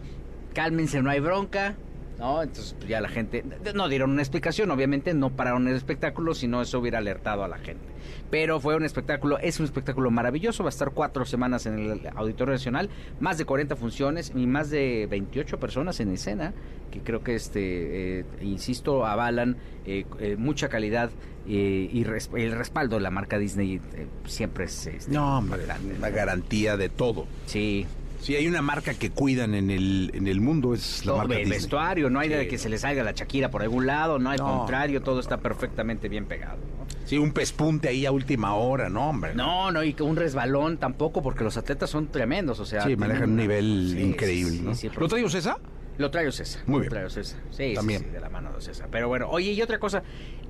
cálmense, 0.56 1.00
no 1.04 1.12
hay 1.12 1.20
bronca. 1.20 1.76
¿No? 2.20 2.44
Entonces 2.44 2.76
pues, 2.78 2.90
ya 2.90 3.02
la 3.02 3.10
gente, 3.10 3.44
no 3.74 3.88
dieron 3.88 4.12
una 4.12 4.22
explicación, 4.22 4.70
obviamente 4.72 5.14
no 5.14 5.32
pararon 5.32 5.68
el 5.68 5.76
espectáculo, 5.76 6.36
sino 6.36 6.62
eso 6.62 6.80
hubiera 6.80 7.00
alertado 7.00 7.44
a 7.44 7.48
la 7.48 7.58
gente. 7.58 7.86
Pero 8.30 8.60
fue 8.60 8.76
un 8.76 8.84
espectáculo, 8.84 9.40
es 9.40 9.60
un 9.60 9.66
espectáculo 9.66 10.12
maravilloso, 10.12 10.64
va 10.64 10.70
a 10.70 10.72
estar 10.72 10.92
cuatro 10.92 11.26
semanas 11.26 11.66
en 11.66 11.80
el 11.80 12.10
Auditorio 12.16 12.54
Nacional, 12.54 12.90
más 13.20 13.38
de 13.38 13.46
40 13.46 13.76
funciones 13.76 14.32
y 14.36 14.46
más 14.46 14.70
de 14.70 15.08
28 15.10 15.60
personas 15.60 16.00
en 16.00 16.12
escena, 16.12 16.54
que 16.92 17.02
creo 17.02 17.24
que, 17.24 17.36
este, 17.36 18.20
eh, 18.20 18.26
insisto, 18.42 19.06
avalan 19.06 19.58
eh, 19.86 20.06
eh, 20.20 20.36
mucha 20.38 20.70
calidad 20.70 21.10
y 21.48 22.04
el 22.04 22.52
respaldo 22.52 22.98
de 22.98 23.02
la 23.02 23.10
marca 23.10 23.40
Disney 23.40 23.82
siempre 24.26 24.66
es... 24.66 24.86
Este, 24.86 25.12
no, 25.12 25.40
hombre, 25.40 25.64
la 25.66 26.10
garantía 26.12 26.78
de 26.78 26.90
todo. 26.90 27.26
Sí, 27.48 27.88
si 28.20 28.36
hay 28.36 28.48
una 28.48 28.62
marca 28.62 28.94
que 28.94 29.12
cuidan 29.12 29.56
en 29.56 29.72
el, 29.72 30.12
en 30.14 30.28
el 30.28 30.42
mundo, 30.42 30.74
es 30.74 31.06
la 31.06 31.16
marca 31.16 31.36
El 31.36 31.50
vestuario, 31.50 32.10
no 32.10 32.20
hay 32.20 32.30
de 32.30 32.48
que 32.48 32.58
se 32.58 32.70
le 32.70 32.78
salga 32.78 33.04
la 33.04 33.14
chaquira 33.14 33.50
por 33.50 33.62
algún 33.62 33.86
lado, 33.86 34.20
no, 34.20 34.30
al 34.30 34.40
contrario, 34.40 35.02
todo 35.02 35.20
está 35.20 35.38
perfectamente 35.38 36.10
bien 36.10 36.26
pegado. 36.26 36.58
Sí, 37.06 37.18
un 37.18 37.32
pespunte 37.32 37.88
ahí 37.88 38.06
a 38.06 38.12
última 38.12 38.54
hora, 38.54 38.90
no, 38.90 39.10
hombre. 39.10 39.34
No, 39.34 39.72
no, 39.72 39.84
y 39.84 39.94
que 39.94 40.04
un 40.04 40.16
resbalón 40.16 40.78
tampoco, 40.78 41.24
porque 41.24 41.44
los 41.44 41.58
atletas 41.58 41.90
son 41.90 42.08
tremendos, 42.08 42.60
o 42.60 42.66
sea. 42.66 42.84
Sí, 42.84 42.96
manejan 42.96 43.32
un 43.32 43.38
nivel 43.38 43.98
increíble, 44.00 44.60
¿no? 44.62 44.74
¿Lo 45.00 45.08
trae 45.08 45.28
César? 45.30 45.58
Lo 45.98 46.12
trae 46.12 46.32
César. 46.32 46.62
Muy 46.68 46.82
bien. 46.82 46.94
Lo 46.94 47.00
trae 47.00 47.10
César. 47.10 47.40
Sí, 47.52 47.74
También. 47.74 48.04
Sí, 48.04 48.10
de 48.10 48.20
la 48.20 48.30
mano 48.30 48.54
de 48.54 48.62
César. 48.62 48.88
Pero 48.92 49.08
bueno, 49.08 49.28
oye, 49.30 49.52
y 49.52 49.62
otra 49.62 49.80
cosa. 49.80 50.04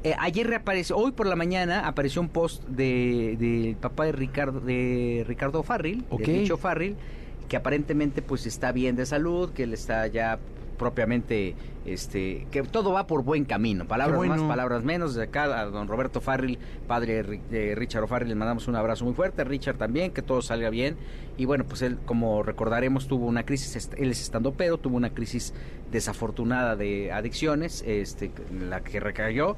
Eh, 0.04 0.16
ayer 0.18 0.48
reapareció, 0.48 0.96
hoy 0.96 1.12
por 1.12 1.28
la 1.28 1.36
mañana 1.36 1.88
apareció 1.88 2.22
un 2.22 2.30
post 2.30 2.64
del 2.66 3.38
de, 3.38 3.76
papá 3.80 4.06
de 4.06 4.12
Ricardo, 4.14 4.60
de 4.60 5.26
Ricardo 5.28 5.64
Farril, 5.64 6.06
okay. 6.10 6.26
de 6.26 6.40
Dicho 6.42 6.58
Farril, 6.58 6.96
que 7.50 7.58
aparentemente 7.58 8.22
pues 8.22 8.46
está 8.46 8.72
bien 8.72 8.96
de 8.96 9.06
salud, 9.06 9.52
que 9.52 9.64
él 9.64 9.74
está 9.74 10.08
ya 10.08 10.40
propiamente, 10.78 11.56
este, 11.86 12.48
que 12.52 12.64
todo 12.64 12.94
va 12.94 13.06
por 13.06 13.24
buen 13.24 13.44
camino. 13.44 13.86
Palabras 13.86 14.26
más, 14.26 14.42
palabras 14.42 14.84
menos. 14.84 15.14
De 15.14 15.24
acá 15.24 15.44
a 15.44 15.66
don 15.66 15.88
Roberto 15.88 16.22
Farril, 16.22 16.58
padre 16.88 17.42
de 17.52 17.76
Richard 17.76 18.04
O'Farrell, 18.04 18.30
le 18.30 18.36
mandamos 18.36 18.68
un 18.68 18.76
abrazo 18.76 19.04
muy 19.04 19.14
fuerte. 19.14 19.44
Richard 19.44 19.78
también, 19.78 20.12
que 20.12 20.22
todo 20.22 20.42
salga 20.42 20.70
bien. 20.70 20.96
Y 21.38 21.46
bueno, 21.46 21.66
pues 21.66 21.82
él, 21.82 22.00
como 22.06 22.42
recordaremos, 22.44 23.08
tuvo 23.08 23.26
una 23.26 23.44
crisis, 23.44 23.90
él 23.98 24.12
es 24.12 24.22
estando 24.22 24.54
pero, 24.54 24.78
tuvo 24.78 24.96
una 24.96 25.10
crisis 25.10 25.54
desafortunada 25.92 26.76
de 26.76 27.12
adicciones, 27.12 27.84
este, 27.86 28.32
la 28.70 28.82
que 28.82 29.00
recayó 29.00 29.58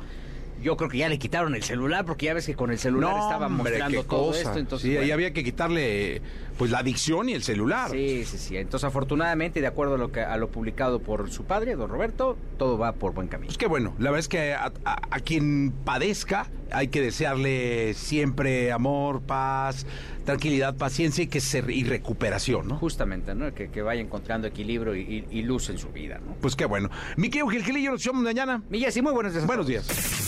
yo 0.62 0.78
creo 0.78 0.89
que 0.89 0.97
ya 0.97 1.10
le 1.10 1.19
quitaron 1.19 1.56
el 1.56 1.63
celular 1.63 2.06
porque 2.06 2.28
ya 2.28 2.34
ves 2.34 2.45
que 2.45 2.56
con 2.56 2.71
el 2.71 2.78
celular 2.78 3.15
estaba 3.17 3.50
mostrando 3.50 4.04
todo 4.04 4.34
esto. 4.34 4.58
Entonces, 4.58 4.89
sí, 4.89 4.97
ahí 4.97 5.12
había 5.12 5.34
que 5.34 5.43
quitarle 5.43 6.21
pues 6.58 6.69
la 6.69 6.80
adicción 6.80 7.30
y 7.30 7.34
el 7.34 7.43
celular. 7.43 7.89
Sí, 7.89 8.24
sí, 8.26 8.38
sí. 8.38 8.58
Entonces, 8.58 8.88
afortunadamente, 8.88 9.62
de 9.62 9.67
acuerdo 9.67 9.95
a 9.95 9.97
lo, 9.97 10.12
que, 10.12 10.21
a 10.21 10.38
lo 10.38 10.50
publicado 10.50 11.00
por 11.00 11.32
su 11.32 11.45
padre, 11.45 11.76
don 11.76 11.89
Roberto, 11.89 12.38
todo 12.58 12.78
va 12.78 12.93
por 12.93 13.13
buen 13.13 13.28
camino. 13.28 13.47
Pues 13.47 13.58
qué 13.58 13.67
bueno. 13.67 13.95
La 13.97 14.12
verdad 14.12 14.19
es 14.19 14.28
que 14.28 14.54
a, 14.54 14.71
quien 15.26 15.74
padezca 15.84 16.50
hay 16.71 16.89
que 16.89 17.02
desearle 17.02 17.93
siempre 17.95 18.71
amor, 18.71 19.21
paz, 19.21 19.86
tranquilidad, 20.26 20.76
paciencia 20.76 21.24
y 21.24 21.28
que 21.28 21.41
se, 21.41 21.63
y 21.67 21.84
recuperación, 21.84 22.67
¿no? 22.67 22.78
Justamente, 22.78 23.34
¿no? 23.34 23.54
Que, 23.54 23.82
vaya 23.82 24.02
encontrando 24.02 24.47
equilibrio 24.47 24.95
y, 24.95 25.41
luz 25.41 25.69
en 25.69 25.80
su 25.80 25.89
vida, 25.89 26.19
¿no? 26.24 26.36
Pues 26.41 26.56
qué 26.56 26.65
bueno. 26.65 26.89
Mi 27.17 27.30
querido 27.30 27.47
Gilgilillo, 27.47 27.91
nos 27.91 28.06
vemos 28.06 28.24
mañana. 28.24 28.62
Mi 28.69 28.86
sí, 28.91 29.02
muy 29.02 29.13
buenos 29.13 29.34
días. 29.34 29.47
Buenos 29.47 29.67
días. 29.67 30.20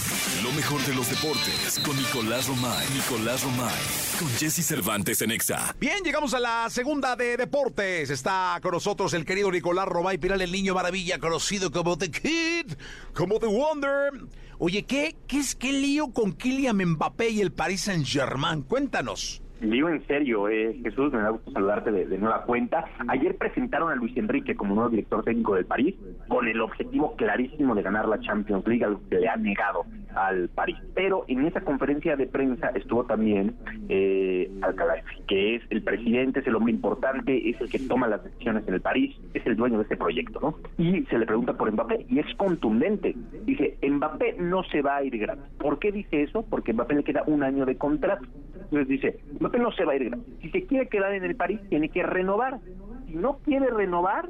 Lo 0.43 0.51
mejor 0.51 0.85
de 0.85 0.93
los 0.93 1.09
deportes 1.09 1.79
con 1.85 1.95
Nicolás 1.95 2.49
Romay. 2.49 2.85
Nicolás 2.93 3.43
Romay. 3.43 3.79
Con 4.19 4.27
Jesse 4.31 4.65
Cervantes 4.65 5.21
en 5.21 5.31
Exa. 5.31 5.73
Bien, 5.79 6.03
llegamos 6.03 6.33
a 6.33 6.39
la 6.41 6.69
segunda 6.69 7.15
de 7.15 7.37
deportes. 7.37 8.09
Está 8.09 8.59
con 8.61 8.73
nosotros 8.73 9.13
el 9.13 9.23
querido 9.23 9.49
Nicolás 9.49 9.87
Romay 9.87 10.17
Piral, 10.17 10.41
el 10.41 10.51
niño 10.51 10.73
maravilla, 10.73 11.17
conocido 11.17 11.71
como 11.71 11.97
The 11.97 12.11
Kid, 12.11 12.73
como 13.13 13.39
The 13.39 13.45
Wonder. 13.45 14.11
Oye, 14.59 14.83
¿qué, 14.83 15.15
qué 15.27 15.39
es 15.39 15.55
qué 15.55 15.71
lío 15.71 16.11
con 16.11 16.33
Kylian 16.33 16.75
Mbappé 16.75 17.29
y 17.29 17.39
el 17.39 17.53
Paris 17.53 17.81
Saint-Germain? 17.81 18.63
Cuéntanos. 18.63 19.42
Digo 19.63 19.87
en 19.87 20.05
serio, 20.07 20.49
eh, 20.49 20.77
Jesús, 20.83 21.13
me 21.13 21.21
da 21.21 21.29
gusto 21.29 21.49
saludarte 21.51 21.91
de, 21.91 22.17
nueva 22.17 22.43
cuenta. 22.43 22.83
Ayer 23.07 23.37
presentaron 23.37 23.91
a 23.91 23.95
Luis 23.95 24.15
Enrique 24.17 24.55
como 24.55 24.75
nuevo 24.75 24.89
director 24.89 25.23
técnico 25.23 25.55
del 25.55 25.65
París 25.65 25.95
con 26.27 26.47
el 26.47 26.59
objetivo 26.59 27.15
clarísimo 27.15 27.73
de 27.73 27.81
ganar 27.81 28.07
la 28.07 28.19
Champions 28.19 28.67
League, 28.67 28.83
algo 28.83 29.01
que 29.09 29.19
le 29.19 29.29
ha 29.29 29.37
negado 29.37 29.85
al 30.15 30.49
París. 30.49 30.77
Pero 30.93 31.23
en 31.27 31.45
esa 31.45 31.61
conferencia 31.61 32.15
de 32.15 32.27
prensa 32.27 32.69
estuvo 32.75 33.05
también 33.05 33.55
eh, 33.89 34.51
Alcalá, 34.61 34.95
que 35.27 35.55
es 35.55 35.63
el 35.69 35.81
presidente, 35.81 36.41
es 36.41 36.47
el 36.47 36.55
hombre 36.55 36.73
importante, 36.73 37.49
es 37.49 37.59
el 37.61 37.69
que 37.69 37.79
toma 37.79 38.07
las 38.07 38.23
decisiones 38.23 38.67
en 38.67 38.73
el 38.73 38.81
París, 38.81 39.15
es 39.33 39.45
el 39.45 39.55
dueño 39.55 39.77
de 39.77 39.83
este 39.83 39.97
proyecto, 39.97 40.39
¿no? 40.41 40.55
Y 40.77 41.03
se 41.05 41.17
le 41.17 41.25
pregunta 41.25 41.53
por 41.53 41.71
Mbappé 41.71 42.05
y 42.09 42.19
es 42.19 42.35
contundente. 42.35 43.15
Dice, 43.45 43.77
Mbappé 43.81 44.35
no 44.39 44.63
se 44.65 44.81
va 44.81 44.97
a 44.97 45.03
ir 45.03 45.17
gratis. 45.17 45.43
¿Por 45.57 45.79
qué 45.79 45.91
dice 45.91 46.23
eso? 46.23 46.45
Porque 46.49 46.73
Mbappé 46.73 46.95
le 46.95 47.03
queda 47.03 47.23
un 47.27 47.43
año 47.43 47.65
de 47.65 47.77
contrato. 47.77 48.25
Entonces 48.55 48.87
dice, 48.87 49.19
Mbappé 49.53 49.59
no 49.59 49.71
se 49.71 49.85
va 49.85 49.93
a 49.93 49.95
ir. 49.95 50.17
Si 50.41 50.49
se 50.49 50.65
quiere 50.65 50.87
quedar 50.87 51.13
en 51.13 51.23
el 51.23 51.35
París, 51.35 51.59
tiene 51.69 51.89
que 51.89 52.03
renovar. 52.03 52.59
Si 53.07 53.15
no 53.15 53.39
quiere 53.43 53.69
renovar, 53.69 54.29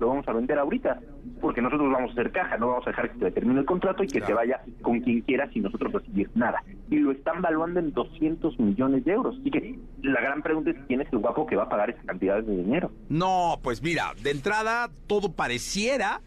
lo 0.00 0.08
vamos 0.08 0.26
a 0.28 0.32
vender 0.32 0.58
ahorita. 0.58 1.00
porque 1.40 1.60
nosotros 1.60 1.92
vamos 1.92 2.10
a 2.10 2.12
hacer 2.12 2.32
caja, 2.32 2.56
no 2.56 2.68
vamos 2.68 2.86
a 2.86 2.90
dejar 2.90 3.10
que 3.12 3.18
se 3.18 3.30
termine 3.30 3.60
el 3.60 3.66
contrato 3.66 4.02
y 4.02 4.06
que 4.06 4.20
se 4.20 4.32
vaya 4.32 4.62
con 4.80 5.00
quien 5.00 5.20
quiera 5.22 5.50
sin 5.50 5.62
nosotros 5.62 5.92
recibir 5.92 6.30
nada. 6.34 6.62
Y 6.90 6.96
lo 6.96 7.12
están 7.12 7.42
valuando 7.42 7.80
en 7.80 7.92
200 7.92 8.58
millones 8.60 9.04
de 9.04 9.12
euros. 9.12 9.36
Así 9.40 9.50
que 9.50 9.78
la 10.02 10.20
gran 10.22 10.42
pregunta 10.42 10.70
es 10.70 10.76
quién 10.86 11.02
es 11.02 11.12
el 11.12 11.18
guapo 11.18 11.46
que 11.46 11.56
va 11.56 11.64
a 11.64 11.68
pagar 11.68 11.90
esa 11.90 12.02
cantidad 12.02 12.42
de 12.42 12.56
dinero. 12.56 12.90
No, 13.08 13.58
pues 13.62 13.82
mira, 13.82 14.14
de 14.22 14.30
entrada 14.30 14.90
todo 15.06 15.32
pareciera 15.32 16.22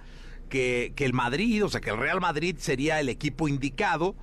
que, 0.50 0.94
que 0.96 1.06
el 1.06 1.14
Madrid, 1.14 1.66
o 1.66 1.70
sea, 1.70 1.82
que 1.82 1.90
el 1.90 1.98
Real 1.98 2.22
Madrid 2.22 2.56
sería 2.58 3.00
el 3.00 3.10
equipo 3.10 3.48
indicado, 3.48 4.16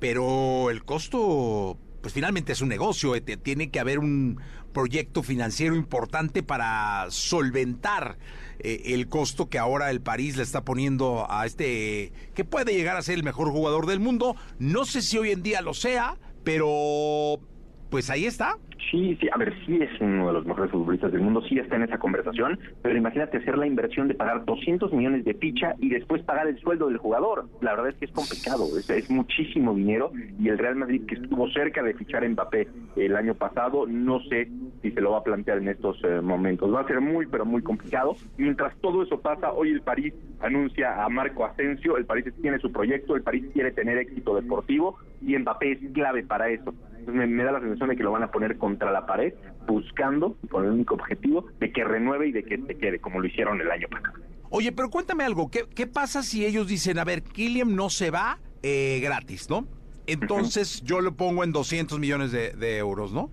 pero 0.00 0.70
el 0.70 0.84
costo, 0.84 1.78
pues 2.02 2.12
finalmente 2.12 2.52
es 2.52 2.60
un 2.60 2.68
negocio, 2.68 3.14
eh, 3.14 3.20
tiene 3.20 3.70
que 3.70 3.80
haber 3.80 4.00
un 4.00 4.40
proyecto 4.74 5.22
financiero 5.22 5.76
importante 5.76 6.42
para 6.42 7.06
solventar 7.10 8.18
eh, 8.58 8.82
el 8.86 9.08
costo 9.08 9.48
que 9.48 9.58
ahora 9.58 9.90
el 9.90 10.00
París 10.00 10.36
le 10.36 10.42
está 10.42 10.64
poniendo 10.64 11.26
a 11.30 11.46
este, 11.46 12.12
que 12.34 12.44
puede 12.44 12.74
llegar 12.74 12.96
a 12.96 13.02
ser 13.02 13.14
el 13.14 13.22
mejor 13.22 13.50
jugador 13.50 13.86
del 13.86 14.00
mundo. 14.00 14.36
No 14.58 14.84
sé 14.84 15.00
si 15.00 15.16
hoy 15.16 15.30
en 15.30 15.42
día 15.42 15.62
lo 15.62 15.74
sea, 15.74 16.18
pero 16.42 17.40
pues 17.88 18.10
ahí 18.10 18.26
está. 18.26 18.58
Sí, 18.90 19.16
sí, 19.20 19.28
a 19.32 19.38
ver, 19.38 19.54
sí 19.64 19.78
es 19.80 19.90
uno 20.00 20.26
de 20.26 20.32
los 20.34 20.46
mejores 20.46 20.70
futbolistas 20.70 21.12
del 21.12 21.22
mundo, 21.22 21.42
sí 21.48 21.58
está 21.58 21.76
en 21.76 21.84
esa 21.84 21.98
conversación, 21.98 22.58
pero 22.82 22.96
imagínate 22.96 23.38
hacer 23.38 23.56
la 23.56 23.66
inversión 23.66 24.08
de 24.08 24.14
pagar 24.14 24.44
200 24.44 24.92
millones 24.92 25.24
de 25.24 25.34
ficha 25.34 25.74
y 25.78 25.88
después 25.88 26.22
pagar 26.22 26.46
el 26.48 26.58
sueldo 26.58 26.88
del 26.88 26.98
jugador. 26.98 27.46
La 27.60 27.72
verdad 27.72 27.90
es 27.90 27.96
que 27.96 28.06
es 28.06 28.12
complicado, 28.12 28.66
es, 28.76 29.10
muchísimo 29.10 29.74
dinero 29.74 30.12
y 30.38 30.48
el 30.48 30.58
Real 30.58 30.76
Madrid 30.76 31.02
que 31.06 31.14
estuvo 31.14 31.48
cerca 31.50 31.82
de 31.82 31.94
fichar 31.94 32.24
a 32.24 32.28
Mbappé 32.28 32.68
el 32.96 33.16
año 33.16 33.34
pasado, 33.34 33.86
no 33.86 34.20
sé 34.24 34.48
si 34.82 34.90
se 34.90 35.00
lo 35.00 35.12
va 35.12 35.18
a 35.18 35.22
plantear 35.22 35.58
en 35.58 35.68
estos 35.68 35.98
eh, 36.04 36.20
momentos. 36.20 36.72
Va 36.74 36.80
a 36.80 36.86
ser 36.86 37.00
muy, 37.00 37.26
pero 37.26 37.44
muy 37.44 37.62
complicado. 37.62 38.16
Mientras 38.36 38.76
todo 38.80 39.02
eso 39.02 39.20
pasa, 39.20 39.52
hoy 39.52 39.70
el 39.70 39.82
París 39.82 40.12
anuncia 40.40 41.04
a 41.04 41.08
Marco 41.08 41.44
Asensio, 41.44 41.96
el 41.96 42.04
París 42.04 42.26
tiene 42.40 42.58
su 42.58 42.72
proyecto, 42.72 43.16
el 43.16 43.22
París 43.22 43.44
quiere 43.52 43.70
tener 43.70 43.98
éxito 43.98 44.34
deportivo 44.34 44.98
y 45.20 45.36
Mbappé 45.38 45.72
es 45.72 45.78
clave 45.92 46.24
para 46.24 46.48
eso. 46.48 46.74
Entonces 46.98 47.14
me, 47.14 47.26
me 47.26 47.44
da 47.44 47.52
la 47.52 47.60
sensación 47.60 47.88
de 47.88 47.96
que 47.96 48.02
lo 48.02 48.12
van 48.12 48.22
a 48.22 48.30
poner 48.30 48.58
contra 48.72 48.90
la 48.90 49.04
pared, 49.04 49.34
buscando, 49.66 50.36
con 50.50 50.64
el 50.64 50.70
único 50.72 50.94
objetivo, 50.94 51.46
de 51.60 51.72
que 51.72 51.84
renueve 51.84 52.28
y 52.28 52.32
de 52.32 52.42
que 52.42 52.56
se 52.56 52.76
quede, 52.78 52.98
como 53.00 53.20
lo 53.20 53.26
hicieron 53.26 53.60
el 53.60 53.70
año 53.70 53.86
pasado. 53.88 54.18
Oye, 54.48 54.72
pero 54.72 54.88
cuéntame 54.88 55.24
algo, 55.24 55.50
¿qué, 55.50 55.66
qué 55.74 55.86
pasa 55.86 56.22
si 56.22 56.46
ellos 56.46 56.66
dicen, 56.66 56.98
a 56.98 57.04
ver, 57.04 57.22
Killian 57.22 57.76
no 57.76 57.90
se 57.90 58.10
va 58.10 58.38
eh, 58.62 59.00
gratis, 59.02 59.50
¿no? 59.50 59.66
Entonces 60.06 60.82
yo 60.82 61.00
lo 61.00 61.16
pongo 61.16 61.44
en 61.44 61.52
200 61.52 61.98
millones 61.98 62.32
de, 62.32 62.50
de 62.50 62.78
euros, 62.78 63.12
¿no? 63.12 63.30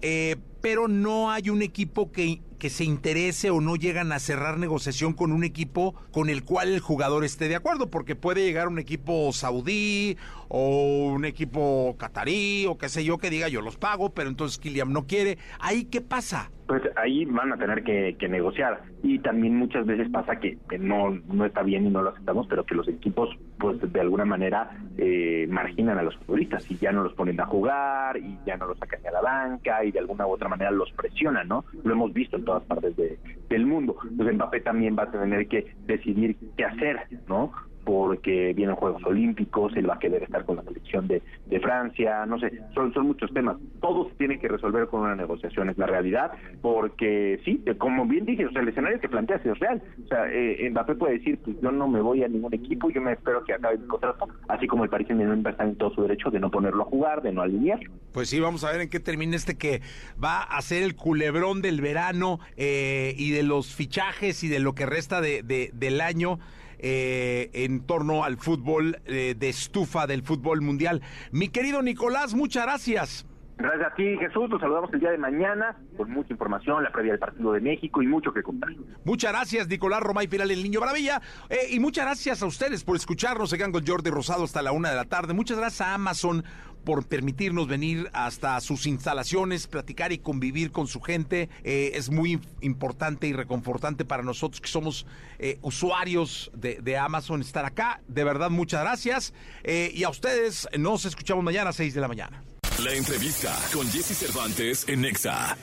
Eh, 0.00 0.36
pero 0.60 0.88
no 0.88 1.30
hay 1.30 1.50
un 1.50 1.62
equipo 1.62 2.12
que, 2.12 2.40
que 2.58 2.70
se 2.70 2.84
interese 2.84 3.50
o 3.50 3.60
no 3.60 3.74
llegan 3.74 4.12
a 4.12 4.20
cerrar 4.20 4.58
negociación 4.58 5.12
con 5.12 5.32
un 5.32 5.42
equipo 5.42 5.94
con 6.12 6.30
el 6.30 6.44
cual 6.44 6.68
el 6.68 6.80
jugador 6.80 7.24
esté 7.24 7.48
de 7.48 7.56
acuerdo, 7.56 7.90
porque 7.90 8.14
puede 8.14 8.44
llegar 8.44 8.68
un 8.68 8.78
equipo 8.78 9.32
saudí 9.32 10.16
o 10.48 11.12
un 11.14 11.24
equipo 11.24 11.96
catarí 11.98 12.66
o 12.66 12.78
qué 12.78 12.88
sé 12.88 13.04
yo 13.04 13.18
que 13.18 13.30
diga 13.30 13.48
yo 13.48 13.60
los 13.60 13.76
pago, 13.76 14.10
pero 14.10 14.28
entonces 14.28 14.58
Kylian 14.58 14.92
no 14.92 15.06
quiere. 15.06 15.38
¿Ahí 15.58 15.84
qué 15.84 16.00
pasa? 16.00 16.52
Pues 16.72 16.84
ahí 16.96 17.26
van 17.26 17.52
a 17.52 17.58
tener 17.58 17.84
que, 17.84 18.16
que 18.18 18.30
negociar. 18.30 18.80
Y 19.02 19.18
también 19.18 19.54
muchas 19.56 19.84
veces 19.84 20.08
pasa 20.08 20.36
que, 20.36 20.56
que 20.70 20.78
no, 20.78 21.10
no 21.10 21.44
está 21.44 21.62
bien 21.62 21.84
y 21.84 21.90
no 21.90 22.00
lo 22.00 22.08
aceptamos, 22.08 22.46
pero 22.46 22.64
que 22.64 22.74
los 22.74 22.88
equipos, 22.88 23.28
pues 23.58 23.76
de 23.92 24.00
alguna 24.00 24.24
manera, 24.24 24.70
eh, 24.96 25.46
marginan 25.50 25.98
a 25.98 26.02
los 26.02 26.16
futbolistas 26.16 26.70
y 26.70 26.78
ya 26.78 26.90
no 26.90 27.02
los 27.02 27.12
ponen 27.12 27.38
a 27.42 27.44
jugar 27.44 28.16
y 28.16 28.38
ya 28.46 28.56
no 28.56 28.68
los 28.68 28.78
sacan 28.78 29.06
a 29.06 29.10
la 29.10 29.20
banca 29.20 29.84
y 29.84 29.92
de 29.92 29.98
alguna 29.98 30.26
u 30.26 30.30
otra 30.30 30.48
manera 30.48 30.70
los 30.70 30.90
presionan, 30.92 31.46
¿no? 31.46 31.66
Lo 31.84 31.92
hemos 31.92 32.10
visto 32.14 32.38
en 32.38 32.46
todas 32.46 32.62
partes 32.62 32.96
de- 32.96 33.18
del 33.50 33.66
mundo. 33.66 33.98
Entonces 34.08 34.34
Mbappé 34.36 34.60
también 34.60 34.96
va 34.98 35.02
a 35.02 35.10
tener 35.10 35.46
que 35.48 35.74
decidir 35.84 36.38
qué 36.56 36.64
hacer, 36.64 37.00
¿no? 37.28 37.52
Porque 37.84 38.52
vienen 38.54 38.76
Juegos 38.76 39.02
Olímpicos, 39.04 39.74
él 39.76 39.88
va 39.88 39.94
a 39.94 39.98
querer 39.98 40.22
estar 40.22 40.44
con 40.44 40.56
la 40.56 40.62
selección 40.62 41.08
de, 41.08 41.22
Francia, 41.60 42.26
no 42.26 42.38
sé, 42.40 42.60
son, 42.74 42.92
muchos 43.06 43.32
temas. 43.32 43.56
Todo 43.80 44.08
se 44.08 44.14
tiene 44.16 44.38
que 44.38 44.48
resolver 44.48 44.88
con 44.88 45.02
una 45.02 45.14
negociación, 45.14 45.70
es 45.70 45.78
la 45.78 45.86
realidad, 45.86 46.32
porque 46.60 47.40
sí, 47.44 47.62
eh, 47.66 47.74
como 47.76 48.06
bien 48.06 48.24
dije, 48.24 48.46
o 48.46 48.50
sea, 48.52 48.62
el 48.62 48.68
escenario 48.68 48.98
que 49.00 49.08
planteas 49.08 49.44
es 49.46 49.58
real. 49.58 49.82
O 50.04 50.08
sea, 50.08 50.26
eh, 50.32 50.68
Mbappé 50.70 50.94
puede 50.96 51.18
decir, 51.18 51.38
pues 51.44 51.56
yo 51.60 51.70
no 51.70 51.86
me 51.88 52.00
voy 52.00 52.22
a 52.24 52.28
ningún 52.28 52.52
equipo, 52.54 52.90
yo 52.90 53.00
me 53.00 53.12
espero 53.12 53.44
que 53.44 53.52
acabe 53.54 53.78
mi 53.78 53.86
contrato, 53.86 54.28
así 54.48 54.66
como 54.66 54.84
el 54.84 54.90
Paris 54.90 55.06
Saint-Germain 55.08 55.46
estar 55.46 55.66
en 55.66 55.76
todo 55.76 55.94
su 55.94 56.02
derecho 56.02 56.30
de 56.30 56.40
no 56.40 56.50
ponerlo 56.50 56.82
a 56.82 56.86
jugar, 56.86 57.22
de 57.22 57.32
no 57.32 57.42
alinear. 57.42 57.80
Pues 58.12 58.28
sí, 58.28 58.40
vamos 58.40 58.64
a 58.64 58.72
ver 58.72 58.80
en 58.82 58.88
qué 58.90 59.00
termina 59.00 59.36
este 59.36 59.56
que 59.56 59.80
va 60.22 60.42
a 60.42 60.60
ser 60.62 60.82
el 60.82 60.94
culebrón 60.96 61.62
del 61.62 61.80
verano 61.80 62.40
eh, 62.56 63.14
y 63.16 63.30
de 63.30 63.42
los 63.42 63.74
fichajes 63.74 64.42
y 64.44 64.48
de 64.48 64.58
lo 64.58 64.74
que 64.74 64.86
resta 64.86 65.20
de, 65.20 65.42
de- 65.42 65.70
del 65.72 66.00
año 66.00 66.38
eh, 66.82 67.50
en 67.52 67.86
torno 67.86 68.24
al 68.24 68.36
fútbol 68.36 68.98
eh, 69.06 69.34
de 69.38 69.48
estufa 69.48 70.06
del 70.06 70.22
fútbol 70.22 70.60
mundial. 70.60 71.00
Mi 71.30 71.48
querido 71.48 71.80
Nicolás, 71.80 72.34
muchas 72.34 72.64
gracias. 72.64 73.26
Gracias 73.58 73.92
a 73.92 73.94
ti, 73.94 74.16
Jesús. 74.18 74.50
Nos 74.50 74.60
saludamos 74.60 74.92
el 74.92 74.98
día 74.98 75.12
de 75.12 75.18
mañana 75.18 75.76
con 75.96 76.10
mucha 76.10 76.32
información, 76.32 76.82
la 76.82 76.90
previa 76.90 77.12
del 77.12 77.20
partido 77.20 77.52
de 77.52 77.60
México 77.60 78.02
y 78.02 78.08
mucho 78.08 78.32
que 78.32 78.42
contar. 78.42 78.70
Muchas 79.04 79.30
gracias, 79.30 79.68
Nicolás 79.68 80.00
Romay 80.00 80.26
Piral, 80.26 80.50
el 80.50 80.64
Niño 80.64 80.80
Maravilla. 80.80 81.20
Eh, 81.48 81.68
y 81.70 81.78
muchas 81.78 82.06
gracias 82.06 82.42
a 82.42 82.46
ustedes 82.46 82.82
por 82.82 82.96
escucharnos. 82.96 83.50
Se 83.50 83.56
quedan 83.56 83.70
con 83.70 83.86
Jordi 83.86 84.10
Rosado 84.10 84.42
hasta 84.42 84.62
la 84.62 84.72
una 84.72 84.90
de 84.90 84.96
la 84.96 85.04
tarde. 85.04 85.32
Muchas 85.32 85.58
gracias 85.58 85.86
a 85.86 85.94
Amazon 85.94 86.42
por 86.84 87.06
permitirnos 87.06 87.68
venir 87.68 88.10
hasta 88.12 88.60
sus 88.60 88.86
instalaciones, 88.86 89.66
platicar 89.66 90.12
y 90.12 90.18
convivir 90.18 90.72
con 90.72 90.86
su 90.86 91.00
gente. 91.00 91.48
Eh, 91.64 91.92
es 91.94 92.10
muy 92.10 92.40
importante 92.60 93.26
y 93.26 93.32
reconfortante 93.32 94.04
para 94.04 94.22
nosotros 94.22 94.60
que 94.60 94.68
somos 94.68 95.06
eh, 95.38 95.58
usuarios 95.62 96.50
de, 96.54 96.96
Amazon 96.96 97.40
estar 97.40 97.64
acá. 97.64 98.00
De 98.08 98.24
verdad, 98.24 98.50
muchas 98.50 98.82
gracias. 98.82 99.34
Eh, 99.64 99.90
y 99.94 100.04
a 100.04 100.10
ustedes, 100.10 100.68
nos 100.78 101.04
escuchamos 101.04 101.42
mañana 101.42 101.70
a 101.70 101.72
6 101.72 101.94
de 101.94 102.00
la 102.00 102.08
mañana. 102.08 102.42
La 102.84 102.92
entrevista 102.94 103.56
con 103.72 103.86
Jesse 103.88 104.16
Cervantes 104.16 104.88
en 104.88 105.02
Nexa. 105.02 105.56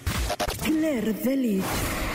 Claire 0.63 1.11
Delich, 1.11 1.65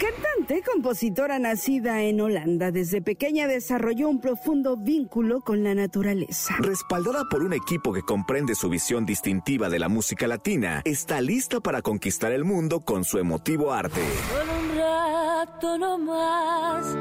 cantante, 0.01 0.63
compositora 0.63 1.39
nacida 1.39 2.01
en 2.03 2.23
Holanda, 2.23 2.71
desde 2.71 3.03
pequeña 3.03 3.47
desarrolló 3.47 4.09
un 4.09 4.21
profundo 4.21 4.79
vínculo 4.79 5.43
con 5.43 5.63
la 5.63 5.75
naturaleza. 5.75 6.55
Respaldada 6.59 7.25
por 7.31 7.43
un 7.43 7.53
equipo 7.53 7.93
que 7.93 8.01
comprende 8.01 8.55
su 8.55 8.71
visión 8.71 9.05
distintiva 9.05 9.69
de 9.69 9.79
la 9.79 9.91
música 9.91 10.27
latina, 10.27 10.81
está 10.87 11.21
lista 11.21 11.61
para 11.61 11.83
conquistar 11.83 12.33
el 12.33 12.45
mundo 12.45 12.81
con 12.81 13.05
su 13.05 13.19
emotivo 13.19 13.73
arte. 13.75 14.01
Solo 14.31 14.53
un 14.59 14.79
rato 14.79 15.79
no 15.79 15.99
más 15.99 16.97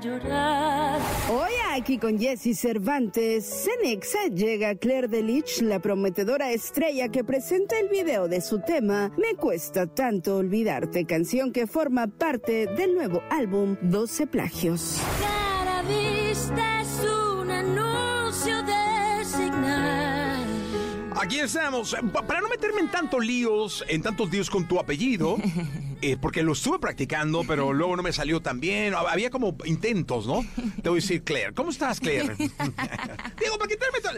llorar. 0.00 1.00
Hoy 1.30 1.52
aquí 1.72 1.98
con 1.98 2.18
Jesse 2.18 2.54
Cervantes, 2.58 3.64
Cenexa 3.64 4.26
llega 4.28 4.74
Claire 4.74 5.08
Delich, 5.08 5.62
la 5.62 5.78
prometedora 5.78 6.50
estrella 6.50 7.08
que 7.08 7.24
presenta 7.24 7.78
el 7.78 7.88
video 7.88 8.28
de 8.28 8.40
su 8.40 8.60
tema 8.60 9.10
Me 9.16 9.34
cuesta 9.36 9.86
tanto 9.86 10.36
olvidarte, 10.36 11.04
canción 11.04 11.52
que 11.52 11.66
forma 11.66 12.06
parte 12.06 12.66
del 12.66 12.94
nuevo 12.94 13.22
álbum 13.30 13.76
12 13.82 14.26
plagios. 14.26 15.00
Cara 15.20 15.82
Aquí 21.20 21.38
estamos. 21.38 21.94
Pa- 22.12 22.26
Para 22.26 22.40
no 22.40 22.48
meterme 22.48 22.80
en 22.80 22.90
tantos 22.90 23.24
líos, 23.24 23.84
en 23.88 24.02
tantos 24.02 24.30
líos 24.30 24.48
con 24.48 24.66
tu 24.66 24.78
apellido, 24.80 25.36
eh, 26.02 26.16
porque 26.20 26.42
lo 26.42 26.52
estuve 26.52 26.78
practicando, 26.78 27.44
pero 27.46 27.72
luego 27.72 27.96
no 27.96 28.02
me 28.02 28.12
salió 28.12 28.40
tan 28.40 28.58
bien. 28.60 28.94
Había 28.94 29.28
como 29.30 29.56
intentos, 29.64 30.26
¿no? 30.26 30.44
Te 30.82 30.88
voy 30.88 30.98
a 30.98 31.02
decir, 31.02 31.22
Claire. 31.22 31.52
¿Cómo 31.52 31.70
estás, 31.70 32.00
Claire? 32.00 32.34
Digo, 32.38 33.58
para 33.58 33.68
quitarme 33.68 34.00
todo. 34.02 34.14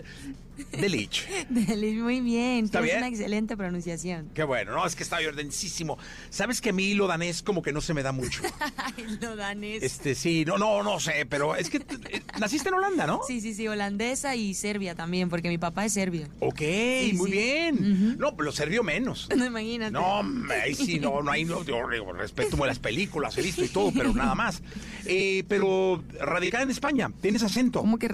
Delich. 0.78 1.26
Dale, 1.48 1.92
muy 1.94 2.20
bien. 2.20 2.66
¿Está 2.66 2.80
bien? 2.80 2.98
una 2.98 3.08
excelente 3.08 3.56
pronunciación. 3.56 4.30
Qué 4.34 4.44
bueno, 4.44 4.72
no, 4.72 4.86
es 4.86 4.94
que 4.94 5.02
está 5.02 5.16
ordensísimo. 5.26 5.98
Sabes 6.30 6.60
que 6.60 6.70
a 6.70 6.72
mí 6.72 6.94
lo 6.94 7.06
danés 7.08 7.42
como 7.42 7.62
que 7.62 7.72
no 7.72 7.80
se 7.80 7.94
me 7.94 8.02
da 8.02 8.12
mucho. 8.12 8.42
Lo 9.20 9.34
danés. 9.34 9.82
Este, 9.82 10.14
sí, 10.14 10.44
no, 10.44 10.58
no, 10.58 10.82
no 10.82 11.00
sé, 11.00 11.26
pero 11.28 11.56
es 11.56 11.68
que 11.70 11.78
eh, 11.78 12.22
naciste 12.38 12.68
en 12.68 12.74
Holanda, 12.76 13.06
¿no? 13.06 13.20
Sí, 13.26 13.40
sí, 13.40 13.54
sí, 13.54 13.66
holandesa 13.66 14.36
y 14.36 14.54
serbia 14.54 14.94
también, 14.94 15.28
porque 15.30 15.48
mi 15.48 15.58
papá 15.58 15.84
es 15.86 15.94
serbio. 15.94 16.28
Ok, 16.40 16.60
Sí, 17.00 17.12
muy 17.14 17.30
sí. 17.30 17.36
bien. 17.36 18.18
No, 18.18 18.34
lo 18.38 18.52
sirvió 18.52 18.82
menos. 18.82 19.28
No 19.36 19.46
imagínate. 19.46 19.92
No, 19.92 20.22
ahí 20.62 20.74
sí, 20.74 20.98
no, 21.00 21.22
no 21.22 21.30
hay, 21.30 21.44
no, 21.44 21.64
yo 21.64 21.82
respeto 22.12 22.56
las 22.64 22.78
películas, 22.78 23.36
he 23.38 23.42
visto 23.42 23.64
y 23.64 23.68
todo, 23.68 23.90
pero 23.92 24.12
nada 24.14 24.34
más. 24.34 24.62
Eh, 25.04 25.42
pero 25.48 26.02
radicada 26.20 26.62
en 26.62 26.70
España, 26.70 27.10
tienes 27.20 27.42
acento. 27.42 27.80
¿Cómo 27.80 27.98
que 27.98 28.08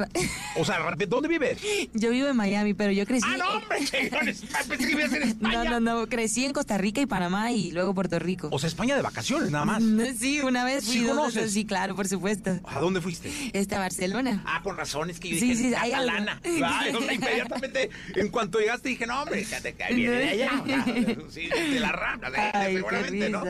O 0.57 0.65
sea, 0.65 0.79
¿de 0.97 1.07
¿dónde 1.07 1.29
vives? 1.29 1.59
Yo 1.95 2.11
vivo 2.11 2.29
en 2.29 2.37
Miami, 2.37 2.75
pero 2.75 2.93
yo 2.93 3.05
crecí. 3.07 3.27
¡Ah, 3.29 3.37
no, 3.37 3.51
hombre! 3.59 3.79
Pensé 3.79 4.79
que 4.79 4.87
vivías 4.87 5.13
en 5.13 5.23
España. 5.23 5.65
No, 5.65 5.81
no, 5.81 6.01
no, 6.01 6.07
crecí 6.09 6.45
en 6.45 6.53
Costa 6.53 6.79
Rica 6.79 7.01
y 7.01 7.07
Panamá 7.07 7.53
y 7.53 7.73
luego 7.73 7.95
Puerto 7.95 8.19
Rico. 8.19 8.49
O 8.51 8.59
sea, 8.59 8.69
España 8.69 8.97
de 8.97 9.03
vacaciones, 9.03 9.51
nada 9.51 9.65
más. 9.65 9.83
Sí, 10.19 10.41
una 10.41 10.65
vez 10.65 10.85
¿Sí 10.85 10.99
fui 10.99 11.07
dos 11.07 11.17
conoces? 11.17 11.35
veces, 11.37 11.53
Sí, 11.53 11.65
claro, 11.67 11.95
por 11.97 12.09
supuesto. 12.09 12.59
¿A 12.65 12.81
dónde 12.81 13.01
fuiste? 13.01 13.31
Este, 13.53 13.75
a 13.75 13.79
Barcelona. 13.81 14.43
Ah, 14.47 14.61
con 14.63 14.77
razón, 14.77 15.11
es 15.11 15.19
que 15.21 15.29
yo 15.31 15.39
Sí, 15.39 15.51
dije, 15.51 15.69
sí, 15.71 15.75
"Ah, 15.77 15.83
hay 15.83 15.93
algo". 15.93 16.13
lana. 16.13 16.41
Ay, 16.45 16.95
o 16.95 17.01
sea, 17.01 17.13
inmediatamente, 17.15 17.91
en 18.15 18.29
cuanto 18.29 18.61
llegaste, 18.69 18.89
dije, 18.91 19.07
no, 19.07 19.23
hombre, 19.23 19.43
ya 19.45 19.61
te 19.61 19.73
cae, 19.73 19.95
viene 19.95 20.17
de 20.17 20.29
allá. 20.29 20.65
Sí, 21.31 21.49
de 21.49 21.81
la 21.81 21.93
rambla, 21.93 22.31
de- 22.31 22.39
Ay, 22.39 22.53
qué 22.75 22.77
seguramente, 22.79 23.31
¿no? 23.31 23.43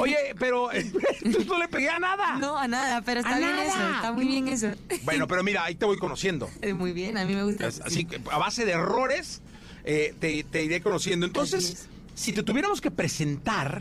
Oye, 0.00 0.16
pero 0.38 0.72
entonces 0.72 1.46
no 1.46 1.58
le 1.58 1.68
pegué 1.68 1.88
a 1.88 1.98
nada. 1.98 2.36
No, 2.38 2.56
a 2.58 2.66
nada, 2.68 3.02
pero 3.02 3.20
está 3.20 3.36
¡A 3.36 3.38
bien 3.38 3.50
nada! 3.50 3.64
eso, 3.64 3.94
está 3.96 4.12
muy 4.12 4.26
bien 4.26 4.48
eso. 4.48 4.70
Bueno, 5.04 5.26
pero 5.28 5.42
mira, 5.42 5.64
ahí 5.64 5.74
te 5.76 5.84
voy 5.84 5.98
conociendo. 5.98 6.50
Muy 6.76 6.92
bien, 6.92 7.16
a 7.18 7.24
mí 7.24 7.34
me 7.34 7.44
gusta. 7.44 7.66
As- 7.68 7.80
Así 7.80 8.04
que 8.04 8.20
a 8.30 8.38
base 8.38 8.64
de 8.64 8.72
errores 8.72 9.42
eh, 9.84 10.14
te, 10.18 10.42
te 10.44 10.64
iré 10.64 10.80
conociendo. 10.80 11.24
Entonces, 11.26 11.64
es. 11.70 11.88
si 12.14 12.32
te 12.32 12.42
tuviéramos 12.42 12.80
que 12.80 12.90
presentar, 12.90 13.80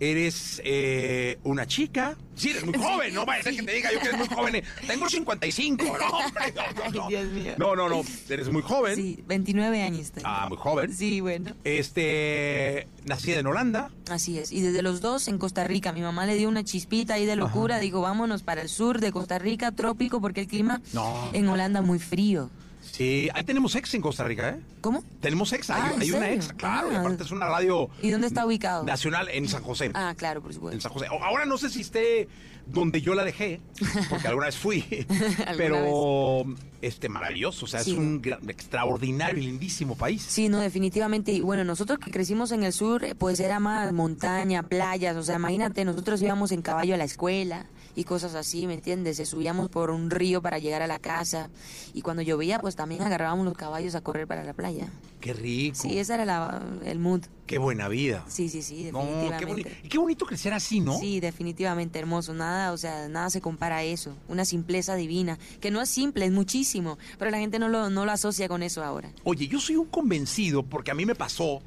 eres 0.00 0.60
eh, 0.64 1.38
una 1.44 1.66
chica. 1.66 2.16
Sí, 2.36 2.50
eres 2.50 2.64
muy 2.64 2.74
joven, 2.76 3.14
no 3.14 3.24
vaya 3.24 3.40
a 3.40 3.42
ser 3.44 3.54
que 3.56 3.62
te 3.62 3.72
diga 3.72 3.92
yo 3.92 4.00
que 4.00 4.06
eres 4.08 4.18
muy 4.18 4.28
joven. 4.28 4.62
Tengo 4.86 5.08
55, 5.08 5.84
no, 5.84 5.92
hombre, 6.18 6.52
no, 6.56 6.62
no, 6.84 6.90
no. 6.90 7.04
Ay, 7.06 7.10
Dios 7.10 7.32
mío. 7.32 7.52
No, 7.58 7.76
no, 7.76 7.88
no, 7.88 8.02
eres 8.28 8.48
muy 8.50 8.62
joven. 8.62 8.96
Sí, 8.96 9.22
29 9.26 9.82
años 9.82 10.10
tengo. 10.10 10.26
Ah, 10.28 10.46
muy 10.48 10.58
joven. 10.58 10.92
Sí, 10.92 11.20
bueno. 11.20 11.54
Este, 11.64 12.88
nacida 13.04 13.38
en 13.38 13.46
Holanda. 13.46 13.90
Así 14.10 14.38
es. 14.38 14.50
Y 14.52 14.60
desde 14.62 14.82
los 14.82 15.00
dos 15.00 15.28
en 15.28 15.38
Costa 15.38 15.64
Rica. 15.64 15.92
Mi 15.92 16.00
mamá 16.02 16.26
le 16.26 16.34
dio 16.34 16.48
una 16.48 16.64
chispita 16.64 17.14
ahí 17.14 17.24
de 17.26 17.36
locura. 17.36 17.78
Digo, 17.78 18.00
vámonos 18.00 18.42
para 18.42 18.62
el 18.62 18.68
sur 18.68 19.00
de 19.00 19.12
Costa 19.12 19.38
Rica, 19.38 19.70
trópico, 19.72 20.20
porque 20.20 20.40
el 20.42 20.46
clima 20.48 20.80
No. 20.92 21.30
en 21.32 21.48
Holanda 21.48 21.82
muy 21.82 21.98
frío. 22.00 22.50
Sí, 22.96 23.28
ahí 23.34 23.42
tenemos 23.42 23.74
ex 23.74 23.92
en 23.94 24.00
Costa 24.02 24.22
Rica, 24.22 24.50
¿eh? 24.50 24.60
¿Cómo? 24.80 25.02
Tenemos 25.20 25.52
ex, 25.52 25.68
hay, 25.70 25.82
Ah, 25.84 25.92
¿en 25.96 26.00
hay 26.02 26.10
una 26.12 26.30
ex, 26.30 26.52
claro, 26.52 26.92
y 26.92 26.94
Ah. 26.94 27.00
aparte 27.00 27.24
es 27.24 27.30
una 27.32 27.46
radio 27.48 27.90
¿Y 28.02 28.10
dónde 28.10 28.28
está 28.28 28.46
ubicado? 28.46 28.84
nacional 28.84 29.28
en 29.30 29.48
San 29.48 29.64
José. 29.64 29.90
Ah, 29.94 30.14
claro, 30.16 30.40
por 30.40 30.52
En 30.52 30.54
supuesto. 30.54 30.80
San 30.80 30.92
José. 30.92 31.06
Ahora 31.08 31.44
no 31.44 31.58
sé 31.58 31.70
si 31.70 31.80
esté 31.80 32.28
donde 32.66 33.02
yo 33.02 33.14
la 33.14 33.24
dejé, 33.24 33.60
porque 34.08 34.28
alguna 34.28 34.46
vez 34.46 34.56
fui, 34.56 34.84
pero 35.56 36.44
este 36.80 37.08
maravilloso, 37.08 37.64
o 37.64 37.68
sea, 37.68 37.80
Sí. 37.82 37.90
es 37.92 37.98
un 37.98 38.22
gran- 38.22 38.48
extraordinario 38.48 39.42
y 39.42 39.46
lindísimo 39.46 39.96
país. 39.96 40.22
Sí, 40.22 40.48
no, 40.48 40.60
definitivamente. 40.60 41.32
Y 41.32 41.40
bueno, 41.40 41.64
nosotros 41.64 41.98
que 41.98 42.10
crecimos 42.10 42.52
en 42.52 42.62
el 42.62 42.72
sur, 42.72 43.04
eh, 43.04 43.14
pues 43.16 43.40
era 43.40 43.58
más 43.60 43.92
montaña, 43.92 44.62
playas. 44.62 45.16
O 45.16 45.22
sea, 45.24 45.36
imagínate, 45.36 45.84
nosotros 45.84 46.22
íbamos 46.22 46.52
en 46.52 46.62
caballo 46.62 46.94
a 46.94 46.96
la 46.98 47.04
escuela 47.04 47.66
y 47.96 48.04
cosas 48.04 48.34
así, 48.34 48.66
¿me 48.66 48.74
entiendes? 48.74 49.16
Se 49.18 49.26
subíamos 49.26 49.68
por 49.70 49.90
un 49.90 50.10
río 50.10 50.42
para 50.42 50.58
llegar 50.58 50.82
a 50.82 50.86
la 50.86 50.98
casa. 50.98 51.48
Y 51.94 52.02
cuando 52.02 52.22
llovía, 52.22 52.58
pues 52.58 52.74
también 52.76 53.02
agarrábamos 53.02 53.44
los 53.44 53.54
caballos 53.56 53.94
a 53.94 54.00
correr 54.00 54.26
para 54.26 54.42
la 54.44 54.52
playa. 54.52 54.88
Qué 55.20 55.32
rico, 55.32 55.76
Sí, 55.80 55.98
ese 55.98 56.14
era 56.14 56.24
la- 56.24 56.62
el 56.84 56.98
mood. 56.98 57.22
qué 57.46 57.58
buena 57.58 57.88
vida. 57.88 58.24
Sí, 58.28 58.48
sí, 58.48 58.62
sí, 58.62 58.90
No, 58.92 58.98
definitivamente. 59.00 59.38
qué 59.38 59.44
bonito. 59.46 59.68
Y 59.84 59.88
qué 59.88 59.98
bonito 59.98 60.26
crecer 60.26 60.52
así, 60.52 60.80
¿no? 60.80 60.98
Sí, 60.98 61.20
definitivamente 61.20 61.98
hermoso. 61.98 62.34
Nada, 62.34 62.72
o 62.72 62.76
sea, 62.76 63.08
nada 63.08 63.30
se 63.30 63.40
compara 63.40 63.76
a 63.78 63.82
eso. 63.84 64.14
Una 64.28 64.44
simpleza 64.44 64.94
divina, 64.96 65.38
que 65.60 65.70
no 65.70 65.80
es 65.80 65.88
simple, 65.88 66.26
es 66.26 66.32
muchísimo, 66.32 66.98
pero 67.18 67.30
la 67.30 67.38
gente 67.38 67.58
no 67.58 67.68
lo, 67.68 67.90
no 67.90 68.04
lo 68.04 68.12
asocia 68.12 68.48
con 68.48 68.62
eso 68.62 68.82
ahora. 68.84 69.10
Oye, 69.24 69.46
yo 69.48 69.60
soy 69.60 69.76
un 69.76 69.86
convencido, 69.86 70.62
porque 70.62 70.90
a 70.90 70.94
mí 70.94 71.06
me 71.06 71.14
pasó, 71.14 71.62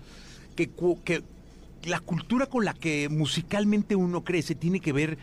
que, 0.55 0.69
que 1.03 1.23
la 1.83 1.99
cultura 1.99 2.47
con 2.47 2.65
la 2.65 2.73
que 2.73 3.07
musicalmente 3.09 3.95
uno 3.95 4.23
crece 4.23 4.55
tiene 4.55 4.79
que 4.81 4.91
ver 4.91 5.17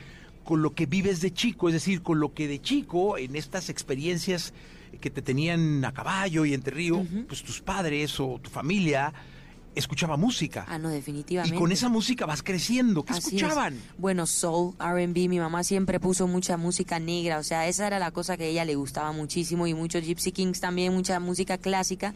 con 0.45 0.63
lo 0.63 0.75
que 0.75 0.87
vives 0.87 1.21
de 1.21 1.33
chico, 1.33 1.69
es 1.69 1.75
decir, 1.75 2.03
con 2.03 2.21
lo 2.21 2.35
que 2.35 2.47
de 2.47 2.61
chico, 2.61 3.19
en 3.19 3.35
estas 3.35 3.69
experiencias 3.69 4.53
que 5.01 5.11
te 5.11 5.23
tenían 5.23 5.85
a 5.85 5.93
caballo 5.93 6.45
y 6.45 6.55
entre 6.55 6.75
río, 6.75 7.05
pues 7.27 7.43
tus 7.43 7.61
padres 7.61 8.21
o 8.21 8.39
tu 8.41 8.51
familia 8.51 9.13
escuchaba 9.75 10.17
música. 10.17 10.65
Ah, 10.69 10.79
no, 10.79 10.91
y 10.91 10.95
definitivamente. 10.95 11.59
con 11.59 11.73
esa 11.73 11.89
música 11.89 12.27
vas 12.27 12.43
creciendo. 12.43 13.05
¿Qué 13.05 13.13
Así 13.13 13.37
escuchaban? 13.37 13.75
es. 13.75 13.81
Bueno, 13.99 14.27
soul, 14.27 14.75
R&B, 14.79 15.29
mi 15.29 15.39
mamá 15.39 15.65
siempre 15.65 16.01
puso 16.01 16.27
mucha 16.27 16.57
música 16.57 16.99
negra, 16.99 17.39
o 17.39 17.43
sea, 17.43 17.67
esa 17.67 17.87
era 17.87 17.99
la 17.99 18.11
cosa 18.11 18.37
que 18.37 18.45
a 18.45 18.47
ella 18.47 18.65
le 18.65 18.77
gustaba 18.77 19.13
muchísimo 19.13 19.67
y 19.67 19.75
muchos 19.75 20.05
Gypsy 20.05 20.33
Kings 20.33 20.61
también, 20.61 20.93
mucha 20.95 21.19
música 21.21 21.59
clásica. 21.59 22.15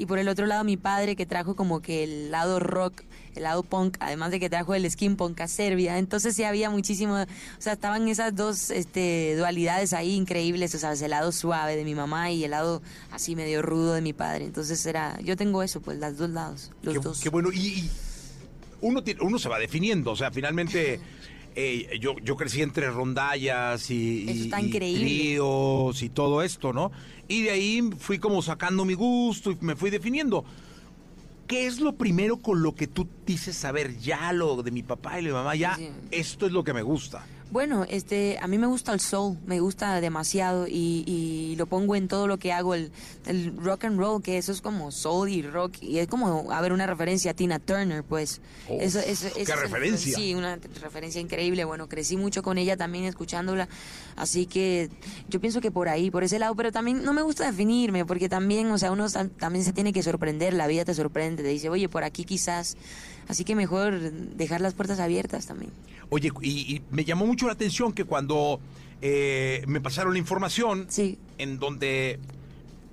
Y 0.00 0.06
por 0.06 0.18
el 0.18 0.28
otro 0.28 0.46
lado 0.46 0.64
mi 0.64 0.78
padre 0.78 1.14
que 1.14 1.26
trajo 1.26 1.54
como 1.56 1.82
que 1.82 2.04
el 2.04 2.30
lado 2.30 2.58
rock, 2.58 3.02
el 3.34 3.42
lado 3.42 3.62
punk, 3.62 3.98
además 4.00 4.30
de 4.30 4.40
que 4.40 4.48
trajo 4.48 4.74
el 4.74 4.90
skin 4.90 5.16
punk 5.16 5.40
a 5.42 5.46
Serbia. 5.46 5.98
Entonces 5.98 6.34
sí 6.34 6.42
había 6.42 6.70
muchísimo, 6.70 7.14
o 7.16 7.26
sea, 7.60 7.74
estaban 7.74 8.08
esas 8.08 8.34
dos 8.34 8.70
este, 8.70 9.34
dualidades 9.36 9.92
ahí 9.92 10.14
increíbles, 10.14 10.74
o 10.74 10.78
sea, 10.78 10.92
el 10.94 11.10
lado 11.10 11.32
suave 11.32 11.76
de 11.76 11.84
mi 11.84 11.94
mamá 11.94 12.30
y 12.30 12.44
el 12.44 12.52
lado 12.52 12.80
así 13.10 13.36
medio 13.36 13.60
rudo 13.60 13.92
de 13.92 14.00
mi 14.00 14.14
padre. 14.14 14.46
Entonces 14.46 14.84
era, 14.86 15.20
yo 15.20 15.36
tengo 15.36 15.62
eso, 15.62 15.82
pues, 15.82 15.98
los 15.98 16.16
dos 16.16 16.30
lados, 16.30 16.70
los 16.82 16.94
Qué, 16.94 17.00
dos. 17.00 17.20
qué 17.20 17.28
bueno. 17.28 17.50
Y, 17.52 17.58
y 17.58 17.90
uno, 18.80 19.04
tiene- 19.04 19.20
uno 19.20 19.38
se 19.38 19.50
va 19.50 19.58
definiendo. 19.58 20.12
O 20.12 20.16
sea, 20.16 20.30
finalmente 20.30 20.98
eh, 21.56 21.98
yo, 22.00 22.14
yo 22.22 22.36
crecí 22.36 22.62
entre 22.62 22.90
rondallas 22.90 23.90
y, 23.90 24.26
y- 24.30 24.48
y 26.02 26.08
todo 26.10 26.42
esto, 26.42 26.72
¿no? 26.72 26.90
Y 27.28 27.42
de 27.42 27.50
ahí 27.50 27.90
fui 27.98 28.18
como 28.18 28.42
sacando 28.42 28.84
mi 28.84 28.94
gusto 28.94 29.50
y 29.52 29.58
me 29.60 29.76
fui 29.76 29.90
definiendo. 29.90 30.44
¿Qué 31.46 31.66
es 31.66 31.80
lo 31.80 31.96
primero 31.96 32.36
con 32.36 32.62
lo 32.62 32.74
que 32.76 32.86
tú 32.86 33.08
dices, 33.26 33.64
a 33.64 33.72
ver, 33.72 33.98
ya 33.98 34.32
lo 34.32 34.62
de 34.62 34.70
mi 34.70 34.82
papá 34.84 35.14
y 35.20 35.24
de 35.24 35.30
mi 35.30 35.34
mamá, 35.34 35.56
ya 35.56 35.74
Sí. 35.76 35.88
esto 36.12 36.46
es 36.46 36.52
lo 36.52 36.62
que 36.62 36.72
me 36.72 36.82
gusta? 36.82 37.26
Bueno, 37.50 37.84
este, 37.88 38.38
a 38.40 38.46
mí 38.46 38.58
me 38.58 38.68
gusta 38.68 38.92
el 38.92 39.00
soul, 39.00 39.36
me 39.44 39.58
gusta 39.58 40.00
demasiado 40.00 40.68
y, 40.68 41.02
y 41.06 41.56
lo 41.56 41.66
pongo 41.66 41.96
en 41.96 42.06
todo 42.06 42.28
lo 42.28 42.38
que 42.38 42.52
hago, 42.52 42.74
el, 42.74 42.92
el 43.26 43.56
rock 43.56 43.86
and 43.86 43.98
roll, 43.98 44.22
que 44.22 44.38
eso 44.38 44.52
es 44.52 44.60
como 44.60 44.92
soul 44.92 45.28
y 45.28 45.42
rock, 45.42 45.78
y 45.82 45.98
es 45.98 46.06
como, 46.06 46.52
a 46.52 46.60
ver, 46.60 46.72
una 46.72 46.86
referencia 46.86 47.32
a 47.32 47.34
Tina 47.34 47.58
Turner, 47.58 48.04
pues. 48.04 48.40
Uf, 48.68 48.80
eso, 48.80 49.00
qué 49.34 49.56
referencia. 49.56 50.14
Sí, 50.14 50.34
una 50.36 50.60
referencia 50.80 51.20
increíble, 51.20 51.64
bueno, 51.64 51.88
crecí 51.88 52.16
mucho 52.16 52.42
con 52.44 52.56
ella 52.56 52.76
también 52.76 53.04
escuchándola, 53.04 53.68
así 54.14 54.46
que 54.46 54.88
yo 55.28 55.40
pienso 55.40 55.60
que 55.60 55.72
por 55.72 55.88
ahí, 55.88 56.08
por 56.12 56.22
ese 56.22 56.38
lado, 56.38 56.54
pero 56.54 56.70
también 56.70 57.02
no 57.02 57.12
me 57.12 57.22
gusta 57.22 57.46
definirme, 57.50 58.04
porque 58.04 58.28
también, 58.28 58.70
o 58.70 58.78
sea, 58.78 58.92
uno 58.92 59.06
tam- 59.06 59.30
también 59.36 59.64
se 59.64 59.72
tiene 59.72 59.92
que 59.92 60.04
sorprender, 60.04 60.54
la 60.54 60.68
vida 60.68 60.84
te 60.84 60.94
sorprende, 60.94 61.42
te 61.42 61.48
dice, 61.48 61.68
oye, 61.68 61.88
por 61.88 62.04
aquí 62.04 62.24
quizás, 62.24 62.76
así 63.26 63.42
que 63.44 63.56
mejor 63.56 63.98
dejar 64.12 64.60
las 64.60 64.74
puertas 64.74 65.00
abiertas 65.00 65.46
también. 65.46 65.72
Oye, 66.12 66.32
y, 66.42 66.76
y 66.76 66.82
me 66.90 67.04
llamó 67.04 67.24
mucho 67.24 67.39
la 67.46 67.52
atención 67.54 67.92
que 67.92 68.04
cuando 68.04 68.60
eh, 69.02 69.62
me 69.66 69.80
pasaron 69.80 70.12
la 70.12 70.18
información, 70.18 70.86
Sí. 70.88 71.18
en 71.38 71.58
donde, 71.58 72.18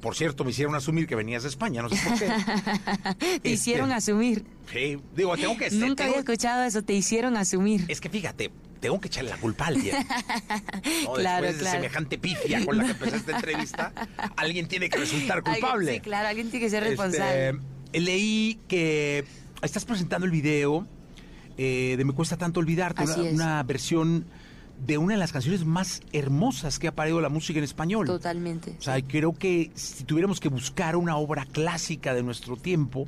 por 0.01 0.15
cierto, 0.15 0.43
me 0.43 0.51
hicieron 0.51 0.73
asumir 0.75 1.05
que 1.07 1.15
venías 1.15 1.43
de 1.43 1.49
España, 1.49 1.81
no 1.81 1.89
sé 1.89 1.97
por 2.07 2.17
qué. 2.19 2.27
Te 3.19 3.35
Este, 3.35 3.49
hicieron 3.49 3.91
asumir. 3.91 4.45
Sí, 4.71 4.97
digo, 5.15 5.35
tengo 5.37 5.57
que 5.57 5.69
Nunca 5.71 5.95
tengo- 6.03 6.09
había 6.11 6.19
escuchado 6.19 6.63
eso, 6.63 6.81
te 6.83 6.93
hicieron 6.93 7.35
asumir. 7.37 7.85
Es 7.87 7.99
que 8.01 8.09
fíjate, 8.09 8.51
tengo 8.79 8.99
que 9.01 9.07
echarle 9.07 9.31
la 9.31 9.37
culpa 9.37 9.65
a 9.65 9.67
alguien. 9.67 9.95
¿no? 11.05 11.13
Claro, 11.13 11.45
Después 11.45 11.55
de 11.57 11.59
claro. 11.61 11.77
semejante 11.77 12.17
pifia 12.17 12.65
con 12.65 12.77
la 12.77 12.85
que 12.85 12.91
empecé 12.91 13.15
esta 13.17 13.35
entrevista, 13.35 13.93
alguien 14.37 14.67
tiene 14.67 14.89
que 14.89 14.97
resultar 14.99 15.41
culpable. 15.43 15.93
Sí, 15.95 15.99
claro, 15.99 16.27
alguien 16.29 16.49
tiene 16.49 16.65
que 16.65 16.69
ser 16.69 16.83
Este, 16.83 16.89
responsable. 16.95 17.59
leí 17.93 18.59
que 18.67 19.25
estás 19.61 19.83
presentando 19.85 20.25
el 20.25 20.31
video 20.31 20.87
eh, 21.57 21.95
de 21.97 22.05
Me 22.05 22.13
cuesta 22.13 22.37
tanto 22.37 22.59
olvidarte, 22.59 23.03
Así 23.03 23.19
una, 23.19 23.31
una 23.31 23.63
versión 23.63 24.25
de 24.85 24.97
una 24.97 25.15
de 25.15 25.19
las 25.19 25.31
canciones 25.31 25.65
más 25.65 26.01
hermosas 26.13 26.77
que 26.79 26.87
ha 26.87 26.91
parido 26.91 27.19
la 27.19 27.29
música 27.29 27.57
en 27.57 27.63
español. 27.63 28.05
Totalmente. 28.05 28.75
O 28.79 28.81
sea, 28.81 29.01
creo 29.01 29.33
que 29.33 29.71
si 29.73 30.03
tuviéramos 30.03 30.39
que 30.39 30.49
buscar 30.49 30.95
una 30.95 31.17
obra 31.17 31.45
clásica 31.45 32.13
de 32.13 32.23
nuestro 32.23 32.57
tiempo, 32.57 33.07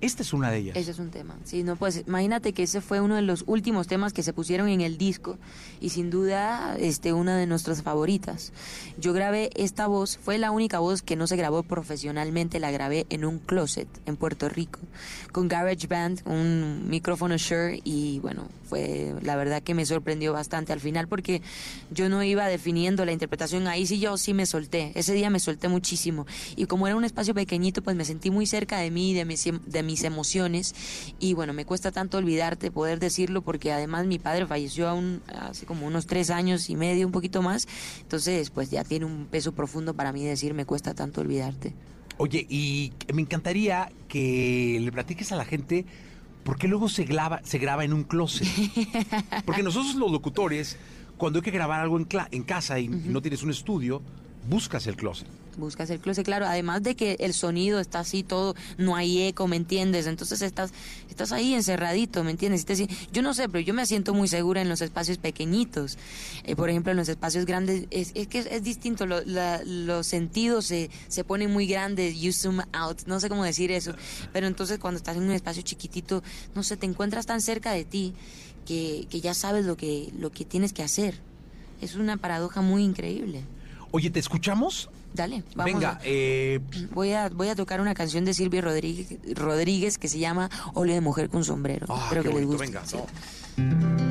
esta 0.00 0.22
es 0.22 0.32
una 0.32 0.50
de 0.50 0.58
ellas. 0.58 0.76
Ese 0.76 0.90
es 0.92 0.98
un 0.98 1.10
tema. 1.10 1.36
Sí, 1.44 1.62
no, 1.62 1.76
pues 1.76 2.04
imagínate 2.06 2.52
que 2.52 2.62
ese 2.62 2.80
fue 2.80 3.00
uno 3.00 3.16
de 3.16 3.22
los 3.22 3.44
últimos 3.46 3.86
temas 3.86 4.12
que 4.12 4.22
se 4.22 4.32
pusieron 4.32 4.68
en 4.68 4.80
el 4.80 4.98
disco 4.98 5.38
y 5.80 5.90
sin 5.90 6.10
duda 6.10 6.76
este 6.78 7.12
una 7.12 7.36
de 7.36 7.46
nuestras 7.46 7.82
favoritas. 7.82 8.52
Yo 8.98 9.12
grabé 9.12 9.50
esta 9.54 9.86
voz, 9.86 10.18
fue 10.18 10.38
la 10.38 10.50
única 10.50 10.78
voz 10.78 11.02
que 11.02 11.16
no 11.16 11.26
se 11.26 11.36
grabó 11.36 11.62
profesionalmente, 11.62 12.60
la 12.60 12.70
grabé 12.70 13.06
en 13.10 13.24
un 13.24 13.38
closet 13.38 13.88
en 14.06 14.16
Puerto 14.16 14.48
Rico 14.48 14.80
con 15.32 15.48
GarageBand, 15.48 16.22
un 16.26 16.88
micrófono 16.88 17.36
Shure 17.36 17.80
y 17.84 18.18
bueno, 18.20 18.48
fue 18.64 19.14
la 19.22 19.36
verdad 19.36 19.62
que 19.62 19.74
me 19.74 19.84
sorprendió 19.84 20.32
bastante 20.32 20.72
al 20.72 20.80
final 20.80 21.08
porque 21.08 21.42
yo 21.90 22.08
no 22.08 22.22
iba 22.22 22.46
definiendo 22.46 23.04
la 23.04 23.12
interpretación 23.12 23.66
ahí 23.66 23.86
sí 23.86 24.00
yo 24.00 24.16
sí 24.16 24.34
me 24.34 24.46
solté. 24.46 24.92
Ese 24.94 25.12
día 25.12 25.30
me 25.30 25.40
solté 25.40 25.68
muchísimo 25.68 26.26
y 26.56 26.66
como 26.66 26.86
era 26.86 26.96
un 26.96 27.04
espacio 27.04 27.34
pequeñito, 27.34 27.82
pues 27.82 27.96
me 27.96 28.04
sentí 28.04 28.30
muy 28.30 28.46
cerca 28.46 28.78
de 28.78 28.90
mí, 28.90 29.14
de 29.14 29.30
de 29.66 29.82
mis 29.90 30.04
emociones 30.04 30.74
y 31.18 31.34
bueno, 31.34 31.52
me 31.52 31.64
cuesta 31.64 31.90
tanto 31.90 32.18
olvidarte 32.18 32.70
poder 32.70 32.98
decirlo 33.00 33.42
porque 33.42 33.72
además 33.72 34.06
mi 34.06 34.18
padre 34.18 34.46
falleció 34.46 34.88
aún 34.88 35.20
hace 35.28 35.66
como 35.66 35.86
unos 35.86 36.06
tres 36.06 36.30
años 36.30 36.70
y 36.70 36.76
medio, 36.76 37.06
un 37.06 37.12
poquito 37.12 37.42
más, 37.42 37.66
entonces 38.02 38.50
pues 38.50 38.70
ya 38.70 38.84
tiene 38.84 39.04
un 39.06 39.26
peso 39.26 39.52
profundo 39.52 39.94
para 39.94 40.12
mí 40.12 40.24
decir 40.24 40.54
me 40.54 40.64
cuesta 40.64 40.94
tanto 40.94 41.20
olvidarte. 41.20 41.74
Oye, 42.18 42.46
y 42.50 42.92
me 43.14 43.22
encantaría 43.22 43.90
que 44.06 44.78
le 44.80 44.92
platiques 44.92 45.32
a 45.32 45.36
la 45.36 45.44
gente 45.46 45.86
por 46.44 46.58
qué 46.58 46.68
luego 46.68 46.88
se 46.88 47.04
graba, 47.04 47.40
se 47.44 47.58
graba 47.58 47.84
en 47.84 47.92
un 47.92 48.04
closet. 48.04 48.46
Porque 49.46 49.62
nosotros 49.62 49.94
los 49.94 50.10
locutores, 50.12 50.76
cuando 51.16 51.38
hay 51.38 51.42
que 51.42 51.50
grabar 51.50 51.80
algo 51.80 51.98
en, 51.98 52.06
cla- 52.08 52.28
en 52.30 52.42
casa 52.42 52.78
y 52.78 52.88
no 52.88 53.20
tienes 53.22 53.42
un 53.42 53.50
estudio, 53.50 54.02
buscas 54.48 54.86
el 54.86 54.96
closet. 54.96 55.28
Buscas 55.56 55.90
el 55.90 56.00
closet, 56.00 56.24
claro, 56.24 56.46
además 56.46 56.82
de 56.82 56.94
que 56.96 57.16
el 57.20 57.34
sonido 57.34 57.80
está 57.80 58.00
así 58.00 58.22
todo, 58.22 58.54
no 58.78 58.96
hay 58.96 59.22
eco, 59.22 59.46
¿me 59.48 59.56
entiendes? 59.56 60.06
Entonces 60.06 60.42
estás, 60.42 60.72
estás 61.08 61.32
ahí 61.32 61.54
encerradito, 61.54 62.24
¿me 62.24 62.30
entiendes? 62.30 62.64
Te- 62.64 62.88
yo 63.12 63.22
no 63.22 63.34
sé, 63.34 63.48
pero 63.48 63.60
yo 63.60 63.74
me 63.74 63.84
siento 63.86 64.14
muy 64.14 64.28
segura 64.28 64.62
en 64.62 64.68
los 64.68 64.80
espacios 64.80 65.18
pequeñitos. 65.18 65.98
Eh, 66.44 66.56
por 66.56 66.70
ejemplo, 66.70 66.92
en 66.92 66.96
los 66.98 67.08
espacios 67.08 67.44
grandes 67.46 67.86
es, 67.90 68.12
es 68.14 68.26
que 68.28 68.38
es, 68.40 68.46
es 68.46 68.62
distinto, 68.62 69.06
lo- 69.06 69.22
la- 69.24 69.62
los 69.64 70.06
sentidos 70.06 70.66
se, 70.66 70.90
se 71.08 71.24
ponen 71.24 71.50
muy 71.50 71.66
grandes, 71.66 72.18
you 72.20 72.32
zoom 72.32 72.60
out, 72.72 73.02
no 73.06 73.20
sé 73.20 73.28
cómo 73.28 73.44
decir 73.44 73.70
eso, 73.72 73.94
pero 74.32 74.46
entonces 74.46 74.78
cuando 74.78 74.98
estás 74.98 75.16
en 75.16 75.24
un 75.24 75.32
espacio 75.32 75.62
chiquitito, 75.62 76.22
no 76.54 76.62
sé, 76.62 76.76
te 76.76 76.86
encuentras 76.86 77.26
tan 77.26 77.40
cerca 77.40 77.72
de 77.72 77.84
ti 77.84 78.14
que, 78.66 79.06
que 79.10 79.20
ya 79.20 79.34
sabes 79.34 79.64
lo 79.64 79.76
que, 79.76 80.12
lo 80.18 80.30
que 80.30 80.44
tienes 80.44 80.72
que 80.72 80.82
hacer. 80.82 81.20
Es 81.80 81.94
una 81.96 82.16
paradoja 82.18 82.60
muy 82.60 82.84
increíble. 82.84 83.42
Oye, 83.92 84.10
¿te 84.10 84.20
escuchamos? 84.20 84.88
Dale, 85.14 85.42
vamos. 85.56 85.72
Venga, 85.72 85.90
a- 85.94 86.00
eh, 86.04 86.60
Voy 86.92 87.12
a, 87.12 87.28
voy 87.28 87.48
a 87.48 87.56
tocar 87.56 87.80
una 87.80 87.94
canción 87.94 88.24
de 88.24 88.32
Silvia 88.34 88.60
Rodríguez, 88.60 89.08
Rodríguez 89.34 89.98
que 89.98 90.06
se 90.08 90.18
llama 90.20 90.48
Ole 90.74 90.94
de 90.94 91.00
Mujer 91.00 91.28
con 91.28 91.44
Sombrero. 91.44 91.86
ah, 91.90 92.08
que 92.10 92.16
les 92.22 92.30
bonito, 92.32 92.52
guste. 92.52 92.66
venga. 92.66 92.86
Sí. 92.86 92.96
no. 93.58 94.09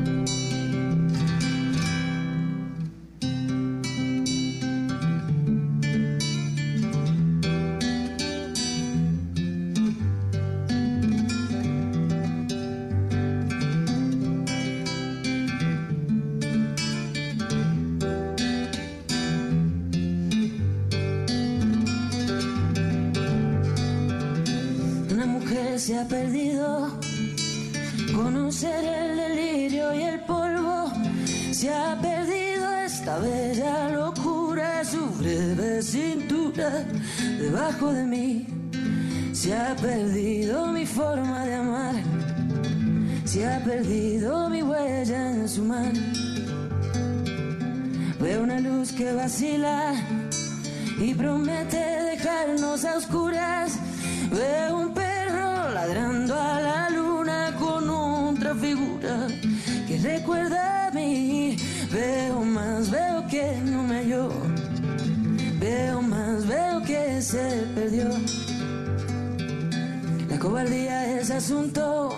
Asunto 71.50 72.16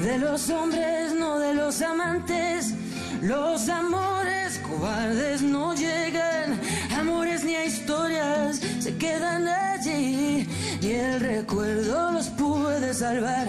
de 0.00 0.16
los 0.16 0.48
hombres, 0.48 1.12
no 1.12 1.40
de 1.40 1.54
los 1.54 1.82
amantes. 1.82 2.72
Los 3.20 3.68
amores 3.68 4.60
cobardes 4.60 5.42
no 5.42 5.74
llegan, 5.74 6.60
amores 6.96 7.42
ni 7.42 7.56
a 7.56 7.64
historias 7.64 8.60
se 8.78 8.96
quedan 8.96 9.48
allí. 9.48 10.46
Ni 10.80 10.90
el 10.92 11.18
recuerdo 11.18 12.12
los 12.12 12.28
puede 12.28 12.94
salvar, 12.94 13.48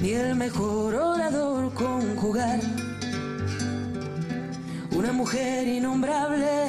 ni 0.00 0.12
el 0.12 0.36
mejor 0.36 0.94
orador 0.94 1.74
conjugar. 1.74 2.60
Una 4.92 5.10
mujer 5.10 5.66
innombrable 5.66 6.68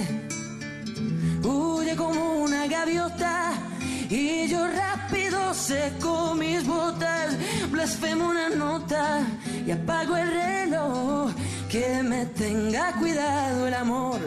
huye 1.43 1.95
como 1.95 2.39
una 2.41 2.65
gaviota 2.65 3.53
y 4.09 4.47
yo 4.47 4.65
seco 5.57 6.35
mis 6.35 6.65
botas, 6.65 7.35
blasfemo 7.71 8.29
una 8.29 8.49
nota 8.49 9.25
y 9.65 9.71
apago 9.71 10.15
el 10.15 10.29
reloj. 10.29 11.31
Que 11.69 12.01
me 12.03 12.25
tenga 12.27 12.93
cuidado 12.93 13.67
el 13.67 13.73
amor, 13.73 14.19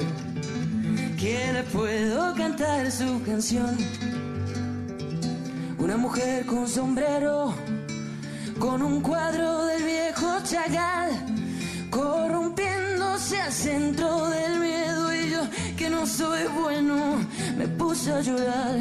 que 1.18 1.52
le 1.52 1.62
puedo 1.64 2.34
cantar 2.34 2.90
su 2.90 3.22
canción. 3.22 3.76
Una 5.78 5.96
mujer 5.96 6.44
con 6.44 6.68
sombrero, 6.68 7.54
con 8.58 8.82
un 8.82 9.00
cuadro 9.00 9.64
del 9.66 9.82
viejo 9.82 10.28
Chagall, 10.44 11.10
corrompiéndose 11.90 13.40
al 13.40 13.52
centro 13.52 14.28
del 14.28 14.60
miedo 14.60 15.14
y 15.14 15.30
yo 15.30 15.40
que 15.78 15.88
no 15.88 16.06
soy 16.06 16.42
bueno 16.60 17.16
me 17.56 17.66
puse 17.68 18.12
a 18.12 18.20
llorar, 18.20 18.80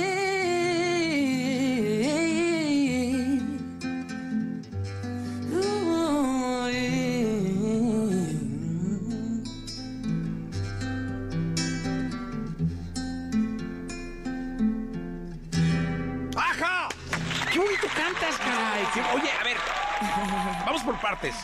Vamos 20.81 20.99
por 20.99 21.01
partes. 21.01 21.35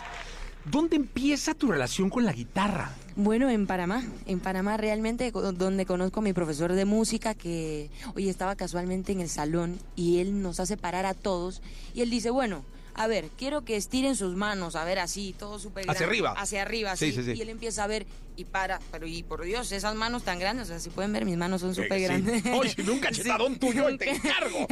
¿Dónde 0.66 0.98
empieza 0.98 1.54
tu 1.54 1.72
relación 1.72 2.10
con 2.10 2.26
la 2.26 2.34
guitarra? 2.34 2.92
Bueno, 3.16 3.50
en 3.50 3.68
Panamá, 3.68 4.04
en 4.26 4.40
Panamá 4.40 4.76
realmente 4.78 5.32
donde 5.32 5.86
conozco 5.86 6.20
a 6.20 6.24
mi 6.24 6.34
profesor 6.34 6.74
de 6.74 6.86
música 6.86 7.34
que 7.34 7.90
hoy 8.16 8.28
estaba 8.28 8.56
casualmente 8.56 9.12
en 9.14 9.22
el 9.22 9.30
salón 9.30 9.80
y 9.96 10.20
él 10.20 10.42
nos 10.42 10.60
hace 10.60 10.76
parar 10.76 11.06
a 11.06 11.14
todos 11.14 11.62
y 11.94 12.02
él 12.02 12.10
dice, 12.10 12.30
bueno, 12.32 12.64
a 12.96 13.08
ver, 13.08 13.30
quiero 13.38 13.64
que 13.64 13.78
estiren 13.78 14.16
sus 14.16 14.36
manos, 14.36 14.76
a 14.76 14.84
ver 14.84 15.00
así, 15.00 15.34
todo 15.38 15.58
súper 15.58 15.90
Hacia 15.90 16.06
arriba. 16.06 16.34
Hacia 16.36 16.64
arriba, 16.64 16.96
sí, 16.96 17.12
sí, 17.14 17.24
sí. 17.24 17.34
Y 17.34 17.42
él 17.42 17.50
empieza 17.50 17.84
a 17.84 17.88
ver 17.88 18.06
y 18.38 18.46
para, 18.46 18.80
pero 18.92 19.06
y 19.08 19.24
por 19.24 19.44
Dios, 19.44 19.72
esas 19.72 19.96
manos 19.96 20.24
tan 20.24 20.40
grandes, 20.40 20.66
o 20.68 20.68
sea, 20.70 20.80
si 20.80 20.90
pueden 20.90 21.12
ver, 21.12 21.26
mis 21.26 21.36
manos 21.38 21.60
son 21.62 21.74
súper 21.76 21.98
sí. 21.98 22.04
grandes. 22.06 22.44
Oye, 22.54 22.70
si 22.70 22.82
un 22.90 23.00
cachetadón 23.00 23.54
Sí, 23.54 23.60
tuyo 23.60 23.90
nunca. 23.90 24.06
te 24.06 24.12
encargo. 24.12 24.68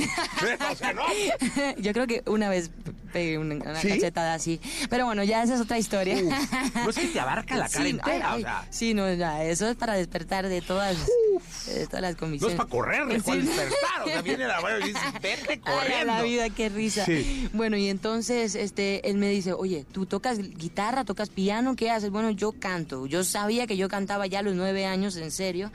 O 0.71 0.75
sea, 0.75 0.93
no. 0.93 1.03
Yo 1.77 1.91
creo 1.93 2.07
que 2.07 2.21
una 2.27 2.47
vez 2.49 2.69
pegué 3.11 3.37
una, 3.37 3.55
una 3.55 3.79
¿Sí? 3.81 3.87
cachetada 3.89 4.33
así. 4.35 4.59
Pero 4.89 5.05
bueno, 5.05 5.23
ya 5.23 5.41
esa 5.43 5.55
es 5.55 5.61
otra 5.61 5.77
historia. 5.79 6.15
No 6.21 6.89
es 6.89 6.95
que 6.95 7.07
te 7.07 7.19
abarca 7.19 7.55
la 7.55 7.67
cara 7.69 7.83
Sí, 7.83 7.89
entera, 7.89 8.31
ay, 8.33 8.41
o 8.41 8.45
sea. 8.45 8.59
ay, 8.61 8.67
sí, 8.69 8.93
no, 8.93 9.11
ya, 9.13 9.43
eso 9.43 9.67
es 9.67 9.75
para 9.75 9.93
despertar 9.93 10.47
de 10.47 10.61
todas, 10.61 10.95
de 11.67 11.87
todas 11.87 12.01
las 12.01 12.13
No 12.13 12.19
comisiones. 12.19 12.53
es 12.53 12.57
para 12.57 12.69
correrle, 12.69 13.21
¿cuál 13.21 13.41
Sí. 13.41 13.47
despertar? 13.47 14.01
O 14.03 14.07
sea, 14.07 14.21
viene 14.21 14.47
la 14.47 14.57
abuela 14.57 14.85
y 14.85 14.89
dice, 14.89 14.99
vete 15.21 15.45
Ay, 15.53 15.57
corriendo. 15.59 16.05
la 16.07 16.21
vida, 16.21 16.49
qué 16.49 16.69
risa. 16.69 17.05
Sí. 17.05 17.49
Bueno, 17.53 17.77
y 17.77 17.89
entonces 17.89 18.53
este, 18.55 19.09
él 19.09 19.17
me 19.17 19.29
dice, 19.29 19.53
oye, 19.53 19.85
¿tú 19.91 20.05
tocas 20.05 20.37
guitarra, 20.37 21.03
tocas 21.05 21.29
piano? 21.29 21.75
¿Qué 21.75 21.89
haces? 21.89 22.09
Bueno, 22.09 22.29
yo 22.31 22.51
canto. 22.51 23.05
Yo 23.07 23.23
sabía 23.23 23.54
que 23.67 23.77
yo 23.77 23.87
cantaba 23.89 24.27
ya 24.27 24.39
a 24.39 24.41
los 24.43 24.55
nueve 24.55 24.85
años, 24.85 25.15
en 25.17 25.31
serio. 25.31 25.71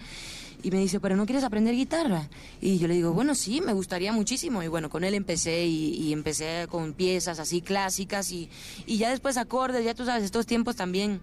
Y 0.63 0.71
me 0.71 0.79
dice, 0.79 1.01
¿pero 1.01 1.17
no 1.17 1.25
quieres 1.25 1.43
aprender 1.45 1.75
guitarra? 1.75 2.29
Y 2.61 2.79
yo 2.79 2.87
le 2.87 2.93
digo, 2.95 3.15
bueno, 3.15 3.35
sí, 3.35 3.63
me 3.63 3.73
gustaría 3.73 4.13
muchísimo. 4.13 4.63
Y 4.63 4.69
bueno, 4.69 4.91
con 4.91 5.05
él 5.05 5.15
empecé 5.15 5.65
y, 5.65 5.95
y 5.95 6.13
empecé 6.13 6.67
con 6.71 6.93
piezas 6.93 7.39
así 7.41 7.63
clásicas 7.63 8.31
y, 8.31 8.51
y 8.87 8.99
ya 8.99 9.09
después 9.09 9.39
acordes, 9.39 9.85
ya 9.85 9.95
tú 9.95 10.05
sabes, 10.05 10.23
estos 10.23 10.45
tiempos 10.45 10.77
también 10.77 11.21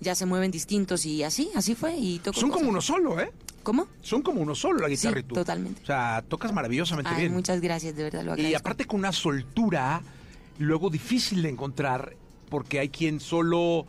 ya 0.00 0.14
se 0.14 0.26
mueven 0.26 0.50
distintos 0.50 1.06
y 1.06 1.22
así, 1.22 1.48
así 1.54 1.74
fue. 1.74 1.96
Y 1.96 2.18
toco 2.18 2.38
Son 2.38 2.50
como 2.50 2.68
uno 2.68 2.82
solo, 2.82 3.18
¿eh? 3.18 3.32
¿Cómo? 3.62 3.88
Son 4.02 4.20
como 4.20 4.42
uno 4.42 4.54
solo 4.54 4.80
la 4.80 4.88
guitarra 4.88 5.14
Sí, 5.14 5.20
y 5.20 5.22
tú. 5.28 5.34
totalmente. 5.36 5.80
O 5.82 5.86
sea, 5.86 6.22
tocas 6.28 6.52
maravillosamente 6.52 7.10
Ay, 7.14 7.22
bien. 7.22 7.32
muchas 7.32 7.60
gracias, 7.62 7.96
de 7.96 8.02
verdad 8.02 8.22
lo 8.24 8.30
Y 8.32 8.34
agradezco. 8.34 8.58
aparte 8.58 8.84
con 8.84 9.00
una 9.00 9.10
soltura, 9.12 10.02
luego 10.58 10.90
difícil 10.90 11.42
de 11.42 11.48
encontrar, 11.48 12.14
porque 12.50 12.78
hay 12.78 12.90
quien 12.90 13.20
solo 13.20 13.86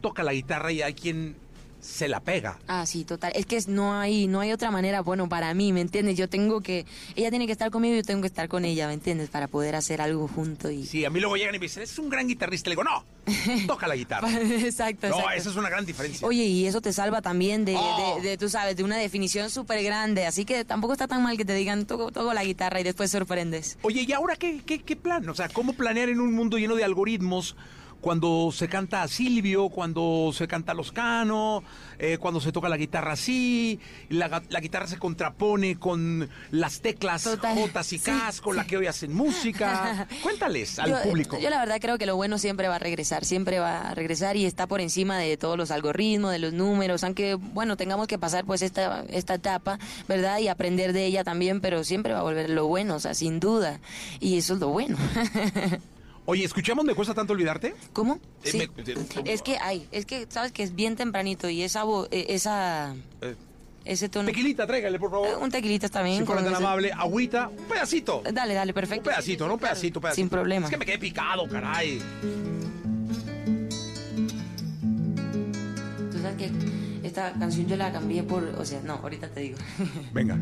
toca 0.00 0.22
la 0.22 0.32
guitarra 0.32 0.72
y 0.72 0.82
hay 0.82 0.94
quien 0.94 1.36
se 1.80 2.08
la 2.08 2.18
pega. 2.18 2.58
Ah, 2.66 2.84
sí, 2.86 3.04
total. 3.04 3.30
Es 3.36 3.46
que 3.46 3.56
es- 3.56 3.68
no 3.68 3.94
hay, 3.94 4.26
no 4.26 4.40
hay 4.40 4.50
otra 4.50 4.72
manera, 4.72 5.00
bueno, 5.00 5.28
para 5.28 5.54
mí, 5.54 5.72
¿me 5.72 5.80
entiendes? 5.80 6.16
Yo 6.18 6.28
tengo 6.28 6.60
que, 6.60 6.84
ella 7.14 7.30
tiene 7.30 7.46
que 7.46 7.52
estar 7.52 7.70
conmigo 7.70 7.94
y 7.94 7.98
yo 7.98 8.02
tengo 8.02 8.20
que 8.20 8.26
estar 8.26 8.48
con 8.48 8.64
ella, 8.64 8.88
¿me 8.88 8.94
entiendes? 8.94 9.30
Para 9.30 9.46
poder 9.46 9.76
hacer 9.76 10.00
algo 10.00 10.26
junto 10.26 10.72
y... 10.72 10.84
Sí, 10.86 11.04
a 11.04 11.10
mí 11.10 11.20
luego 11.20 11.36
llegan 11.36 11.54
y 11.54 11.58
me 11.60 11.66
dicen, 11.66 11.84
es 11.84 11.96
un 12.00 12.08
gran 12.10 12.26
guitarrista. 12.26 12.68
Le 12.68 12.72
digo, 12.74 12.82
no, 12.82 13.04
toca 13.68 13.86
la 13.86 13.94
guitarra. 13.94 14.28
exacto, 14.42 15.08
No, 15.08 15.18
exacto. 15.18 15.36
esa 15.38 15.50
es 15.50 15.56
una 15.56 15.70
gran 15.70 15.86
diferencia. 15.86 16.26
Oye, 16.26 16.42
y 16.46 16.66
eso 16.66 16.80
te 16.80 16.92
salva 16.92 17.22
también 17.22 17.64
de, 17.64 17.76
Oh. 17.78 18.18
de- 18.20 18.28
de, 18.30 18.36
tú 18.38 18.48
sabes, 18.48 18.76
de 18.76 18.82
una 18.82 18.96
definición 18.96 19.48
súper 19.48 19.80
grande. 19.84 20.26
Así 20.26 20.44
que 20.44 20.64
tampoco 20.64 20.94
está 20.94 21.06
tan 21.06 21.22
mal 21.22 21.36
que 21.36 21.44
te 21.44 21.54
digan, 21.54 21.86
toco, 21.86 22.10
toco 22.10 22.34
la 22.34 22.42
guitarra 22.42 22.80
y 22.80 22.82
después 22.82 23.08
sorprendes. 23.12 23.78
Oye, 23.82 24.02
¿y 24.02 24.12
ahora 24.12 24.34
qué, 24.34 24.62
qué, 24.66 24.82
qué 24.82 24.96
plan? 24.96 25.28
O 25.28 25.34
sea, 25.36 25.48
¿cómo 25.48 25.74
planear 25.74 26.08
en 26.08 26.18
un 26.20 26.34
mundo 26.34 26.58
lleno 26.58 26.74
de 26.74 26.82
algoritmos 26.82 27.54
cuando 28.00 28.50
se 28.52 28.68
canta 28.68 29.02
a 29.02 29.08
Silvio, 29.08 29.68
cuando 29.68 30.30
se 30.32 30.46
canta 30.46 30.72
a 30.72 30.74
Loscano, 30.74 31.62
eh, 31.98 32.18
cuando 32.18 32.40
se 32.40 32.52
toca 32.52 32.68
la 32.68 32.76
guitarra 32.76 33.12
así, 33.12 33.80
la, 34.08 34.42
la 34.48 34.60
guitarra 34.60 34.86
se 34.86 34.98
contrapone 34.98 35.78
con 35.78 36.28
las 36.50 36.80
teclas 36.80 37.24
Total. 37.24 37.56
Jotas 37.56 37.92
y 37.92 37.98
Sí, 37.98 38.12
con 38.42 38.56
la 38.56 38.64
que 38.64 38.76
hoy 38.76 38.86
hacen 38.86 39.12
música? 39.12 40.06
Cuéntales 40.22 40.78
al 40.78 40.90
yo, 40.90 41.02
público. 41.02 41.38
Yo 41.38 41.50
la 41.50 41.58
verdad 41.58 41.78
creo 41.80 41.98
que 41.98 42.06
lo 42.06 42.16
bueno 42.16 42.38
siempre 42.38 42.68
va 42.68 42.76
a 42.76 42.78
regresar, 42.78 43.24
siempre 43.24 43.58
va 43.58 43.88
a 43.88 43.94
regresar 43.94 44.36
y 44.36 44.44
está 44.44 44.66
por 44.66 44.80
encima 44.80 45.18
de 45.18 45.36
todos 45.36 45.56
los 45.56 45.70
algoritmos, 45.70 46.30
de 46.30 46.38
los 46.38 46.52
números, 46.52 47.04
aunque 47.04 47.34
bueno, 47.34 47.76
tengamos 47.76 48.06
que 48.06 48.18
pasar 48.18 48.44
pues 48.44 48.62
esta, 48.62 49.04
esta 49.08 49.34
etapa, 49.34 49.78
¿verdad? 50.06 50.38
Y 50.38 50.48
aprender 50.48 50.92
de 50.92 51.06
ella 51.06 51.24
también, 51.24 51.60
pero 51.60 51.84
siempre 51.84 52.12
va 52.12 52.20
a 52.20 52.22
volver 52.22 52.50
lo 52.50 52.66
bueno, 52.66 52.96
o 52.96 53.00
sea, 53.00 53.14
sin 53.14 53.40
duda. 53.40 53.80
Y 54.20 54.38
eso 54.38 54.54
es 54.54 54.60
lo 54.60 54.68
bueno. 54.68 54.96
Oye, 56.30 56.44
¿escuchamos 56.44 56.84
Me 56.84 56.94
Cuesta 56.94 57.14
Tanto 57.14 57.32
Olvidarte? 57.32 57.74
¿Cómo? 57.94 58.20
Eh, 58.44 58.50
Sí. 58.50 58.58
me- 58.58 58.64
eh, 58.64 59.06
Es 59.24 59.40
que 59.40 59.56
hay, 59.56 59.88
es 59.92 60.04
que 60.04 60.26
sabes 60.28 60.52
que 60.52 60.62
es 60.62 60.74
bien 60.74 60.94
tempranito 60.94 61.48
y 61.48 61.62
esa 61.62 61.84
vo- 61.86 62.06
eh, 62.10 62.26
esa 62.28 62.94
Eh, 63.22 63.34
ese 63.86 64.10
tono 64.10 64.26
tequilita, 64.26 64.66
tráigale, 64.66 64.98
por 64.98 65.08
Eh, 65.08 65.12
favor. 65.12 65.38
un 65.42 65.50
tequilita 65.50 65.86
está 65.86 66.02
bien. 66.02 66.18
Si 66.18 66.26
fuera 66.26 66.42
con 66.42 66.52
tan 66.52 66.60
ese- 66.60 66.66
amable, 66.66 66.92
agüita, 66.92 67.48
un 67.48 67.64
pedacito. 67.64 68.22
Dale, 68.30 68.52
dale, 68.52 68.72
Un 68.72 68.74
perfecto. 68.74 69.08
pedacito, 69.08 69.46
¿no? 69.48 69.54
Un 69.54 69.58
pedacito, 69.60 70.00
un 70.00 70.02
pedacito. 70.02 70.20
Sin 70.22 70.28
problema. 70.28 70.66
Es 70.66 70.70
que 70.70 70.76
me 70.76 70.84
quedé 70.84 70.98
picado, 70.98 71.48
caray. 71.48 71.98
Tú 76.12 76.18
sabes 76.20 76.36
que 76.36 76.50
esta 77.06 77.32
canción 77.38 77.66
yo 77.68 77.76
la 77.76 77.90
cambié 77.90 78.22
por, 78.22 78.44
o 78.44 78.64
sea, 78.66 78.82
no, 78.84 78.96
ahorita 78.96 79.28
te 79.30 79.40
digo. 79.40 79.56
Venga. 80.12 80.34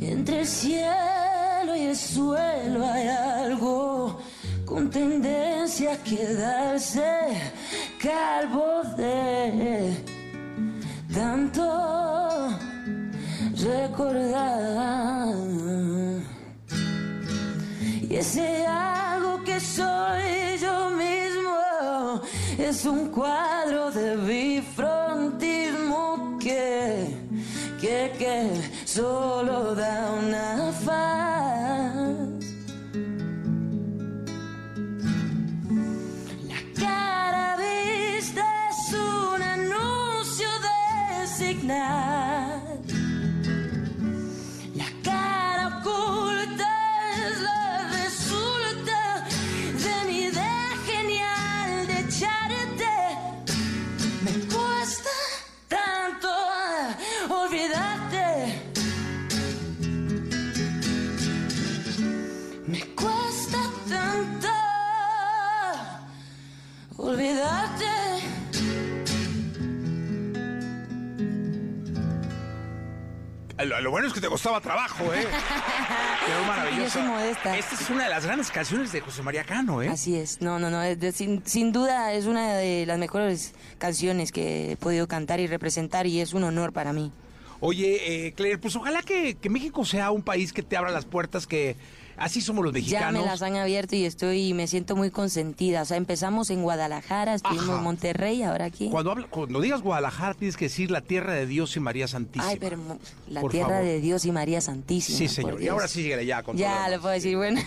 Entre 0.00 0.40
el 0.40 0.46
y 1.72 1.86
el 1.86 1.96
suelo 1.96 2.86
hay 2.86 3.08
algo 3.08 4.20
con 4.66 4.90
tendencia 4.90 5.94
a 5.94 5.96
quedarse 5.96 7.02
calvo 7.98 8.82
de 8.96 9.96
tanto 11.12 11.64
recordar. 13.56 15.34
Y 18.08 18.16
ese 18.16 18.64
algo 18.66 19.42
que 19.44 19.58
soy 19.58 20.58
yo 20.60 20.90
mismo 20.90 22.20
es 22.58 22.84
un 22.84 23.08
cuadro 23.10 23.90
de 23.90 24.16
bifrontismo 24.16 26.36
que, 26.38 27.23
que, 27.84 28.12
que 28.18 28.86
solo 28.86 29.74
da 29.74 30.10
una 30.18 30.72
faz. 30.84 32.14
La 36.50 36.60
cara 36.80 37.56
vista 37.58 38.44
es 38.70 38.94
un 38.94 39.42
anuncio 39.42 40.48
de 40.66 41.26
signar. 41.26 42.43
Cuesta 62.94 63.58
tanto 63.88 64.48
olvidarte. 66.96 67.84
Lo, 73.64 73.80
lo 73.80 73.90
bueno 73.92 74.08
es 74.08 74.12
que 74.12 74.20
te 74.20 74.26
costaba 74.28 74.60
trabajo, 74.60 75.04
¿eh? 75.14 75.24
Quedó 76.26 76.44
maravilloso. 76.44 76.98
Yo 76.98 77.04
modesta. 77.06 77.56
Esta 77.56 77.74
es 77.76 77.88
una 77.88 78.04
de 78.04 78.10
las 78.10 78.26
grandes 78.26 78.50
canciones 78.50 78.92
de 78.92 79.00
José 79.00 79.22
María 79.22 79.44
Cano, 79.44 79.80
¿eh? 79.80 79.88
Así 79.88 80.16
es, 80.16 80.40
no, 80.42 80.58
no, 80.58 80.70
no, 80.70 80.80
de- 80.80 81.12
sin, 81.12 81.40
sin 81.46 81.72
duda 81.72 82.12
es 82.12 82.26
una 82.26 82.54
de 82.56 82.84
las 82.84 82.98
mejores 82.98 83.54
canciones 83.78 84.32
que 84.32 84.72
he 84.72 84.76
podido 84.76 85.06
cantar 85.06 85.38
y 85.40 85.46
representar 85.46 86.06
y 86.06 86.20
es 86.20 86.34
un 86.34 86.42
honor 86.44 86.72
para 86.72 86.92
mí. 86.92 87.12
Oye, 87.60 88.26
eh, 88.26 88.32
Claire, 88.32 88.58
pues 88.58 88.74
ojalá 88.76 89.02
que, 89.02 89.36
que 89.36 89.48
México 89.48 89.84
sea 89.84 90.10
un 90.10 90.22
país 90.22 90.52
que 90.52 90.62
te 90.62 90.76
abra 90.76 90.90
las 90.90 91.04
puertas, 91.06 91.46
que 91.46 91.76
así 92.16 92.40
somos 92.40 92.64
los 92.64 92.72
Ya 92.74 92.80
mexicanos. 92.80 93.22
me 93.22 93.26
las 93.28 93.42
han 93.42 93.56
abierto 93.56 93.96
y 93.96 94.04
estoy, 94.04 94.52
me 94.54 94.66
siento 94.66 94.96
muy 94.96 95.10
consentida. 95.10 95.82
O 95.82 95.84
sea, 95.84 95.96
empezamos 95.96 96.50
en 96.50 96.62
Guadalajara, 96.62 97.34
estuvimos 97.34 97.64
Ajá. 97.68 97.78
en 97.78 97.82
Monterrey, 97.84 98.42
ahora 98.42 98.66
aquí. 98.66 98.88
Cuando, 98.90 99.10
habla- 99.12 99.26
cuando 99.28 99.60
digas 99.60 99.82
Guadalajara, 99.82 100.34
tienes 100.34 100.56
que 100.56 100.66
decir 100.66 100.90
la 100.90 101.00
tierra 101.00 101.32
de 101.34 101.46
Dios 101.46 101.76
y 101.76 101.80
María 101.80 102.08
Santísima. 102.08 102.48
Ay, 102.48 102.56
pero 102.60 102.78
la 103.28 103.40
Por 103.40 103.50
tierra 103.52 103.68
favor. 103.68 103.84
de 103.84 104.00
Dios 104.00 104.24
y 104.24 104.32
María 104.32 104.60
Santísima. 104.60 105.18
Sí, 105.18 105.28
señor. 105.28 105.62
Y 105.62 105.68
ahora 105.68 105.88
sí 105.88 106.02
síguele 106.02 106.26
ya 106.26 106.42
con 106.42 106.56
Ya, 106.56 106.88
lo 106.88 107.00
puedo 107.00 107.14
decir, 107.14 107.36
bueno. 107.36 107.60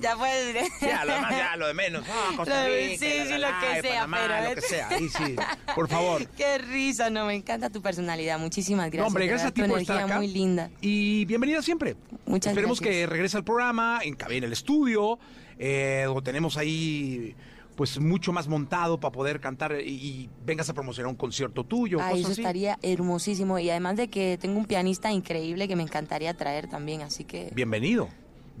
ya 0.00 0.16
puedes 0.18 0.54
decir. 0.54 0.70
Ya, 0.80 1.04
lo 1.04 1.14
demás, 1.14 1.30
ya, 1.30 1.56
lo 1.56 1.66
de 1.66 1.74
menos. 1.74 2.04
Costa 2.36 2.64
Rica, 2.66 2.98
sí, 2.98 3.18
la, 3.18 3.24
sí, 3.24 3.38
la, 3.38 3.50
lo 3.50 3.60
que 3.60 3.80
sea, 3.82 4.00
Panamá, 4.00 4.18
pero- 4.26 4.48
lo 4.50 4.54
que 4.54 4.60
sea. 4.62 4.88
Ahí 4.88 5.08
sí, 5.08 5.36
por 5.74 5.88
favor. 5.90 6.26
Qué 6.36 6.58
risa, 6.58 7.10
no, 7.10 7.26
me 7.26 7.34
encanta 7.34 7.70
tu 7.70 7.80
personalidad. 7.82 8.38
Muchísimas 8.38 8.86
gracias. 8.86 9.00
No, 9.02 9.06
hombre, 9.08 9.26
gracias 9.26 9.48
a 9.50 9.54
ti 9.54 9.62
por 9.62 9.80
estar 9.80 9.96
energía 9.96 10.04
acá. 10.14 10.16
muy 10.16 10.28
linda. 10.32 10.70
Y 10.80 11.24
bienvenida 11.26 11.62
siempre. 11.62 11.96
Muchas 12.26 12.50
Esperemos 12.52 12.80
gracias. 12.80 13.00
que 13.00 13.06
regrese 13.06 13.29
al 13.34 13.44
programa, 13.44 14.00
en, 14.02 14.16
el 14.44 14.52
estudio, 14.52 15.18
eh, 15.58 16.04
donde 16.06 16.22
tenemos 16.22 16.56
ahí 16.56 17.34
pues 17.76 17.98
mucho 17.98 18.32
más 18.32 18.46
montado 18.46 19.00
para 19.00 19.12
poder 19.12 19.40
cantar 19.40 19.80
y, 19.80 19.88
y 19.88 20.30
vengas 20.44 20.68
a 20.68 20.74
promocionar 20.74 21.08
un 21.08 21.16
concierto 21.16 21.64
tuyo. 21.64 21.98
Ay, 22.00 22.10
cosas 22.10 22.20
eso 22.20 22.32
así. 22.32 22.40
estaría 22.42 22.78
hermosísimo. 22.82 23.58
Y 23.58 23.70
además 23.70 23.96
de 23.96 24.08
que 24.08 24.36
tengo 24.38 24.58
un 24.58 24.66
pianista 24.66 25.10
increíble 25.10 25.66
que 25.66 25.76
me 25.76 25.82
encantaría 25.82 26.34
traer 26.34 26.68
también, 26.68 27.00
así 27.00 27.24
que... 27.24 27.50
Bienvenido. 27.54 28.08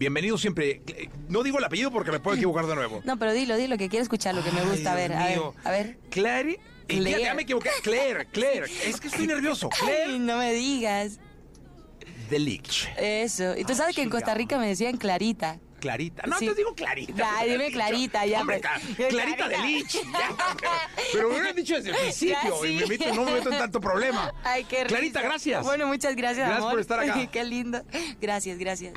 Bienvenido 0.00 0.38
siempre. 0.38 0.80
No 1.28 1.42
digo 1.42 1.58
el 1.58 1.64
apellido 1.64 1.90
porque 1.90 2.10
me 2.10 2.20
puedo 2.20 2.34
equivocar 2.34 2.66
de 2.66 2.74
nuevo. 2.74 3.02
No, 3.04 3.18
pero 3.18 3.34
dilo, 3.34 3.58
dilo, 3.58 3.76
que 3.76 3.90
quiero 3.90 4.02
escuchar 4.02 4.34
lo 4.34 4.42
que 4.42 4.50
me 4.52 4.60
Ay, 4.60 4.68
gusta. 4.70 4.92
A 4.92 4.94
ver, 4.94 5.12
a 5.12 5.24
ver, 5.26 5.36
mío. 5.36 5.54
a 5.62 5.70
ver. 5.70 5.98
Claire. 6.08 6.58
Claire. 6.86 7.10
Ya, 7.10 7.18
ya 7.18 7.34
me 7.34 7.42
equivoqué. 7.42 7.68
Claire, 7.82 8.24
Claire. 8.32 8.66
Es 8.86 8.98
que 8.98 9.08
estoy 9.08 9.26
nervioso. 9.26 9.68
Ay, 9.72 9.78
Claire 9.86 10.18
no 10.18 10.38
me 10.38 10.54
digas. 10.54 11.20
Delich. 12.30 12.88
Eso. 12.96 13.56
Y 13.56 13.64
tú 13.64 13.74
sabes 13.74 13.94
que 13.94 14.02
en 14.02 14.10
Costa 14.10 14.32
Rica 14.34 14.56
me 14.58 14.66
decían 14.68 14.96
Clarita. 14.96 15.58
Clarita. 15.80 16.22
No, 16.26 16.38
Sí. 16.38 16.46
te 16.46 16.54
digo 16.54 16.74
Clarita. 16.74 17.12
Me 17.40 17.48
dime 17.48 17.64
dicho. 17.66 17.76
Clarita, 17.78 18.26
ya, 18.26 18.40
Hombre, 18.42 18.60
pues. 18.60 18.98
Cla- 18.98 19.08
Clarita 19.08 19.48
de 19.48 19.58
Lich. 19.58 19.92
ya, 19.94 20.02
pero, 20.60 20.70
pero 21.12 21.28
me 21.28 21.34
hubieran 21.36 21.56
dicho 21.56 21.74
desde 21.74 21.90
el 21.90 21.96
principio 21.96 22.36
Ya, 22.42 22.68
y 22.68 22.78
sí. 22.78 22.84
me 22.84 22.86
meto, 22.98 23.14
no 23.14 23.24
me 23.24 23.32
meto 23.32 23.50
en 23.50 23.58
tanto 23.58 23.80
problema. 23.80 24.32
Ay, 24.44 24.64
qué 24.64 24.84
Clarita, 24.84 25.20
risa. 25.20 25.22
gracias. 25.22 25.64
Bueno, 25.64 25.86
muchas 25.86 26.14
gracias, 26.16 26.46
Gracias 26.46 26.58
amor. 26.58 26.72
por 26.72 26.80
estar 26.80 27.00
acá. 27.00 27.26
qué 27.32 27.44
lindo. 27.44 27.82
Gracias, 28.20 28.58
gracias. 28.58 28.92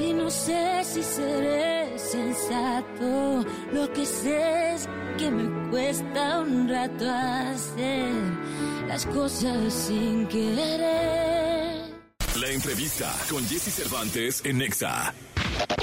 Y 0.00 0.12
no 0.12 0.30
sé 0.30 0.82
si 0.84 1.02
seré 1.02 1.98
sensato. 1.98 3.44
Lo 3.72 3.92
que 3.92 4.06
sé 4.06 4.74
es 4.74 4.88
que 5.18 5.30
me 5.30 5.70
cuesta 5.70 6.40
un 6.40 6.68
rato 6.68 7.08
hacer 7.08 8.12
las 8.86 9.06
cosas 9.06 9.72
sin 9.72 10.26
querer. 10.28 11.88
La 12.40 12.50
entrevista 12.50 13.12
con 13.28 13.44
Jesse 13.48 13.74
Cervantes 13.74 14.42
en 14.44 14.58
Nexa. 14.58 15.12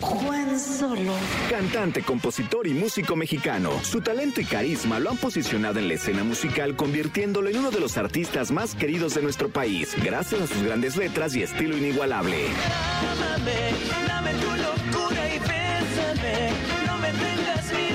Juan 0.01 0.59
Solo. 0.59 1.13
Cantante, 1.49 2.01
compositor 2.03 2.67
y 2.67 2.73
músico 2.73 3.15
mexicano. 3.15 3.71
Su 3.84 4.01
talento 4.01 4.41
y 4.41 4.45
carisma 4.45 4.99
lo 4.99 5.11
han 5.11 5.17
posicionado 5.17 5.80
en 5.80 5.88
la 5.88 5.95
escena 5.95 6.23
musical, 6.23 6.76
convirtiéndolo 6.76 7.49
en 7.49 7.57
uno 7.57 7.71
de 7.71 7.80
los 7.80 7.97
artistas 7.97 8.51
más 8.51 8.76
queridos 8.76 9.15
de 9.15 9.21
nuestro 9.21 9.49
país, 9.49 9.95
gracias 10.03 10.41
a 10.41 10.47
sus 10.47 10.63
grandes 10.63 10.95
letras 10.95 11.36
y 11.36 11.43
estilo 11.43 11.78
inigualable. 11.78 12.47
Ámame, 13.11 13.71
dame 14.07 14.32
tu 14.34 14.47
locura 14.47 15.28
y 15.28 15.39
bésame. 15.39 16.51
No 16.86 16.97
me 16.97 17.09
tengas 17.11 17.71
miedo, 17.73 17.76
muérdeme. 17.76 17.94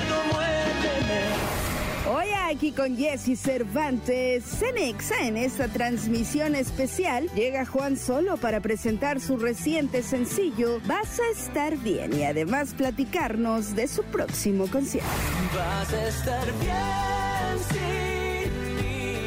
Aquí 2.51 2.73
con 2.73 2.97
Jesse 2.97 3.39
Cervantes, 3.39 4.43
Cenexa 4.43 5.25
en 5.25 5.37
esta 5.37 5.69
transmisión 5.69 6.53
especial 6.53 7.29
llega 7.33 7.65
Juan 7.65 7.95
Solo 7.95 8.35
para 8.35 8.59
presentar 8.59 9.21
su 9.21 9.37
reciente 9.37 10.03
sencillo 10.03 10.81
Vas 10.85 11.19
a 11.21 11.29
estar 11.31 11.77
bien 11.77 12.11
y 12.13 12.23
además 12.23 12.73
platicarnos 12.73 13.73
de 13.73 13.87
su 13.87 14.03
próximo 14.03 14.67
concierto. 14.67 15.09
Vas 15.55 15.93
a 15.93 16.07
estar 16.09 16.45
bien 16.59 17.57
sin 17.69 18.75
mí. 18.75 19.17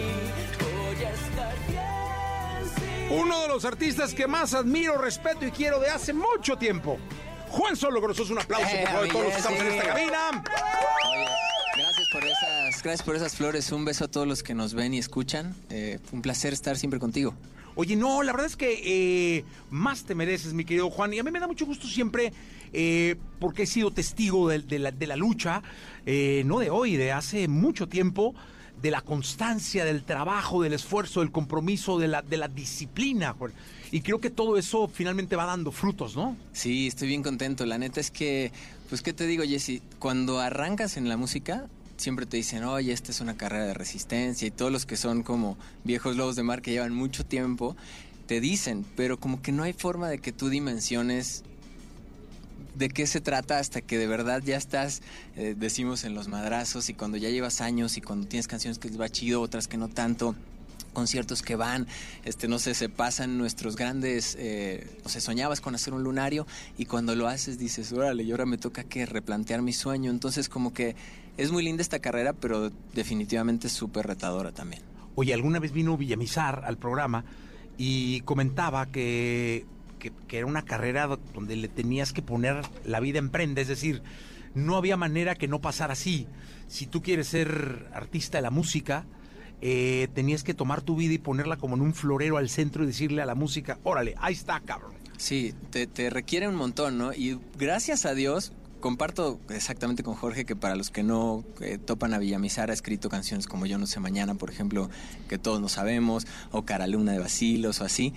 Voy 0.61 1.05
a 1.05 1.11
estar 1.11 1.55
bien 1.67 3.09
sin 3.09 3.19
Uno 3.19 3.41
de 3.41 3.49
los 3.49 3.65
artistas 3.65 4.13
que 4.13 4.27
más 4.27 4.53
admiro, 4.53 4.99
respeto 4.99 5.47
y 5.47 5.51
quiero 5.51 5.81
de 5.81 5.89
hace 5.89 6.13
mucho 6.13 6.59
tiempo. 6.59 6.99
Juan 7.49 7.75
Solo 7.75 8.01
nosotros, 8.03 8.31
un 8.31 8.41
aplauso 8.41 8.67
Eh, 8.69 8.81
por 8.81 8.89
favor 8.89 9.07
de 9.07 9.13
todos 9.13 9.25
los 9.25 9.33
que 9.33 9.39
estamos 9.39 9.61
en 9.61 9.67
esta 9.69 9.85
cabina. 9.89 10.45
Oye, 11.11 11.27
gracias 11.77 12.09
por 12.13 12.25
esas, 12.25 12.44
gracias 12.83 13.03
por 13.03 13.17
esas 13.17 13.37
flores. 13.37 13.71
Un 13.73 13.85
beso 13.85 14.05
a 14.05 14.09
todos 14.09 14.27
los 14.27 14.43
que 14.43 14.55
nos 14.55 14.75
ven 14.75 14.95
y 14.95 14.99
escuchan. 14.99 15.55
Eh, 15.71 15.99
un 16.13 16.23
placer 16.23 16.53
estar 16.53 16.77
siempre 16.77 16.99
contigo. 16.99 17.35
Oye, 17.77 17.97
no, 17.97 18.23
la 18.23 18.33
verdad 18.33 18.47
es 18.47 18.57
que 18.57 18.81
eh, 18.85 19.45
más 19.71 20.05
te 20.05 20.15
mereces, 20.15 20.53
mi 20.55 20.65
querido 20.65 20.91
Juan. 20.91 21.13
Y 21.13 21.19
a 21.19 21.23
mí 21.23 21.31
me 21.31 21.41
da 21.41 21.47
mucho 21.47 21.67
gusto 21.67 21.87
siempre, 21.87 22.33
eh, 22.73 23.17
porque 23.41 23.65
he 23.65 23.67
sido 23.67 23.91
testigo 23.91 24.49
de, 24.49 24.61
de 24.61 24.79
la, 24.79 24.91
de 24.93 25.07
la 25.07 25.17
lucha, 25.17 25.63
no 26.07 26.59
de 26.59 26.71
hoy, 26.71 26.97
de 26.97 27.13
hace 27.13 27.49
mucho 27.49 27.89
tiempo, 27.89 28.35
de 28.81 28.91
la 28.91 29.01
constancia, 29.01 29.85
del 29.85 30.05
trabajo, 30.05 30.63
del 30.63 30.75
esfuerzo, 30.75 31.21
del 31.21 31.33
compromiso, 31.33 31.99
de 31.99 32.09
la, 32.09 32.23
de 32.23 32.37
la 32.37 32.49
disciplina. 32.49 33.33
Juan. 33.33 33.53
Y 33.91 34.01
creo 34.01 34.21
que 34.21 34.31
todo 34.31 34.57
eso 34.59 34.89
finalmente 34.89 35.37
va 35.37 35.45
dando 35.45 35.71
frutos, 35.71 36.17
¿no? 36.17 36.37
Sí, 36.53 36.89
estoy 36.89 37.09
bien 37.09 37.23
contento. 37.23 37.65
La 37.65 37.79
neta 37.79 38.01
es 38.01 38.11
que, 38.11 38.53
pues, 38.89 39.03
¿qué 39.03 39.13
te 39.13 39.27
digo, 39.27 39.45
Jesse? 39.45 39.83
Cuando 39.99 40.41
arrancas 40.41 40.97
en 40.97 41.09
la 41.09 41.17
música, 41.17 41.69
siempre 41.97 42.27
te 42.27 42.37
dicen, 42.37 42.65
oye, 42.65 42.93
esta 42.93 43.11
es 43.11 43.21
una 43.21 43.37
carrera 43.37 43.67
de 43.67 43.75
resistencia. 43.75 44.47
Y 44.49 44.51
todos 44.51 44.73
los 44.73 44.87
que 44.87 44.97
son 44.97 45.23
como 45.23 45.57
viejos 45.85 46.17
lobos 46.17 46.37
de 46.37 46.43
mar 46.43 46.63
que 46.63 46.73
llevan 46.73 46.95
mucho 46.95 47.25
tiempo, 47.25 47.77
te 48.27 48.41
dicen, 48.41 48.85
pero 48.97 49.19
como 49.19 49.43
que 49.43 49.53
no 49.53 49.63
hay 49.63 49.73
forma 49.73 50.09
de 50.09 50.19
que 50.19 50.33
tú 50.33 50.49
dimensiones 50.49 51.45
de 52.75 52.89
qué 52.89 53.07
se 53.07 53.21
trata 53.21 53.59
hasta 53.59 53.81
que 53.81 53.99
de 53.99 54.07
verdad 54.07 54.43
ya 54.45 54.57
estás, 54.57 55.03
eh, 55.37 55.55
decimos, 55.57 56.05
en 56.05 56.15
los 56.15 56.29
madrazos 56.29 56.89
y 56.89 56.95
cuando 56.95 57.17
ya 57.17 57.31
llevas 57.31 57.61
años 57.61 57.97
y 57.97 58.01
cuando 58.01 58.27
tienes 58.27 58.49
canciones 58.49 58.79
que 58.79 58.89
les 58.89 59.01
va 59.01 59.09
chido, 59.09 59.41
otras 59.41 59.69
que 59.69 59.77
no 59.77 59.89
tanto 59.89 60.35
conciertos 60.93 61.43
que 61.43 61.57
van, 61.57 61.87
este, 62.25 62.49
no 62.49 62.59
sé, 62.59 62.73
se 62.75 62.89
pasan 62.89 63.37
nuestros 63.37 63.77
grandes, 63.77 64.37
eh, 64.39 64.87
o 65.05 65.09
sea, 65.09 65.21
soñabas 65.21 65.61
con 65.61 65.75
hacer 65.75 65.93
un 65.93 66.05
lunario 66.05 66.47
y 66.79 66.87
cuando 66.87 67.15
lo 67.17 67.27
haces 67.27 67.59
dices, 67.59 67.93
órale, 67.93 68.23
y 68.23 68.31
ahora 68.31 68.47
me 68.47 68.59
toca 68.59 68.85
que 68.85 69.05
replantear 69.05 69.61
mi 69.61 69.73
sueño, 69.73 70.11
entonces 70.11 70.49
como 70.49 70.73
que 70.73 70.95
es 71.37 71.51
muy 71.51 71.63
linda 71.63 71.83
esta 71.83 71.99
carrera, 71.99 72.33
pero 72.33 72.71
definitivamente 72.95 73.69
súper 73.69 74.07
retadora 74.07 74.53
también. 74.53 74.83
Oye, 75.17 75.35
alguna 75.35 75.59
vez 75.61 75.73
vino 75.73 75.97
Villamizar 75.97 76.63
al 76.65 76.77
programa 76.79 77.25
y 77.79 78.21
comentaba 78.23 78.87
que, 78.87 79.65
que, 79.99 80.13
que 80.29 80.39
era 80.39 80.47
una 80.47 80.65
carrera 80.65 81.07
do- 81.07 81.21
donde 81.35 81.57
le 81.57 81.69
tenías 81.69 82.13
que 82.13 82.23
poner 82.23 82.63
la 82.85 83.01
vida 83.01 83.19
en 83.19 83.31
prenda, 83.31 83.61
es 83.61 83.69
decir, 83.69 84.03
no 84.55 84.77
había 84.77 84.97
manera 84.97 85.35
que 85.35 85.49
no 85.49 85.61
pasara 85.61 85.93
así. 85.95 86.27
Si 86.69 86.87
tú 86.87 87.03
quieres 87.03 87.29
ser 87.29 87.89
artista 87.93 88.39
de 88.39 88.43
la 88.43 88.51
música, 88.51 89.05
eh, 89.61 90.09
tenías 90.15 90.45
que 90.45 90.55
tomar 90.55 90.83
tu 90.83 90.97
vida 90.97 91.15
y 91.15 91.19
ponerla 91.19 91.57
como 91.57 91.75
en 91.77 91.83
un 91.83 91.95
florero 91.95 92.37
al 92.37 92.49
centro 92.49 92.85
y 92.85 92.87
decirle 92.87 93.23
a 93.23 93.27
la 93.27 93.35
música, 93.35 93.79
órale, 93.83 94.15
ahí 94.19 94.35
está, 94.35 94.61
cabrón. 94.61 94.93
Sí, 95.17 95.55
te, 95.71 95.87
te 95.87 96.11
requiere 96.11 96.49
un 96.49 96.57
montón, 96.57 96.99
¿no? 96.99 97.13
Y 97.13 97.39
gracias 97.59 98.05
a 98.05 98.15
Dios, 98.15 98.53
comparto 98.85 99.41
exactamente 99.49 100.03
con 100.03 100.15
Jorge 100.15 100.45
que 100.45 100.57
para 100.57 100.77
los 100.77 100.91
que 100.91 101.03
no 101.03 101.43
eh, 101.63 101.79
topan 101.79 102.13
a 102.13 102.19
Villamizar 102.19 102.69
ha 102.69 102.75
escrito 102.75 103.09
canciones 103.09 103.47
como 103.47 103.65
Yo 103.65 103.79
no 103.79 103.87
sé 103.87 103.99
mañana, 103.99 104.35
por 104.35 104.51
ejemplo, 104.51 104.91
que 105.27 105.39
todos 105.39 105.59
no 105.59 105.71
sabemos, 105.71 106.27
o 106.51 106.67
Cara 106.67 106.87
Luna 106.87 107.13
de 107.13 107.19
Basilos 107.19 107.81
o 107.81 107.85
así. 107.87 108.13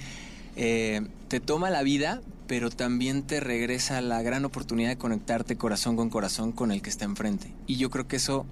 Eh, 0.58 1.08
te 1.30 1.40
toma 1.40 1.70
la 1.70 1.84
vida, 1.84 2.22
pero 2.48 2.70
también 2.70 3.24
te 3.24 3.40
regresa 3.40 4.02
la 4.02 4.22
gran 4.22 4.44
oportunidad 4.44 4.90
de 4.90 4.98
conectarte 4.98 5.56
corazón 5.56 5.96
con 5.96 6.10
corazón 6.10 6.52
con 6.52 6.74
el 6.74 6.82
que 6.82 6.90
está 6.90 7.06
enfrente. 7.06 7.54
Y 7.66 7.78
yo 7.78 7.90
creo 7.90 8.10
que 8.10 8.18
eso 8.18 8.46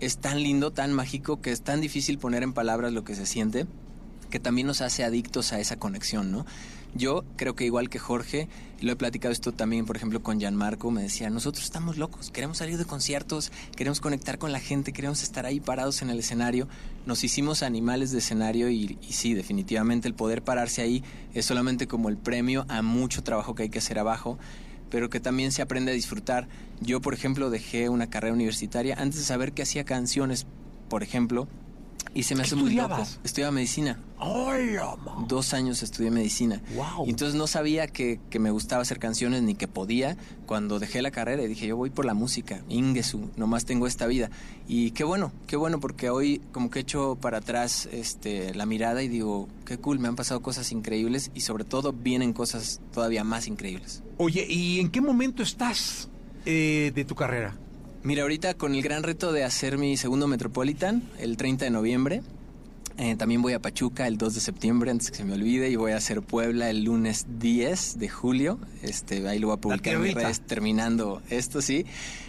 es 0.00 0.16
tan 0.16 0.42
lindo, 0.42 0.70
tan 0.70 0.94
mágico, 0.94 1.42
que 1.42 1.52
es 1.52 1.60
tan 1.60 1.82
difícil 1.82 2.16
poner 2.16 2.44
en 2.44 2.54
palabras 2.54 2.94
lo 2.94 3.04
que 3.04 3.14
se 3.14 3.26
siente, 3.26 3.66
que 4.30 4.40
también 4.40 4.66
nos 4.66 4.80
hace 4.80 5.04
adictos 5.04 5.52
a 5.52 5.60
esa 5.60 5.76
conexión, 5.76 6.32
¿no? 6.32 6.46
Yo 6.98 7.24
creo 7.36 7.54
que 7.54 7.64
igual 7.64 7.88
que 7.88 8.00
Jorge, 8.00 8.48
lo 8.80 8.90
he 8.90 8.96
platicado 8.96 9.30
esto 9.30 9.52
también, 9.52 9.86
por 9.86 9.96
ejemplo, 9.96 10.20
con 10.20 10.40
Gianmarco, 10.40 10.90
me 10.90 11.00
decía, 11.00 11.30
nosotros 11.30 11.64
estamos 11.64 11.96
locos, 11.96 12.32
queremos 12.32 12.58
salir 12.58 12.76
de 12.76 12.84
conciertos, 12.84 13.52
queremos 13.76 14.00
conectar 14.00 14.38
con 14.38 14.50
la 14.50 14.58
gente, 14.58 14.92
queremos 14.92 15.22
estar 15.22 15.46
ahí 15.46 15.60
parados 15.60 16.02
en 16.02 16.10
el 16.10 16.18
escenario. 16.18 16.66
Nos 17.06 17.22
hicimos 17.22 17.62
animales 17.62 18.10
de 18.10 18.18
escenario 18.18 18.68
y, 18.68 18.98
y 19.00 19.12
sí, 19.12 19.32
definitivamente 19.34 20.08
el 20.08 20.14
poder 20.14 20.42
pararse 20.42 20.82
ahí 20.82 21.04
es 21.34 21.46
solamente 21.46 21.86
como 21.86 22.08
el 22.08 22.16
premio 22.16 22.66
a 22.68 22.82
mucho 22.82 23.22
trabajo 23.22 23.54
que 23.54 23.62
hay 23.62 23.68
que 23.68 23.78
hacer 23.78 24.00
abajo 24.00 24.36
pero 24.90 25.10
que 25.10 25.20
también 25.20 25.52
se 25.52 25.60
aprende 25.60 25.92
a 25.92 25.94
disfrutar. 25.94 26.48
Yo, 26.80 27.02
por 27.02 27.12
ejemplo, 27.12 27.50
dejé 27.50 27.90
una 27.90 28.08
carrera 28.08 28.32
universitaria 28.32 28.96
antes 28.98 29.18
de 29.18 29.24
saber 29.26 29.52
que 29.52 29.60
hacía 29.60 29.84
canciones, 29.84 30.46
por 30.88 31.02
ejemplo, 31.02 31.46
y 32.14 32.22
se 32.24 32.34
me 32.34 32.42
¿Qué 32.42 32.46
hace 32.46 32.56
muy 32.56 32.74
loco. 32.74 33.06
Estudiaba 33.22 33.52
medicina. 33.52 34.00
¡Hola! 34.18 34.96
Dos 35.28 35.54
años 35.54 35.82
estudié 35.82 36.10
medicina. 36.10 36.60
Wow. 36.74 37.06
Y 37.06 37.10
entonces 37.10 37.36
no 37.36 37.46
sabía 37.46 37.86
que, 37.86 38.18
que 38.30 38.38
me 38.38 38.50
gustaba 38.50 38.82
hacer 38.82 38.98
canciones 38.98 39.42
ni 39.42 39.54
que 39.54 39.68
podía. 39.68 40.16
Cuando 40.46 40.78
dejé 40.78 41.02
la 41.02 41.10
carrera 41.10 41.42
y 41.42 41.46
dije, 41.46 41.66
yo 41.66 41.76
voy 41.76 41.90
por 41.90 42.04
la 42.04 42.14
música, 42.14 42.62
Ingesu, 42.68 43.30
nomás 43.36 43.64
tengo 43.64 43.86
esta 43.86 44.06
vida. 44.06 44.30
Y 44.66 44.92
qué 44.92 45.04
bueno, 45.04 45.32
qué 45.46 45.56
bueno, 45.56 45.80
porque 45.80 46.10
hoy 46.10 46.40
como 46.52 46.70
que 46.70 46.80
echo 46.80 47.16
para 47.20 47.38
atrás 47.38 47.88
este, 47.92 48.54
la 48.54 48.66
mirada 48.66 49.02
y 49.02 49.08
digo, 49.08 49.48
qué 49.64 49.78
cool, 49.78 49.98
me 49.98 50.08
han 50.08 50.16
pasado 50.16 50.40
cosas 50.40 50.72
increíbles 50.72 51.30
y 51.34 51.42
sobre 51.42 51.64
todo 51.64 51.92
vienen 51.92 52.32
cosas 52.32 52.80
todavía 52.92 53.22
más 53.24 53.46
increíbles. 53.46 54.02
Oye, 54.16 54.46
¿y 54.48 54.80
en 54.80 54.90
qué 54.90 55.00
momento 55.00 55.42
estás 55.42 56.08
eh, 56.46 56.90
de 56.94 57.04
tu 57.04 57.14
carrera? 57.14 57.56
Mira, 58.08 58.22
ahorita 58.22 58.54
con 58.54 58.74
el 58.74 58.80
gran 58.80 59.02
reto 59.02 59.32
de 59.32 59.44
hacer 59.44 59.76
mi 59.76 59.98
segundo 59.98 60.26
Metropolitan, 60.28 61.02
el 61.18 61.36
30 61.36 61.66
de 61.66 61.70
noviembre. 61.70 62.22
Eh, 62.96 63.16
también 63.16 63.42
voy 63.42 63.52
a 63.52 63.60
Pachuca 63.60 64.06
el 64.06 64.16
2 64.16 64.34
de 64.34 64.40
septiembre, 64.40 64.90
antes 64.90 65.10
que 65.10 65.18
se 65.18 65.24
me 65.26 65.34
olvide, 65.34 65.68
y 65.68 65.76
voy 65.76 65.92
a 65.92 65.98
hacer 65.98 66.22
Puebla 66.22 66.70
el 66.70 66.84
lunes 66.84 67.26
10 67.38 67.98
de 67.98 68.08
julio. 68.08 68.58
Este, 68.80 69.28
ahí 69.28 69.38
lo 69.38 69.48
voy 69.48 69.56
a 69.58 69.60
publicar 69.60 69.92
en 69.92 70.00
mis 70.00 70.14
redes 70.14 70.40
terminando 70.40 71.20
esto, 71.28 71.60
sí. 71.60 71.84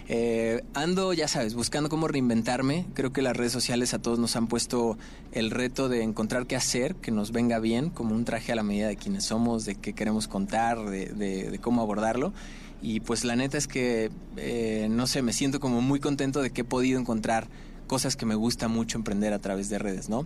Eh, 0.09 0.61
ando, 0.73 1.13
ya 1.13 1.30
sabes, 1.30 1.53
buscando 1.55 1.88
cómo 1.88 2.09
reinventarme. 2.09 2.86
Creo 2.93 3.13
que 3.13 3.21
las 3.21 3.38
redes 3.38 3.53
sociales 3.53 3.93
a 3.93 3.99
todos 3.99 4.19
nos 4.19 4.36
han 4.36 4.47
puesto 4.47 4.97
el 5.32 5.49
reto 5.49 5.88
de 5.88 6.03
encontrar 6.03 6.45
qué 6.45 6.57
hacer, 6.57 6.95
que 6.95 7.11
nos 7.11 7.32
venga 7.32 7.59
bien, 7.59 7.89
como 7.89 8.13
un 8.13 8.25
traje 8.25 8.51
a 8.51 8.55
la 8.55 8.63
medida 8.63 8.89
de 8.89 8.97
quienes 8.97 9.23
somos, 9.23 9.63
de 9.63 9.75
qué 9.75 9.93
queremos 9.93 10.27
contar, 10.27 10.89
de, 10.89 11.05
de- 11.05 11.49
de 11.51 11.59
cómo 11.59 11.82
abordarlo. 11.82 12.34
Y 12.82 13.01
pues 13.01 13.23
la 13.25 13.36
neta 13.36 13.57
es 13.57 13.67
que, 13.67 14.09
eh, 14.38 14.88
no 14.89 15.05
sé, 15.07 15.21
me 15.21 15.34
siento 15.34 15.59
como 15.59 15.82
muy 15.82 15.99
contento 15.99 16.41
de 16.41 16.51
que 16.51 16.61
he 16.61 16.65
podido 16.65 16.99
encontrar 16.99 17.47
cosas 17.88 18.15
que 18.15 18.25
me 18.25 18.36
gusta 18.36 18.67
mucho 18.67 18.97
emprender 18.97 19.34
a 19.34 19.39
través 19.39 19.69
de 19.69 19.80
redes, 19.80 20.09
¿no? 20.09 20.25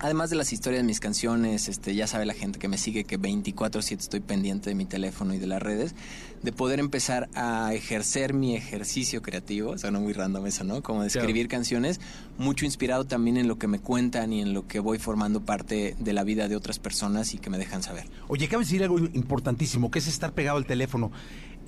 Además 0.00 0.30
de 0.30 0.36
las 0.36 0.52
historias 0.52 0.82
de 0.82 0.86
mis 0.86 1.00
canciones, 1.00 1.66
este, 1.68 1.92
ya 1.96 2.06
sabe 2.06 2.24
la 2.24 2.34
gente 2.34 2.60
que 2.60 2.68
me 2.68 2.78
sigue 2.78 3.02
que 3.02 3.18
24/7 3.18 3.98
estoy 3.98 4.20
pendiente 4.20 4.70
de 4.70 4.76
mi 4.76 4.84
teléfono 4.84 5.34
y 5.34 5.38
de 5.38 5.48
las 5.48 5.60
redes, 5.60 5.96
de 6.40 6.52
poder 6.52 6.78
empezar 6.78 7.28
a 7.34 7.74
ejercer 7.74 8.32
mi 8.32 8.54
ejercicio 8.54 9.22
creativo, 9.22 9.76
suena 9.76 9.98
muy 9.98 10.12
random 10.12 10.46
eso, 10.46 10.62
¿no? 10.62 10.84
Como 10.84 11.02
de 11.02 11.08
Claro. 11.10 11.26
escribir 11.26 11.48
canciones, 11.48 11.98
mucho 12.36 12.64
inspirado 12.64 13.06
también 13.06 13.38
en 13.38 13.48
lo 13.48 13.58
que 13.58 13.66
me 13.66 13.80
cuentan 13.80 14.32
y 14.32 14.40
en 14.40 14.54
lo 14.54 14.68
que 14.68 14.78
voy 14.78 14.98
formando 15.00 15.40
parte 15.44 15.96
de 15.98 16.12
la 16.12 16.22
vida 16.22 16.46
de 16.46 16.54
otras 16.54 16.78
personas 16.78 17.34
y 17.34 17.38
que 17.38 17.50
me 17.50 17.58
dejan 17.58 17.82
saber. 17.82 18.04
Oye, 18.28 18.46
acabas 18.46 18.68
de 18.68 18.74
decir 18.74 18.84
algo 18.84 19.00
importantísimo, 19.00 19.90
que 19.90 19.98
es 19.98 20.06
estar 20.06 20.32
pegado 20.32 20.58
al 20.58 20.66
teléfono. 20.66 21.10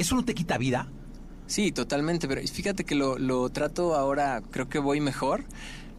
¿Eso 0.01 0.15
no 0.17 0.25
te 0.25 0.35
quita 0.35 0.57
vida? 0.59 0.89
Sí, 1.47 1.73
totalmente, 1.73 2.27
pero 2.27 2.41
fíjate 2.47 2.85
que 2.85 2.95
lo, 2.95 3.19
lo 3.19 3.49
trato 3.51 3.95
ahora, 3.97 4.41
creo 4.51 4.69
que 4.69 4.79
voy 4.79 5.01
mejor, 5.01 5.45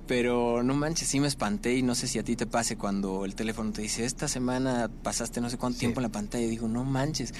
pero 0.07 0.63
no 0.63 0.73
manches, 0.73 1.07
sí 1.07 1.19
me 1.19 1.27
espanté 1.27 1.75
y 1.75 1.83
no 1.83 1.93
sé 1.93 2.07
si 2.07 2.17
a 2.17 2.23
ti 2.23 2.35
te 2.35 2.45
pase 2.47 2.77
cuando 2.77 3.25
el 3.25 3.35
teléfono 3.35 3.71
te 3.71 3.81
dice, 3.81 4.05
esta 4.05 4.27
semana 4.27 4.89
pasaste 5.03 5.39
no 5.39 5.49
sé 5.49 5.57
cuánto 5.57 5.75
Sí. 5.75 5.81
tiempo 5.81 5.99
en 5.99 6.03
la 6.03 6.09
pantalla 6.09 6.45
y 6.45 6.49
digo, 6.49 6.67
no 6.67 6.83
manches. 6.83 7.33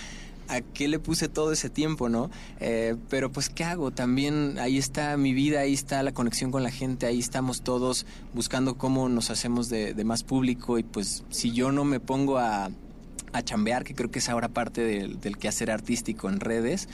¿A 0.50 0.60
qué 0.60 0.90
le 0.90 1.00
puse 1.00 1.30
todo 1.30 1.54
ese 1.54 1.70
tiempo, 1.70 2.10
no? 2.10 2.30
Eh, 2.60 2.98
pero 3.10 3.32
pues, 3.32 3.48
¿qué 3.50 3.64
hago? 3.64 3.92
También 3.92 4.60
ahí 4.60 4.78
está 4.78 5.16
mi 5.16 5.34
vida, 5.34 5.62
ahí 5.62 5.74
está 5.74 6.04
la 6.04 6.12
conexión 6.14 6.52
con 6.52 6.62
la 6.62 6.72
gente, 6.72 7.06
ahí 7.06 7.20
estamos 7.20 7.62
todos 7.62 8.06
buscando 8.34 8.78
cómo 8.78 9.08
nos 9.08 9.30
hacemos 9.32 9.70
de, 9.70 9.94
de 9.94 10.04
más 10.04 10.24
público 10.24 10.78
y 10.78 10.84
pues 10.84 11.24
si 11.30 11.52
yo 11.52 11.72
no 11.72 11.86
me 11.86 12.02
pongo 12.02 12.38
a, 12.38 12.70
a 13.34 13.42
chambear, 13.44 13.84
que 13.84 13.94
creo 13.96 14.12
que 14.12 14.20
es 14.20 14.30
ahora 14.30 14.50
parte 14.50 14.82
del, 14.82 15.20
del 15.20 15.38
quehacer 15.38 15.72
artístico 15.72 16.30
en 16.30 16.40
redes, 16.40 16.88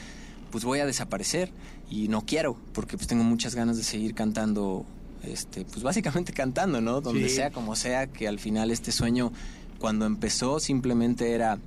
pues 0.51 0.63
voy 0.63 0.79
a 0.79 0.85
desaparecer 0.85 1.51
y 1.89 2.07
no 2.07 2.21
quiero, 2.25 2.57
porque 2.73 2.95
pues 2.97 3.07
tengo 3.07 3.23
muchas 3.23 3.55
ganas 3.55 3.77
de 3.77 3.83
seguir 3.83 4.13
cantando, 4.13 4.85
este, 5.23 5.65
pues 5.65 5.83
básicamente 5.83 6.33
cantando, 6.33 6.79
¿no? 6.81 7.01
Donde 7.01 7.27
Sí. 7.29 7.35
sea, 7.35 7.51
como 7.51 7.75
sea, 7.75 8.07
que 8.07 8.27
al 8.27 8.39
final 8.39 8.71
este 8.71 8.91
sueño, 8.91 9.31
cuando 9.79 10.05
empezó, 10.05 10.59
simplemente 10.59 11.33
era, 11.33 11.59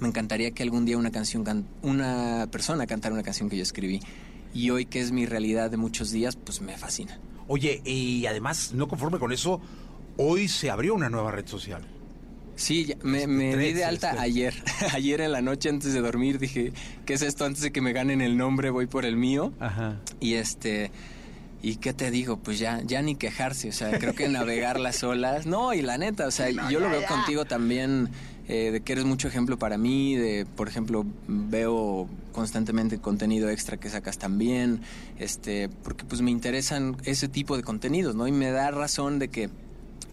me 0.00 0.08
encantaría 0.08 0.50
que 0.52 0.62
algún 0.62 0.84
día 0.84 0.96
una 0.98 1.10
canción, 1.10 1.44
can- 1.44 1.66
una 1.82 2.48
persona 2.50 2.86
cantara 2.86 3.14
una 3.14 3.22
canción 3.22 3.48
que 3.48 3.56
yo 3.56 3.62
escribí. 3.62 4.00
Y 4.52 4.70
hoy 4.70 4.84
que 4.86 5.00
es 5.00 5.12
mi 5.12 5.26
realidad 5.26 5.70
de 5.70 5.76
muchos 5.76 6.10
días, 6.10 6.36
pues 6.36 6.60
me 6.60 6.76
fascina. 6.76 7.18
Oye, 7.48 7.80
y 7.84 8.26
además, 8.26 8.72
no 8.74 8.88
conforme 8.88 9.18
con 9.18 9.32
eso, 9.32 9.60
hoy 10.16 10.48
se 10.48 10.70
abrió 10.70 10.94
una 10.94 11.08
nueva 11.08 11.30
red 11.32 11.46
social. 11.46 11.86
Sí, 12.60 12.84
ya- 12.84 12.96
me, 13.02 13.26
me 13.26 13.56
di 13.56 13.72
de 13.72 13.84
alta 13.84 14.10
este. 14.10 14.20
ayer. 14.22 14.54
ayer 14.92 15.20
en 15.22 15.32
la 15.32 15.40
noche 15.40 15.70
antes 15.70 15.94
de 15.94 16.00
dormir 16.00 16.38
dije, 16.38 16.72
¿qué 17.06 17.14
es 17.14 17.22
esto? 17.22 17.46
Antes 17.46 17.62
de 17.62 17.72
que 17.72 17.80
me 17.80 17.92
ganen 17.94 18.20
el 18.20 18.36
nombre 18.36 18.68
voy 18.68 18.86
por 18.86 19.04
el 19.06 19.16
mío. 19.16 19.52
Ajá. 19.60 19.96
Y 20.20 20.34
este... 20.34 20.90
¿Y 21.62 21.76
qué 21.76 21.92
te 21.92 22.10
digo? 22.10 22.38
Pues 22.38 22.58
ya, 22.58 22.80
ya 22.86 23.02
ni 23.02 23.16
quejarse, 23.16 23.68
o 23.68 23.72
sea, 23.72 23.98
creo 23.98 24.14
que 24.14 24.28
navegar 24.28 24.80
las 24.80 25.02
olas. 25.04 25.44
No, 25.44 25.74
y 25.74 25.82
la 25.82 25.98
neta, 25.98 26.26
o 26.26 26.30
sea, 26.30 26.48
yo 26.70 26.80
lo 26.80 26.88
veo 26.88 27.04
contigo 27.06 27.44
también, 27.44 28.08
eh, 28.48 28.70
de 28.70 28.80
que 28.80 28.92
eres 28.94 29.04
mucho 29.04 29.28
ejemplo 29.28 29.58
para 29.58 29.76
mí, 29.76 30.16
de, 30.16 30.46
por 30.46 30.68
ejemplo, 30.68 31.04
veo 31.28 32.08
constantemente 32.32 32.96
contenido 32.98 33.50
extra 33.50 33.76
que 33.76 33.90
sacas 33.90 34.16
también, 34.16 34.80
este, 35.18 35.68
porque 35.68 36.06
pues 36.06 36.22
me 36.22 36.30
interesan 36.30 36.96
ese 37.04 37.28
tipo 37.28 37.58
de 37.58 37.62
contenidos, 37.62 38.14
¿no? 38.14 38.26
Y 38.26 38.32
me 38.32 38.50
da 38.50 38.70
razón 38.70 39.18
de 39.18 39.28
que 39.28 39.50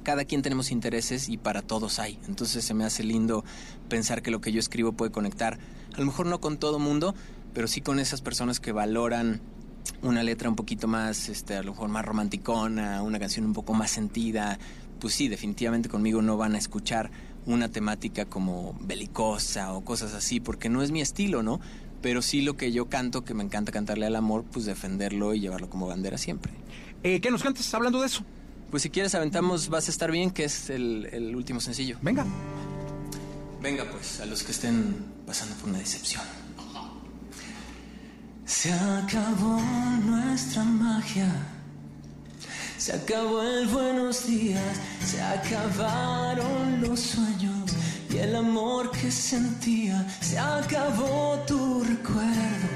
cada 0.08 0.24
quien 0.24 0.42
tenemos 0.42 0.72
intereses 0.72 1.28
y 1.28 1.36
para 1.36 1.62
todos 1.62 2.00
hay. 2.00 2.18
Entonces 2.30 2.64
se 2.64 2.74
me 2.74 2.86
hace 2.86 3.04
lindo 3.04 3.44
pensar 3.90 4.22
que 4.22 4.32
lo 4.32 4.40
que 4.40 4.54
yo 4.54 4.60
escribo 4.62 4.94
puede 4.94 5.12
conectar, 5.12 5.60
a 5.94 6.00
lo 6.00 6.06
mejor 6.06 6.28
no 6.28 6.40
con 6.40 6.56
todo 6.56 6.80
mundo, 6.80 7.14
pero 7.54 7.68
sí 7.68 7.82
con 7.82 8.00
esas 8.00 8.22
personas 8.22 8.62
que 8.62 8.72
valoran 8.72 9.42
una 10.02 10.24
letra 10.24 10.48
un 10.48 10.56
poquito 10.56 10.88
más, 10.88 11.28
este, 11.28 11.58
a 11.58 11.62
lo 11.62 11.72
mejor 11.74 11.90
más 11.90 12.06
romanticona, 12.06 13.04
una 13.04 13.20
canción 13.20 13.46
un 13.46 13.52
poco 13.52 13.74
más 13.74 13.92
sentida. 13.92 14.58
Pues 15.02 15.14
sí, 15.14 15.28
definitivamente 15.28 15.90
conmigo 15.90 16.22
no 16.22 16.38
van 16.38 16.56
a 16.56 16.58
escuchar 16.58 17.12
una 17.46 17.68
temática 17.68 18.24
como 18.24 18.78
belicosa 18.80 19.74
o 19.74 19.84
cosas 19.84 20.14
así, 20.14 20.40
porque 20.40 20.70
no 20.70 20.84
es 20.84 20.92
mi 20.92 21.02
estilo, 21.02 21.44
¿no? 21.44 21.60
Pero 22.02 22.22
sí 22.22 22.44
lo 22.44 22.56
que 22.56 22.72
yo 22.72 22.88
canto, 22.88 23.26
que 23.26 23.34
me 23.34 23.44
encanta 23.44 23.74
cantarle 23.74 24.06
al 24.06 24.16
amor, 24.16 24.46
pues 24.46 24.66
defenderlo 24.66 25.34
y 25.34 25.42
llevarlo 25.42 25.70
como 25.70 25.86
bandera 25.86 26.18
siempre. 26.18 26.54
Eh, 27.04 27.20
¿Qué 27.20 27.30
nos 27.30 27.44
cantas 27.44 27.74
hablando 27.74 28.00
de 28.00 28.08
eso? 28.08 28.24
Pues 28.70 28.84
si 28.84 28.90
quieres 28.90 29.16
aventamos 29.16 29.70
Vas 29.70 29.88
a 29.88 29.92
estar 29.92 30.12
bien, 30.12 30.32
que 30.32 30.44
es 30.46 30.70
el, 30.70 31.08
el 31.12 31.36
último 31.36 31.60
sencillo. 31.60 31.98
Venga. 32.02 32.26
Venga 33.62 33.90
pues, 33.90 34.20
a 34.20 34.26
los 34.26 34.44
que 34.44 34.52
estén 34.52 34.96
pasando 35.26 35.56
por 35.56 35.70
una 35.70 35.80
decepción. 35.80 36.24
Se 38.46 38.72
acabó 38.72 39.60
nuestra 40.06 40.64
magia. 40.64 41.28
Se 42.78 42.94
acabó 42.94 43.44
el 43.44 43.68
buenos 43.68 44.26
días. 44.26 44.78
Se 45.06 45.22
acabaron 45.22 46.82
los 46.82 47.00
sueños 47.00 47.72
y 48.10 48.18
el 48.18 48.36
amor 48.36 48.90
que 48.92 49.12
sentía. 49.12 50.08
Se 50.22 50.40
acabó 50.40 51.44
tu 51.46 51.84
recuerdo 51.84 52.68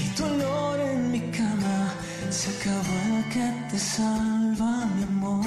y 0.00 0.16
tu 0.16 0.24
olor 0.24 0.80
en 0.80 1.10
mi 1.10 1.20
cama. 1.30 1.92
Se 2.30 2.48
acabó 2.50 2.97
que 3.38 3.48
te 3.70 3.78
salva, 3.78 4.72
mi 4.96 5.02
amor. 5.04 5.46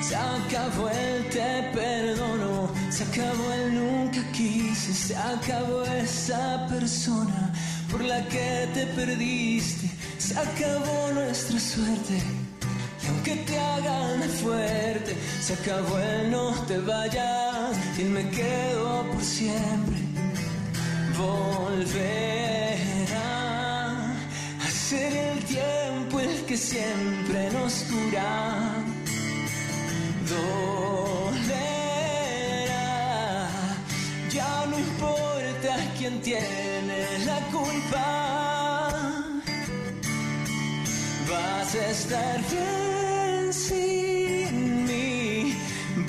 Se 0.00 0.14
acabó 0.16 0.88
el 0.88 1.28
te 1.34 1.50
perdono, 1.74 2.70
se 2.90 3.02
acabó 3.04 3.46
el 3.58 3.66
nunca 3.80 4.20
quise, 4.32 4.92
se 5.06 5.14
acabó 5.16 5.84
esa 5.84 6.66
persona 6.72 7.40
por 7.90 8.00
la 8.02 8.20
que 8.32 8.68
te 8.74 8.84
perdiste, 8.98 9.86
se 10.18 10.34
acabó 10.46 10.98
nuestra 11.20 11.58
suerte. 11.60 12.16
Y 13.02 13.04
aunque 13.08 13.34
te 13.48 13.58
hagan 13.58 14.22
fuerte, 14.42 15.12
se 15.46 15.52
acabó 15.54 15.98
el 15.98 16.30
no 16.30 16.46
te 16.68 16.78
vayas 16.78 17.72
y 17.98 18.04
me 18.04 18.24
quedo 18.30 18.88
por 19.12 19.22
siempre. 19.22 19.98
Volverá 21.18 22.72
a 23.38 23.41
ser 24.92 25.12
el 25.30 25.38
tiempo 25.56 26.20
el 26.20 26.34
que 26.48 26.56
siempre 26.56 27.40
nos 27.56 27.74
cura 27.90 28.30
dolerá. 30.32 31.58
Ya 34.36 34.52
no 34.70 34.76
importa 34.88 35.72
quién 35.96 36.14
tiene 36.28 36.98
la 37.28 37.38
culpa. 37.56 38.08
Vas 41.30 41.70
a 41.82 41.84
estar 41.96 42.36
bien 42.54 43.52
sin 43.66 44.54
mí. 44.88 45.56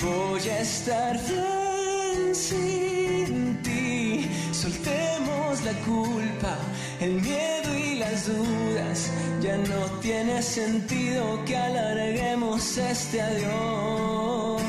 Voy 0.04 0.44
a 0.56 0.58
estar 0.70 1.14
bien 1.32 2.34
sin 2.34 3.32
ti. 3.66 4.28
Soltemos 4.62 5.52
la 5.68 5.74
culpa, 5.90 6.52
el 7.00 7.14
miedo 7.28 7.63
las 7.94 8.26
dudas. 8.26 9.10
Ya 9.40 9.56
no 9.56 10.00
tiene 10.00 10.42
sentido 10.42 11.44
que 11.44 11.56
alarguemos 11.56 12.76
este 12.78 13.20
adiós. 13.20 14.62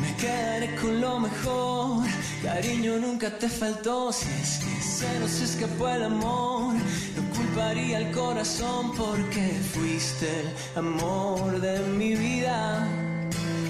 Me 0.00 0.16
quedaré 0.16 0.74
con 0.76 1.00
lo 1.00 1.20
mejor. 1.20 2.06
Cariño 2.42 2.98
nunca 2.98 3.30
te 3.38 3.48
faltó. 3.48 4.12
Si 4.12 4.28
es 4.42 4.58
que 4.64 4.82
se 4.82 5.20
nos 5.20 5.40
escapó 5.40 5.88
el 5.88 6.04
amor, 6.04 6.74
no 6.74 7.36
culparía 7.36 7.98
al 7.98 8.10
corazón 8.10 8.92
porque 8.96 9.44
fuiste 9.72 10.28
el 10.40 10.78
amor 10.78 11.60
de 11.60 11.78
mi 11.98 12.14
vida. 12.16 12.86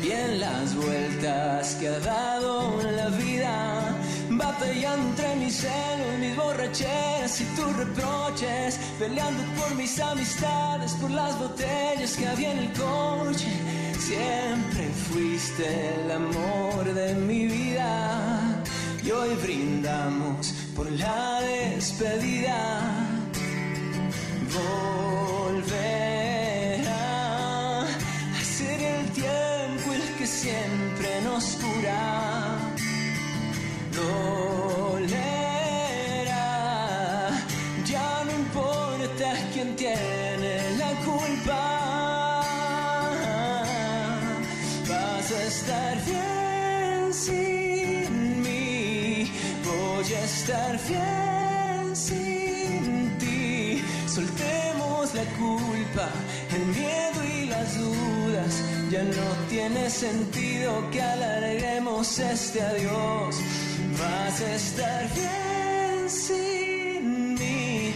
Y 0.03 0.11
en 0.11 0.40
las 0.40 0.74
vueltas 0.74 1.76
que 1.76 1.88
ha 1.88 2.01
dado 2.01 2.80
la 2.97 3.09
vida, 3.11 3.71
batallando 4.38 5.08
entre 5.08 5.36
mis 5.36 5.56
celos, 5.56 6.18
mis 6.18 6.36
borracheras 6.36 7.40
y 7.40 7.44
tus 7.56 7.76
reproches, 7.76 8.78
peleando 8.98 9.42
por 9.58 9.74
mis 9.74 9.98
amistades, 10.00 10.92
por 10.94 11.10
las 11.10 11.38
botellas 11.38 12.16
que 12.16 12.26
había 12.26 12.52
en 12.52 12.58
el 12.58 12.72
coche. 12.72 13.48
Siempre 13.98 14.90
fuiste 15.08 15.94
el 15.94 16.10
amor 16.10 16.92
de 16.92 17.14
mi 17.14 17.46
vida 17.46 18.62
y 19.04 19.10
hoy 19.10 19.34
brindamos 19.42 20.52
por 20.76 20.90
la 20.92 21.40
despedida. 21.40 22.90
Volverá 25.42 25.82
a 27.82 28.44
ser 28.44 28.80
el 28.80 29.06
tiempo 29.10 29.92
el 29.92 30.16
que 30.18 30.26
siempre 30.26 31.20
nos 31.24 31.44
cura. 31.56 32.61
Dolerá, 33.93 35.28
ya 37.84 38.24
no 38.24 38.30
importa 38.32 39.34
quién 39.53 39.76
tiene 39.76 40.55
la 40.78 40.90
culpa. 41.05 41.62
Vas 44.88 45.30
a 45.30 45.43
estar 45.45 45.95
bien 46.07 47.12
sin 47.12 48.43
mí, 48.43 49.30
voy 49.64 50.14
a 50.14 50.24
estar 50.24 50.72
bien 50.88 51.97
sin 51.97 53.18
ti. 53.18 53.82
Soltemos 54.07 55.14
la 55.14 55.24
culpa, 55.38 56.09
el 56.57 56.64
miedo 56.66 57.18
y 57.36 57.47
las 57.47 57.78
dudas. 57.78 58.62
Ya 58.90 59.03
no 59.05 59.28
tiene 59.49 59.88
sentido 59.88 60.90
que 60.90 61.01
alarguemos 61.01 62.18
este 62.18 62.61
adiós. 62.61 63.36
Vas 63.99 64.40
a 64.40 64.55
estar 64.55 65.03
bien 65.14 66.09
sin 66.09 67.34
mí. 67.34 67.95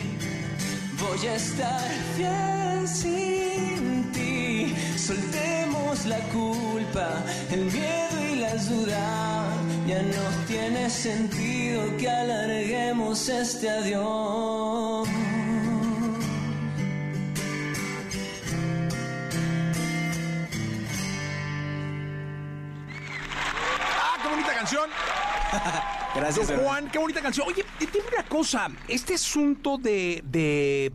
Voy 1.01 1.27
a 1.27 1.35
estar 1.35 1.89
bien 2.17 2.87
sin 2.87 4.13
ti. 4.13 4.75
Soltemos 4.97 6.07
la 6.07 6.19
culpa, 6.39 7.09
el 7.51 7.65
miedo 7.67 8.33
y 8.33 8.37
las 8.37 8.69
dudas. 8.69 9.47
Ya 9.87 10.03
no 10.03 10.47
tiene 10.47 10.91
sentido 10.91 11.97
que 11.97 12.09
alarguemos 12.09 13.29
este 13.29 13.71
adiós. 13.71 14.66
Gracias, 26.27 26.49
Don 26.49 26.59
Juan, 26.59 26.91
qué 26.91 26.99
bonita 26.99 27.23
canción. 27.23 27.47
Oye, 27.47 27.65
dime 27.79 28.05
una 28.13 28.25
cosa, 28.29 28.69
este 28.89 29.15
asunto 29.15 29.79
de, 29.79 30.25
de, 30.25 30.91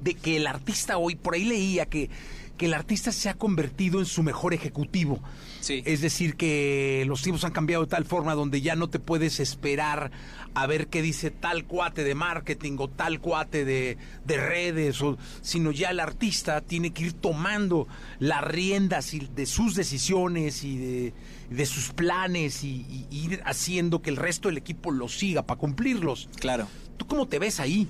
de 0.00 0.14
que 0.14 0.36
el 0.36 0.46
artista 0.46 0.96
hoy, 0.96 1.16
por 1.16 1.34
ahí 1.34 1.44
leía 1.44 1.86
que, 1.86 2.08
que 2.56 2.66
el 2.66 2.74
artista 2.74 3.12
se 3.12 3.28
ha 3.28 3.34
convertido 3.34 3.98
en 4.00 4.06
su 4.06 4.22
mejor 4.22 4.54
ejecutivo. 4.54 5.20
Sí. 5.60 5.82
Es 5.84 6.00
decir, 6.00 6.36
que 6.36 7.04
los 7.06 7.22
tiempos 7.22 7.44
han 7.44 7.52
cambiado 7.52 7.84
de 7.84 7.90
tal 7.90 8.04
forma 8.04 8.34
donde 8.34 8.60
ya 8.60 8.76
no 8.76 8.88
te 8.88 8.98
puedes 8.98 9.40
esperar 9.40 10.10
a 10.54 10.66
ver 10.66 10.86
qué 10.86 11.02
dice 11.02 11.30
tal 11.30 11.64
cuate 11.66 12.02
de 12.02 12.14
marketing 12.14 12.76
o 12.78 12.88
tal 12.88 13.20
cuate 13.20 13.64
de, 13.64 13.98
de 14.24 14.36
redes, 14.38 15.02
o, 15.02 15.18
sino 15.42 15.70
ya 15.70 15.90
el 15.90 16.00
artista 16.00 16.62
tiene 16.62 16.92
que 16.92 17.04
ir 17.04 17.12
tomando 17.12 17.86
las 18.20 18.42
riendas 18.42 19.12
y 19.12 19.20
de 19.20 19.44
sus 19.44 19.74
decisiones 19.74 20.64
y 20.64 20.78
de, 20.78 21.14
de 21.50 21.66
sus 21.66 21.90
planes 21.90 22.64
y, 22.64 23.06
y 23.10 23.26
ir 23.26 23.42
haciendo 23.44 24.00
que 24.00 24.10
el 24.10 24.16
resto 24.16 24.48
del 24.48 24.56
equipo 24.56 24.90
los 24.92 25.18
siga 25.18 25.42
para 25.42 25.58
cumplirlos. 25.60 26.28
Claro. 26.40 26.68
¿Tú 26.96 27.06
cómo 27.06 27.28
te 27.28 27.38
ves 27.38 27.60
ahí? 27.60 27.86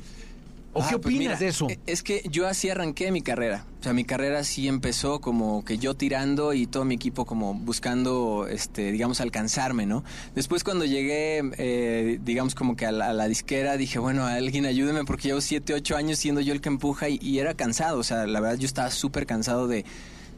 ¿O 0.78 0.82
Ah, 0.82 0.88
qué 0.90 0.98
pues 0.98 1.14
opinas 1.14 1.18
mira, 1.18 1.38
de 1.38 1.48
eso? 1.48 1.68
e- 1.70 1.78
Es 1.86 2.02
que 2.02 2.22
yo 2.30 2.46
así 2.46 2.68
arranqué 2.68 3.10
mi 3.10 3.22
carrera. 3.22 3.64
O 3.80 3.82
sea, 3.82 3.92
mi 3.94 4.04
carrera 4.04 4.44
sí 4.44 4.68
empezó 4.68 5.20
como 5.20 5.64
que 5.64 5.78
yo 5.78 5.94
tirando 5.94 6.52
y 6.52 6.66
todo 6.66 6.84
mi 6.84 6.96
equipo 6.96 7.24
como 7.24 7.54
buscando, 7.54 8.46
este, 8.46 8.92
digamos, 8.92 9.20
alcanzarme, 9.22 9.86
¿no? 9.86 10.04
Después 10.34 10.64
cuando 10.64 10.84
llegué, 10.84 11.40
eh, 11.56 12.18
digamos, 12.22 12.54
como 12.54 12.76
que 12.76 12.84
a 12.84 12.92
la, 12.92 13.08
a 13.10 13.12
la 13.14 13.26
disquera, 13.28 13.76
dije, 13.78 13.98
bueno, 13.98 14.26
alguien 14.26 14.66
ayúdeme 14.66 15.04
porque 15.04 15.28
llevo 15.28 15.40
siete, 15.40 15.72
ocho 15.72 15.96
años 15.96 16.18
siendo 16.18 16.40
yo 16.42 16.52
el 16.52 16.60
que 16.60 16.68
empuja 16.68 17.08
y, 17.08 17.18
y 17.22 17.38
era 17.38 17.54
cansado. 17.54 17.98
O 17.98 18.04
sea, 18.04 18.26
la 18.26 18.40
verdad 18.40 18.58
yo 18.58 18.66
estaba 18.66 18.90
súper 18.90 19.24
cansado 19.24 19.68
de, 19.68 19.84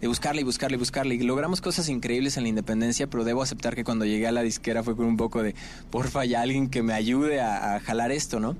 de 0.00 0.06
buscarle 0.06 0.42
y 0.42 0.44
buscarle 0.44 0.76
y 0.76 0.78
buscarle. 0.78 1.14
Y 1.16 1.20
logramos 1.22 1.60
cosas 1.60 1.88
increíbles 1.88 2.36
en 2.36 2.44
la 2.44 2.48
independencia, 2.50 3.08
pero 3.08 3.24
debo 3.24 3.42
aceptar 3.42 3.74
que 3.74 3.82
cuando 3.82 4.04
llegué 4.04 4.28
a 4.28 4.32
la 4.32 4.42
disquera 4.42 4.84
fue 4.84 4.94
con 4.94 5.06
un 5.06 5.16
poco 5.16 5.42
de, 5.42 5.56
porfa, 5.90 6.24
ya 6.24 6.42
alguien 6.42 6.68
que 6.68 6.82
me 6.84 6.92
ayude 6.92 7.40
a, 7.40 7.74
a 7.74 7.80
jalar 7.80 8.12
esto, 8.12 8.38
¿no? 8.38 8.56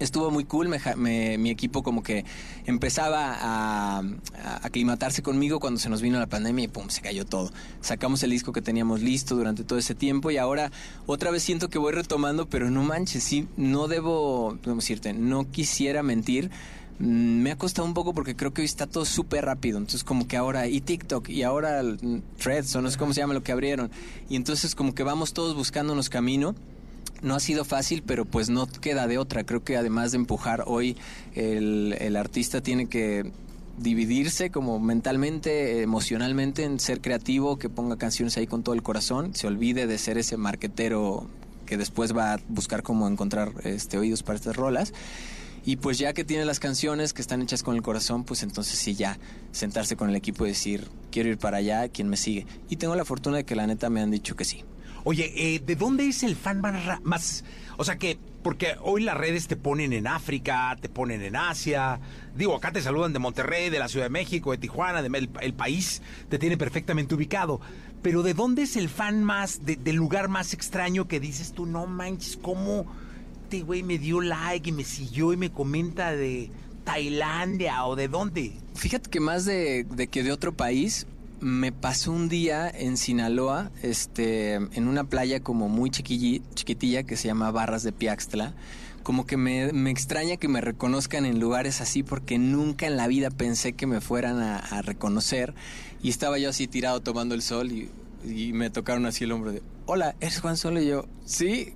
Estuvo 0.00 0.30
muy 0.30 0.44
cool, 0.44 0.68
me 0.68 0.78
me- 0.96 1.38
mi 1.38 1.50
equipo 1.50 1.82
como 1.84 2.02
que 2.02 2.24
empezaba 2.66 3.34
a, 3.34 3.98
a 3.98 4.56
aclimatarse 4.66 5.22
conmigo 5.22 5.60
cuando 5.60 5.78
se 5.78 5.88
nos 5.88 6.02
vino 6.02 6.18
la 6.18 6.26
pandemia 6.26 6.64
y 6.64 6.68
pum, 6.68 6.88
se 6.88 7.00
cayó 7.02 7.24
todo. 7.24 7.52
Sacamos 7.80 8.22
el 8.22 8.30
disco 8.30 8.52
que 8.52 8.62
teníamos 8.62 9.02
listo 9.02 9.36
durante 9.36 9.62
todo 9.62 9.78
ese 9.78 9.94
tiempo 9.94 10.30
y 10.30 10.38
ahora 10.38 10.72
otra 11.06 11.30
vez 11.30 11.42
siento 11.42 11.68
que 11.68 11.78
voy 11.78 11.92
retomando, 11.92 12.46
pero 12.46 12.70
no 12.70 12.82
manches, 12.82 13.22
sí, 13.22 13.46
no 13.56 13.86
debo, 13.88 14.58
¿cómo 14.64 14.76
decirte? 14.76 15.12
No 15.12 15.50
quisiera 15.50 16.02
mentir. 16.02 16.50
Mm, 16.98 17.42
Me 17.42 17.50
ha 17.52 17.56
costado 17.56 17.86
un 17.86 17.94
poco 17.94 18.12
porque 18.14 18.34
creo 18.36 18.52
que 18.52 18.62
hoy 18.62 18.66
está 18.66 18.86
todo 18.86 19.04
súper 19.04 19.44
rápido. 19.44 19.78
Entonces, 19.78 20.04
como 20.04 20.26
que 20.28 20.36
ahora, 20.36 20.66
y 20.66 20.80
TikTok, 20.80 21.28
y 21.30 21.42
ahora 21.44 21.82
Threads, 22.38 22.74
o 22.76 22.82
no 22.82 22.90
sé 22.90 22.98
cómo 22.98 23.12
se 23.14 23.20
llama 23.20 23.32
lo 23.34 23.42
que 23.42 23.52
abrieron. 23.52 23.90
Y 24.28 24.36
entonces, 24.36 24.74
como 24.74 24.94
que 24.94 25.02
vamos 25.02 25.32
todos 25.32 25.54
buscándonos 25.54 26.08
camino 26.10 26.54
no 27.22 27.34
ha 27.34 27.40
sido 27.40 27.64
fácil, 27.64 28.02
pero 28.04 28.24
pues 28.24 28.50
no 28.50 28.66
queda 28.66 29.06
de 29.06 29.18
otra. 29.18 29.44
Creo 29.44 29.62
que 29.62 29.76
además 29.76 30.12
de 30.12 30.18
empujar 30.18 30.64
hoy, 30.66 30.96
el, 31.34 31.96
el 31.98 32.16
artista 32.16 32.60
tiene 32.60 32.86
que 32.88 33.30
dividirse 33.78 34.50
como 34.50 34.78
mentalmente, 34.78 35.82
emocionalmente, 35.82 36.64
en 36.64 36.78
ser 36.78 37.00
creativo, 37.00 37.58
que 37.58 37.68
ponga 37.68 37.96
canciones 37.96 38.36
ahí 38.36 38.46
con 38.46 38.62
todo 38.62 38.74
el 38.74 38.82
corazón, 38.82 39.34
se 39.34 39.46
olvide 39.46 39.86
de 39.86 39.96
ser 39.98 40.18
ese 40.18 40.36
marquetero 40.36 41.26
que 41.66 41.76
después 41.76 42.14
va 42.14 42.34
a 42.34 42.40
buscar 42.48 42.82
cómo 42.82 43.08
encontrar 43.08 43.52
este 43.64 43.96
oídos 43.96 44.22
para 44.22 44.36
estas 44.36 44.56
rolas. 44.56 44.92
Y 45.64 45.76
pues 45.76 45.98
ya 45.98 46.12
que 46.14 46.24
tiene 46.24 46.44
las 46.44 46.58
canciones 46.58 47.12
que 47.12 47.20
están 47.20 47.42
hechas 47.42 47.62
con 47.62 47.76
el 47.76 47.82
corazón, 47.82 48.24
pues 48.24 48.42
entonces 48.42 48.78
sí 48.78 48.94
ya 48.94 49.18
sentarse 49.52 49.94
con 49.94 50.08
el 50.08 50.16
equipo 50.16 50.46
y 50.46 50.48
decir, 50.48 50.88
quiero 51.10 51.28
ir 51.28 51.38
para 51.38 51.58
allá, 51.58 51.88
¿quién 51.88 52.08
me 52.08 52.16
sigue? 52.16 52.46
Y 52.70 52.76
tengo 52.76 52.96
la 52.96 53.04
fortuna 53.04 53.38
de 53.38 53.44
que 53.44 53.54
la 53.54 53.66
neta 53.66 53.90
me 53.90 54.00
han 54.00 54.10
dicho 54.10 54.36
que 54.36 54.44
sí. 54.44 54.64
Oye, 55.04 55.32
eh, 55.34 55.60
¿de 55.60 55.76
dónde 55.76 56.06
es 56.08 56.22
el 56.22 56.36
fan 56.36 56.60
más. 57.02 57.44
O 57.76 57.84
sea 57.84 57.96
que, 57.96 58.18
porque 58.42 58.76
hoy 58.82 59.02
las 59.02 59.16
redes 59.16 59.46
te 59.46 59.56
ponen 59.56 59.92
en 59.92 60.06
África, 60.06 60.76
te 60.80 60.88
ponen 60.88 61.22
en 61.22 61.36
Asia. 61.36 61.98
Digo, 62.36 62.54
acá 62.56 62.72
te 62.72 62.82
saludan 62.82 63.12
de 63.12 63.18
Monterrey, 63.18 63.70
de 63.70 63.78
la 63.78 63.88
Ciudad 63.88 64.06
de 64.06 64.10
México, 64.10 64.50
de 64.50 64.58
Tijuana, 64.58 65.02
de, 65.02 65.28
el, 65.40 65.54
país 65.54 66.02
te 66.28 66.38
tiene 66.38 66.56
perfectamente 66.56 67.14
ubicado. 67.14 67.60
Pero 68.02 68.22
¿de 68.22 68.34
dónde 68.34 68.62
es 68.62 68.76
el 68.76 68.88
fan 68.88 69.24
más, 69.24 69.64
de- 69.64 69.76
del 69.76 69.96
lugar 69.96 70.28
más 70.28 70.52
extraño 70.52 71.08
que 71.08 71.20
dices 71.20 71.52
tú, 71.52 71.66
no 71.66 71.86
manches, 71.86 72.36
cómo 72.36 72.86
este 73.44 73.62
güey 73.62 73.82
me 73.82 73.98
dio 73.98 74.20
like 74.20 74.68
y 74.68 74.72
me 74.72 74.84
siguió 74.84 75.32
y 75.32 75.36
me 75.36 75.50
comenta 75.50 76.12
de 76.12 76.50
Tailandia 76.84 77.84
o 77.84 77.96
de 77.96 78.08
dónde? 78.08 78.52
Fíjate 78.74 79.10
que 79.10 79.20
más 79.20 79.44
de 79.44 79.86
que 80.10 80.22
de 80.22 80.32
otro 80.32 80.52
país, 80.52 81.06
me 81.40 81.72
pasó 81.72 82.12
un 82.12 82.28
día 82.28 82.70
en 82.70 82.96
Sinaloa, 82.96 83.70
este, 83.82 84.54
en 84.54 84.88
una 84.88 85.04
playa 85.04 85.40
como 85.40 85.68
muy 85.68 85.90
chiquitilla 85.90 87.02
que 87.02 87.16
se 87.16 87.28
llama 87.28 87.50
Barras 87.50 87.82
de 87.82 87.92
Piaxtla. 87.92 88.54
Como 89.02 89.26
que 89.26 89.38
me, 89.38 89.72
me 89.72 89.90
extraña 89.90 90.36
que 90.36 90.48
me 90.48 90.60
reconozcan 90.60 91.24
en 91.24 91.40
lugares 91.40 91.80
así 91.80 92.02
porque 92.02 92.38
nunca 92.38 92.86
en 92.86 92.98
la 92.98 93.06
vida 93.06 93.30
pensé 93.30 93.72
que 93.72 93.86
me 93.86 94.00
fueran 94.02 94.40
a, 94.40 94.58
a 94.58 94.82
reconocer. 94.82 95.54
Y 96.02 96.10
estaba 96.10 96.38
yo 96.38 96.50
así 96.50 96.66
tirado 96.66 97.00
tomando 97.00 97.34
el 97.34 97.40
sol 97.40 97.72
y, 97.72 97.90
y 98.24 98.52
me 98.52 98.68
tocaron 98.70 99.06
así 99.06 99.24
el 99.24 99.32
hombro 99.32 99.52
de, 99.52 99.62
hola, 99.86 100.14
¿eres 100.20 100.40
Juan 100.40 100.56
Solo? 100.56 100.80
Y 100.80 100.86
yo, 100.86 101.06
sí, 101.24 101.74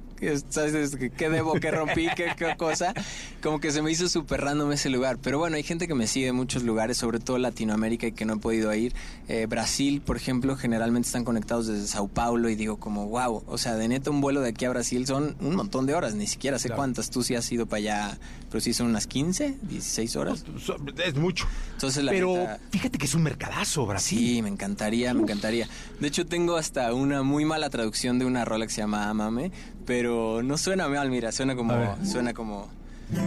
¿sabes 0.48 0.96
qué 1.16 1.28
debo, 1.28 1.54
qué 1.54 1.70
rompí, 1.70 2.06
qué, 2.16 2.32
qué 2.36 2.54
cosa? 2.56 2.92
Como 3.42 3.60
que 3.60 3.70
se 3.72 3.82
me 3.82 3.90
hizo 3.90 4.08
súper 4.08 4.40
random 4.42 4.72
ese 4.72 4.90
lugar. 4.90 5.18
Pero 5.22 5.38
bueno, 5.38 5.56
hay 5.56 5.62
gente 5.62 5.86
que 5.88 5.94
me 5.94 6.06
sigue 6.06 6.28
en 6.28 6.36
muchos 6.36 6.62
lugares, 6.62 6.96
sobre 6.96 7.18
todo 7.20 7.38
Latinoamérica 7.38 8.06
y 8.06 8.12
que 8.12 8.24
no 8.24 8.34
he 8.34 8.38
podido 8.38 8.72
ir. 8.74 8.94
Eh, 9.28 9.46
Brasil, 9.46 10.00
por 10.00 10.16
ejemplo, 10.16 10.56
generalmente 10.56 11.06
están 11.06 11.24
conectados 11.24 11.66
desde 11.66 11.86
Sao 11.86 12.08
Paulo 12.08 12.48
y 12.48 12.54
digo 12.56 12.78
como, 12.78 13.06
wow, 13.08 13.42
o 13.46 13.58
sea, 13.58 13.74
de 13.76 13.88
neta 13.88 14.10
un 14.10 14.20
vuelo 14.20 14.40
de 14.40 14.50
aquí 14.50 14.64
a 14.64 14.70
Brasil 14.70 15.06
son 15.06 15.36
un 15.40 15.56
montón 15.56 15.86
de 15.86 15.94
horas, 15.94 16.14
ni 16.14 16.26
siquiera 16.26 16.58
sé 16.58 16.68
Claro. 16.68 16.78
cuántas. 16.80 17.10
Tú 17.10 17.22
sí 17.22 17.34
has 17.34 17.50
ido 17.52 17.66
para 17.66 17.78
allá, 17.78 18.18
pero 18.50 18.60
sí 18.60 18.72
son 18.74 18.86
unas 18.88 19.06
15, 19.06 19.56
16 19.62 20.16
horas. 20.16 20.44
Es 21.04 21.14
mucho. 21.16 21.46
Entonces, 21.72 22.02
la 22.04 22.12
Pero 22.12 22.34
neta- 22.36 22.58
fíjate 22.70 22.98
que 22.98 23.06
es 23.06 23.14
un 23.14 23.22
mercadazo, 23.22 23.86
Brasil. 23.86 24.18
Sí, 24.18 24.42
me 24.42 24.48
encantaría, 24.48 25.12
me 25.14 25.22
encantaría. 25.22 25.68
De 26.00 26.08
hecho, 26.08 26.24
tengo 26.26 26.56
hasta 26.56 26.92
una 26.94 27.22
muy 27.22 27.44
mala 27.44 27.68
traducción 27.70 28.18
de 28.18 28.24
una 28.24 28.44
rola 28.44 28.66
que 28.66 28.72
se 28.72 28.80
llama 28.80 29.08
Amame, 29.10 29.50
pero 29.84 30.42
no 30.42 30.56
suena 30.58 30.88
mal, 30.88 31.10
mira, 31.10 31.32
suena 31.32 31.54
como, 31.54 31.72
suena 32.04 32.32
como, 32.34 32.68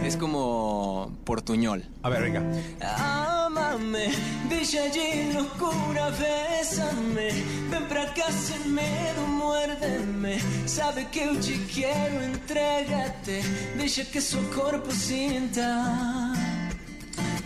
es 0.04 0.16
como 0.16 1.10
portuñol. 1.24 1.84
A 2.02 2.08
ver, 2.08 2.22
venga. 2.22 2.42
Amame, 2.80 4.10
deixa 4.48 4.88
de 4.90 5.32
loucura, 5.34 6.10
bésame. 6.10 7.30
Vem 7.70 7.84
pra 7.88 8.06
cá 8.14 8.30
sem 8.30 8.70
medo, 8.70 9.20
muérdeme. 9.26 10.38
Sabe 10.66 11.06
que 11.06 11.20
eu 11.20 11.40
te 11.40 11.58
quero, 11.74 12.24
entrega-te. 12.24 13.40
Deixa 13.76 14.04
que 14.04 14.20
seu 14.20 14.42
corpo 14.50 14.90
sinta 14.92 16.32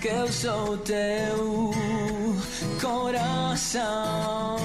que 0.02 0.08
eu 0.08 0.26
sou 0.32 0.78
teu 0.78 1.70
coração. 2.80 4.56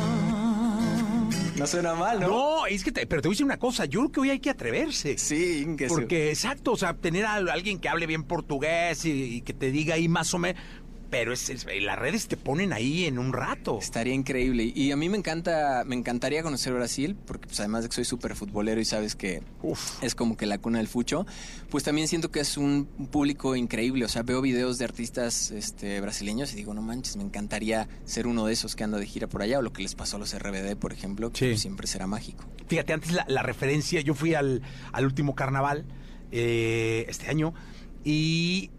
No 1.58 1.68
suena 1.68 1.94
mal, 1.96 2.20
¿no? 2.20 2.28
No, 2.28 2.66
es 2.68 2.84
que, 2.84 2.92
te- 2.92 3.08
pero 3.08 3.22
te 3.22 3.28
voy 3.28 3.34
a 3.34 3.36
decir 3.36 3.46
una 3.46 3.58
cosa, 3.58 3.86
yo 3.86 4.00
creo 4.02 4.12
que 4.12 4.20
hoy 4.22 4.30
hay 4.32 4.40
que 4.40 4.50
atreverse. 4.50 5.18
Sí, 5.18 5.68
que 5.78 5.88
sí. 5.90 5.94
Porque, 5.96 6.30
exacto, 6.30 6.72
o 6.74 6.78
sea, 6.78 6.94
tener 6.94 7.26
a 7.26 7.36
alguien 7.36 7.80
que 7.80 7.90
hable 7.90 8.06
bien 8.06 8.24
portugués 8.24 9.06
y, 9.06 9.38
y 9.38 9.42
que 9.42 9.54
te 9.54 9.72
diga 9.72 9.96
ahí 9.96 10.08
más 10.08 10.34
o 10.34 10.38
menos, 10.40 10.62
pero 11.10 11.32
es, 11.34 11.50
es- 11.50 11.66
las 11.82 11.98
redes 11.98 12.28
te 12.28 12.38
ponen 12.38 12.74
ahí 12.74 13.06
en 13.06 13.18
un 13.20 13.34
rato. 13.34 13.80
Estaría 13.82 14.14
increíble. 14.14 14.72
Y 14.76 14.92
a 14.92 14.98
mí 14.98 15.10
me 15.10 15.18
encanta, 15.18 15.84
me 15.86 15.96
encantaría 15.96 16.44
conocer 16.44 16.74
Brasil, 16.74 17.16
porque 17.26 17.48
pues 17.48 17.60
además 17.60 17.84
de 17.84 17.90
que 17.90 17.96
soy 17.96 18.06
súper 18.06 18.36
futbolero 18.36 18.82
y 18.82 18.86
sabes 18.86 19.16
que 19.16 19.42
es 20.02 20.16
como 20.16 20.36
que 20.38 20.46
la 20.46 20.58
cuna 20.58 20.80
del 20.80 20.88
fucho, 20.88 21.26
pues 21.70 21.84
también 21.84 22.08
siento 22.08 22.30
que 22.32 22.40
es 22.42 22.58
un 22.58 22.86
público 23.12 23.56
increíble. 23.56 24.06
O 24.06 24.10
sea, 24.10 24.24
veo 24.24 24.42
videos 24.42 24.78
de 24.78 24.86
artistas 24.86 25.52
este, 25.52 26.02
brasileños 26.02 26.52
y 26.54 26.56
digo, 26.56 26.74
no 26.74 26.82
manches, 26.82 27.16
me 27.18 27.24
encantaría 27.24 27.88
ser 28.06 28.28
uno 28.28 28.46
de 28.46 28.54
esos 28.54 28.76
que 28.76 28.84
anda 28.84 28.98
de 28.98 29.06
gira 29.06 29.28
por 29.28 29.42
allá, 29.42 29.60
o 29.60 29.62
lo 29.62 29.72
que 29.74 29.82
les 29.84 29.96
pasó 29.96 30.18
a 30.18 30.20
los 30.20 30.34
RBD, 30.38 30.76
por 30.78 30.94
ejemplo, 30.94 31.32
que 31.32 31.38
Sí. 31.40 31.46
pues, 31.52 31.62
siempre 31.62 31.88
será 31.88 32.08
mágico. 32.08 32.46
Fíjate, 32.68 32.94
antes 32.94 33.12
la, 33.14 33.26
la 33.30 33.44
referencia, 33.44 34.02
yo 34.02 34.14
fui 34.14 34.34
al, 34.34 34.62
al 34.92 35.06
último 35.06 35.36
carnaval 35.36 35.86
eh, 36.32 37.06
este 37.08 37.28
año 37.30 37.54
y 38.04 38.70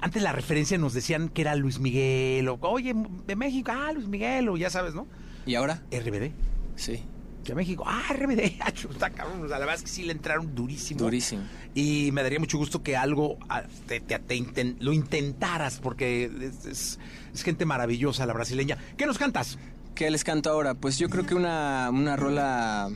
antes 0.00 0.22
la 0.22 0.32
referencia 0.32 0.78
nos 0.78 0.94
decían 0.94 1.28
que 1.28 1.42
era 1.42 1.54
Luis 1.56 1.78
Miguel 1.78 2.48
o, 2.48 2.58
oye, 2.62 2.94
de 3.26 3.36
México, 3.36 3.72
ah, 3.74 3.92
Luis 3.92 4.06
Miguel, 4.08 4.48
o 4.48 4.56
ya 4.56 4.70
sabes, 4.70 4.94
¿no? 4.94 5.06
¿Y 5.46 5.54
ahora? 5.56 5.82
RBD. 5.90 6.30
Sí. 6.76 7.02
De 7.44 7.56
México, 7.56 7.82
ah, 7.86 8.02
RBD, 8.12 8.60
ah, 8.60 8.72
está 8.90 9.10
cabrón, 9.10 9.44
o 9.44 9.48
sea, 9.48 9.58
la 9.58 9.66
verdad 9.66 9.74
es 9.74 9.82
que 9.82 9.88
sí 9.88 10.04
le 10.04 10.12
entraron 10.12 10.54
durísimo. 10.54 11.00
Durísimo. 11.00 11.42
Y 11.74 12.10
me 12.12 12.22
daría 12.22 12.38
mucho 12.38 12.56
gusto 12.58 12.82
que 12.84 12.96
algo 12.96 13.36
ah, 13.48 13.64
te, 13.88 13.98
te- 14.00 14.20
te 14.20 14.36
inten- 14.36 14.76
lo 14.78 14.92
intentaras, 14.92 15.80
porque 15.80 16.30
es, 16.40 16.64
es- 16.66 16.98
es 17.34 17.42
gente 17.42 17.64
maravillosa 17.64 18.26
la 18.26 18.32
brasileña. 18.34 18.78
¿Qué 18.96 19.06
nos 19.06 19.18
cantas? 19.18 19.58
¿Qué 19.96 20.10
les 20.10 20.22
canto 20.22 20.50
ahora? 20.50 20.74
Pues 20.74 20.98
yo 20.98 21.08
creo 21.10 21.26
que 21.26 21.34
una, 21.34 21.90
una 21.90 22.14
rola, 22.16 22.88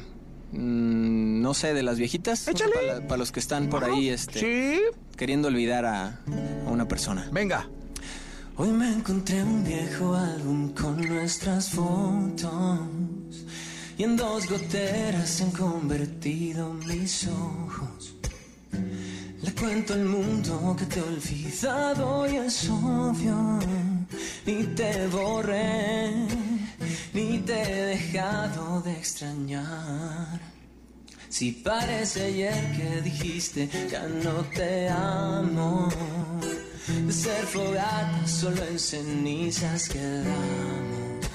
mm, 0.53 1.40
no 1.42 1.55
sé, 1.55 1.74
de 1.74 1.82
las 1.82 1.99
viejitas. 1.99 2.47
Échale. 2.49 2.72
Para, 2.74 3.01
para 3.07 3.16
los 3.18 3.32
que 3.32 3.40
están 3.40 3.68
por 3.68 3.84
ahí, 3.84 4.09
este, 4.09 4.40
Sí. 4.40 4.80
queriendo 5.16 5.49
olvidar 5.49 5.84
a, 5.86 6.20
a 6.66 6.70
una 6.70 6.86
persona. 6.88 7.28
Venga. 7.32 7.68
Hoy 8.59 8.70
me 8.70 8.90
encontré 8.90 9.42
un 9.42 9.62
viejo 9.64 10.14
álbum 10.14 10.70
con 10.72 10.97
nuestras 11.07 11.70
fotos 11.70 12.80
y 13.99 14.03
en 14.03 14.16
dos 14.16 14.49
goteras 14.49 15.28
se 15.28 15.44
han 15.44 15.51
convertido 15.51 16.72
mis 16.72 17.26
ojos. 17.28 18.14
Le 19.43 19.53
cuento 19.53 19.93
al 19.93 20.05
mundo 20.05 20.74
que 20.78 20.87
te 20.87 20.99
he 20.99 21.03
olvidado 21.03 22.26
y 22.26 22.37
es 22.37 22.68
obvio. 22.70 23.59
Ni 24.47 24.64
te 24.74 25.07
borré, 25.09 26.11
ni 27.12 27.39
te 27.41 27.61
he 27.61 27.87
dejado 27.87 28.80
de 28.80 28.93
extrañar. 28.93 30.41
Si 31.28 31.53
parece 31.53 32.24
ayer 32.24 32.76
que 32.76 33.03
dijiste 33.03 33.68
ya 33.91 34.07
no 34.09 34.43
te 34.55 34.89
amo, 34.89 35.89
de 37.07 37.12
ser 37.12 37.45
fogata 37.45 38.26
solo 38.26 38.64
en 38.64 38.78
cenizas 38.78 39.89
quedamos. 39.89 41.26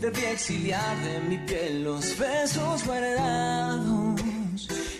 Debí 0.00 0.24
exiliar 0.24 0.96
de 1.04 1.20
mi 1.28 1.38
piel 1.46 1.84
los 1.84 2.18
besos 2.18 2.84
guardados 2.84 4.27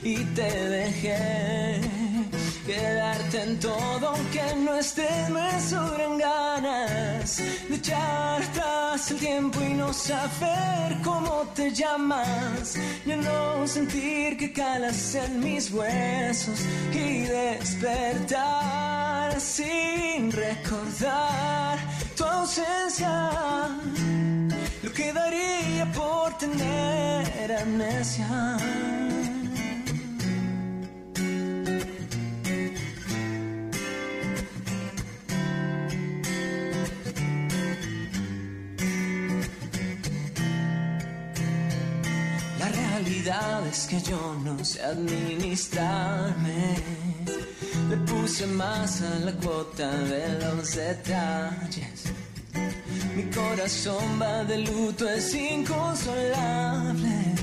y 0.02 0.16
te 0.36 0.50
dejé 0.68 1.80
quedarte 2.66 3.42
en 3.42 3.58
todo 3.58 4.08
aunque 4.08 4.42
no 4.56 4.74
estés, 4.76 5.30
me 5.30 5.60
sobran 5.60 6.18
ganas 6.18 7.42
de 7.68 7.74
echar 7.74 8.42
atrás 8.42 9.10
el 9.10 9.18
tiempo 9.18 9.60
y 9.62 9.74
no 9.74 9.92
saber 9.92 10.98
cómo 11.02 11.44
te 11.54 11.72
llamas, 11.72 12.76
ya 13.06 13.16
no 13.16 13.66
sentir 13.66 14.36
que 14.36 14.52
calas 14.52 15.14
en 15.14 15.40
mis 15.40 15.70
huesos 15.72 16.60
y 16.92 17.22
despertar 17.22 18.68
sin 19.40 20.30
recordar 20.30 21.78
tu 22.16 22.24
ausencia. 22.24 23.30
Lo 24.82 24.92
que 24.92 25.12
daría 25.12 25.90
por 25.92 26.36
tener 26.38 27.52
amnesia. 27.52 29.07
Realidad 43.68 43.70
es 43.70 43.86
que 43.86 44.00
yo 44.10 44.34
no 44.44 44.64
sé 44.64 44.82
administrarme. 44.82 46.76
Le 47.90 47.96
puse 47.98 48.46
más 48.46 49.02
a 49.02 49.18
la 49.20 49.32
cuota 49.32 49.90
de 49.90 50.38
los 50.40 50.74
detalles. 50.74 52.12
Mi 53.16 53.24
corazón 53.30 54.20
va 54.20 54.44
de 54.44 54.58
luto, 54.58 55.08
es 55.08 55.34
inconsolable. 55.34 57.34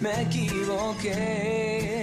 Me 0.00 0.22
equivoqué 0.22 2.01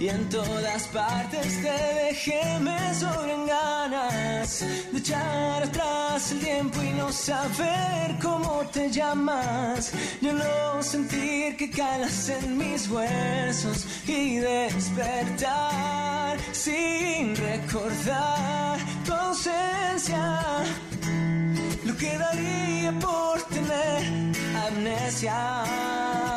y 0.00 0.08
en 0.08 0.28
todas 0.28 0.86
partes 0.88 1.62
te 1.62 2.04
dejé, 2.04 2.58
me 2.60 2.94
sobran 2.94 3.46
ganas 3.46 4.64
de 4.92 4.98
echar 4.98 5.62
atrás 5.62 6.32
el 6.32 6.40
tiempo 6.40 6.82
y 6.82 6.90
no 6.90 7.12
saber 7.12 8.16
cómo 8.22 8.62
te 8.72 8.90
llamas. 8.90 9.92
Yo 10.20 10.32
no 10.32 10.82
sentir 10.82 11.56
que 11.56 11.70
calas 11.70 12.28
en 12.28 12.56
mis 12.56 12.88
huesos 12.88 13.86
y 14.06 14.36
despertar 14.36 16.38
sin 16.52 17.34
recordar 17.34 18.78
tu 19.04 19.12
ausencia. 19.12 20.42
Lo 21.84 21.96
que 21.96 22.18
daría 22.18 22.92
por 23.00 23.42
tener 23.42 24.34
amnesia. 24.68 26.27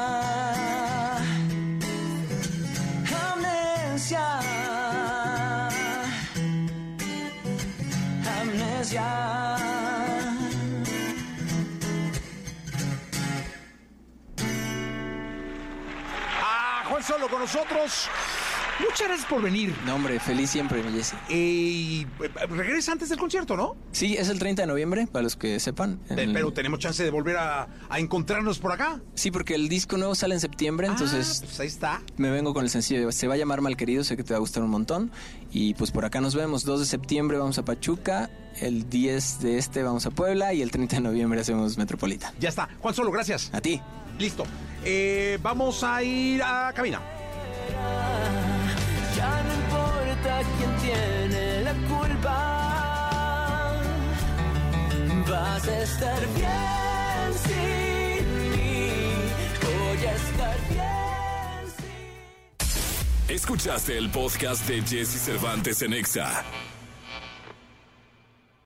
Amnesia. 8.91 9.55
Ah, 16.43 16.83
Juan 16.89 17.03
Solo 17.03 17.29
con 17.29 17.39
nosotros. 17.39 18.09
Muchas 18.81 19.07
gracias 19.07 19.25
por 19.29 19.41
venir. 19.41 19.73
No, 19.85 19.95
hombre, 19.95 20.19
feliz 20.19 20.49
siempre, 20.49 20.81
mi 20.83 20.91
Jesse. 20.91 21.13
Y 21.29 22.05
eh, 22.23 22.29
regresa 22.49 22.91
antes 22.91 23.09
del 23.09 23.17
concierto, 23.19 23.55
¿no? 23.55 23.75
Sí, 23.91 24.15
es 24.17 24.29
el 24.29 24.39
30 24.39 24.63
de 24.63 24.67
noviembre, 24.67 25.07
para 25.07 25.23
los 25.23 25.35
que 25.35 25.59
sepan. 25.59 25.99
Pero 26.07 26.51
tenemos 26.51 26.79
chance 26.79 27.03
de 27.03 27.09
volver 27.09 27.37
a, 27.37 27.67
a 27.89 27.99
encontrarnos 27.99 28.59
por 28.59 28.71
acá. 28.71 28.99
Sí, 29.15 29.31
porque 29.31 29.55
el 29.55 29.69
disco 29.69 29.97
nuevo 29.97 30.15
sale 30.15 30.33
en 30.35 30.41
septiembre, 30.41 30.87
entonces 30.87 31.41
Ah, 31.41 31.45
pues 31.45 31.59
ahí 31.59 31.67
está. 31.67 32.01
me 32.17 32.29
vengo 32.31 32.53
con 32.53 32.63
el 32.63 32.69
sencillo. 32.69 33.11
Se 33.11 33.27
va 33.27 33.35
a 33.35 33.37
llamar 33.37 33.61
Malquerido, 33.61 34.03
sé 34.03 34.17
que 34.17 34.23
te 34.23 34.33
va 34.33 34.37
a 34.37 34.39
gustar 34.39 34.63
un 34.63 34.69
montón. 34.69 35.11
Y 35.51 35.73
pues 35.75 35.91
por 35.91 36.05
acá 36.05 36.19
nos 36.21 36.35
vemos. 36.35 36.63
2 36.63 36.79
de 36.81 36.85
septiembre 36.85 37.37
vamos 37.37 37.57
a 37.57 37.65
Pachuca, 37.65 38.29
el 38.59 38.89
10 38.89 39.39
de 39.41 39.57
este 39.57 39.83
vamos 39.83 40.05
a 40.05 40.11
Puebla 40.11 40.53
y 40.53 40.61
el 40.61 40.71
30 40.71 40.95
de 40.97 41.01
noviembre 41.01 41.41
hacemos 41.41 41.77
Metropolitan. 41.77 42.33
Ya 42.39 42.49
está. 42.49 42.69
Juan 42.79 42.93
Solo, 42.93 43.11
gracias. 43.11 43.49
A 43.53 43.61
ti. 43.61 43.81
Listo. 44.19 44.43
Eh, 44.83 45.37
vamos 45.41 45.83
a 45.83 46.01
ir 46.03 46.41
a 46.43 46.71
cabina. 46.73 47.01
Ya 49.21 49.43
no 49.43 49.53
importa 49.53 50.41
quién 50.57 50.71
tiene 50.81 51.61
la 51.61 51.73
culpa. 51.93 52.37
Vas 55.29 55.67
a 55.67 55.81
estar 55.83 56.19
bien 56.35 57.33
sin 57.45 58.23
mí. 58.51 58.89
Voy 59.61 60.05
a 60.07 60.13
estar 60.15 60.57
bien. 60.69 61.65
Escuchaste 63.27 63.95
el 63.95 64.09
podcast 64.09 64.67
de 64.67 64.81
Jesse 64.81 65.19
Cervantes 65.23 65.83
en 65.83 65.93
Exa. 65.93 66.43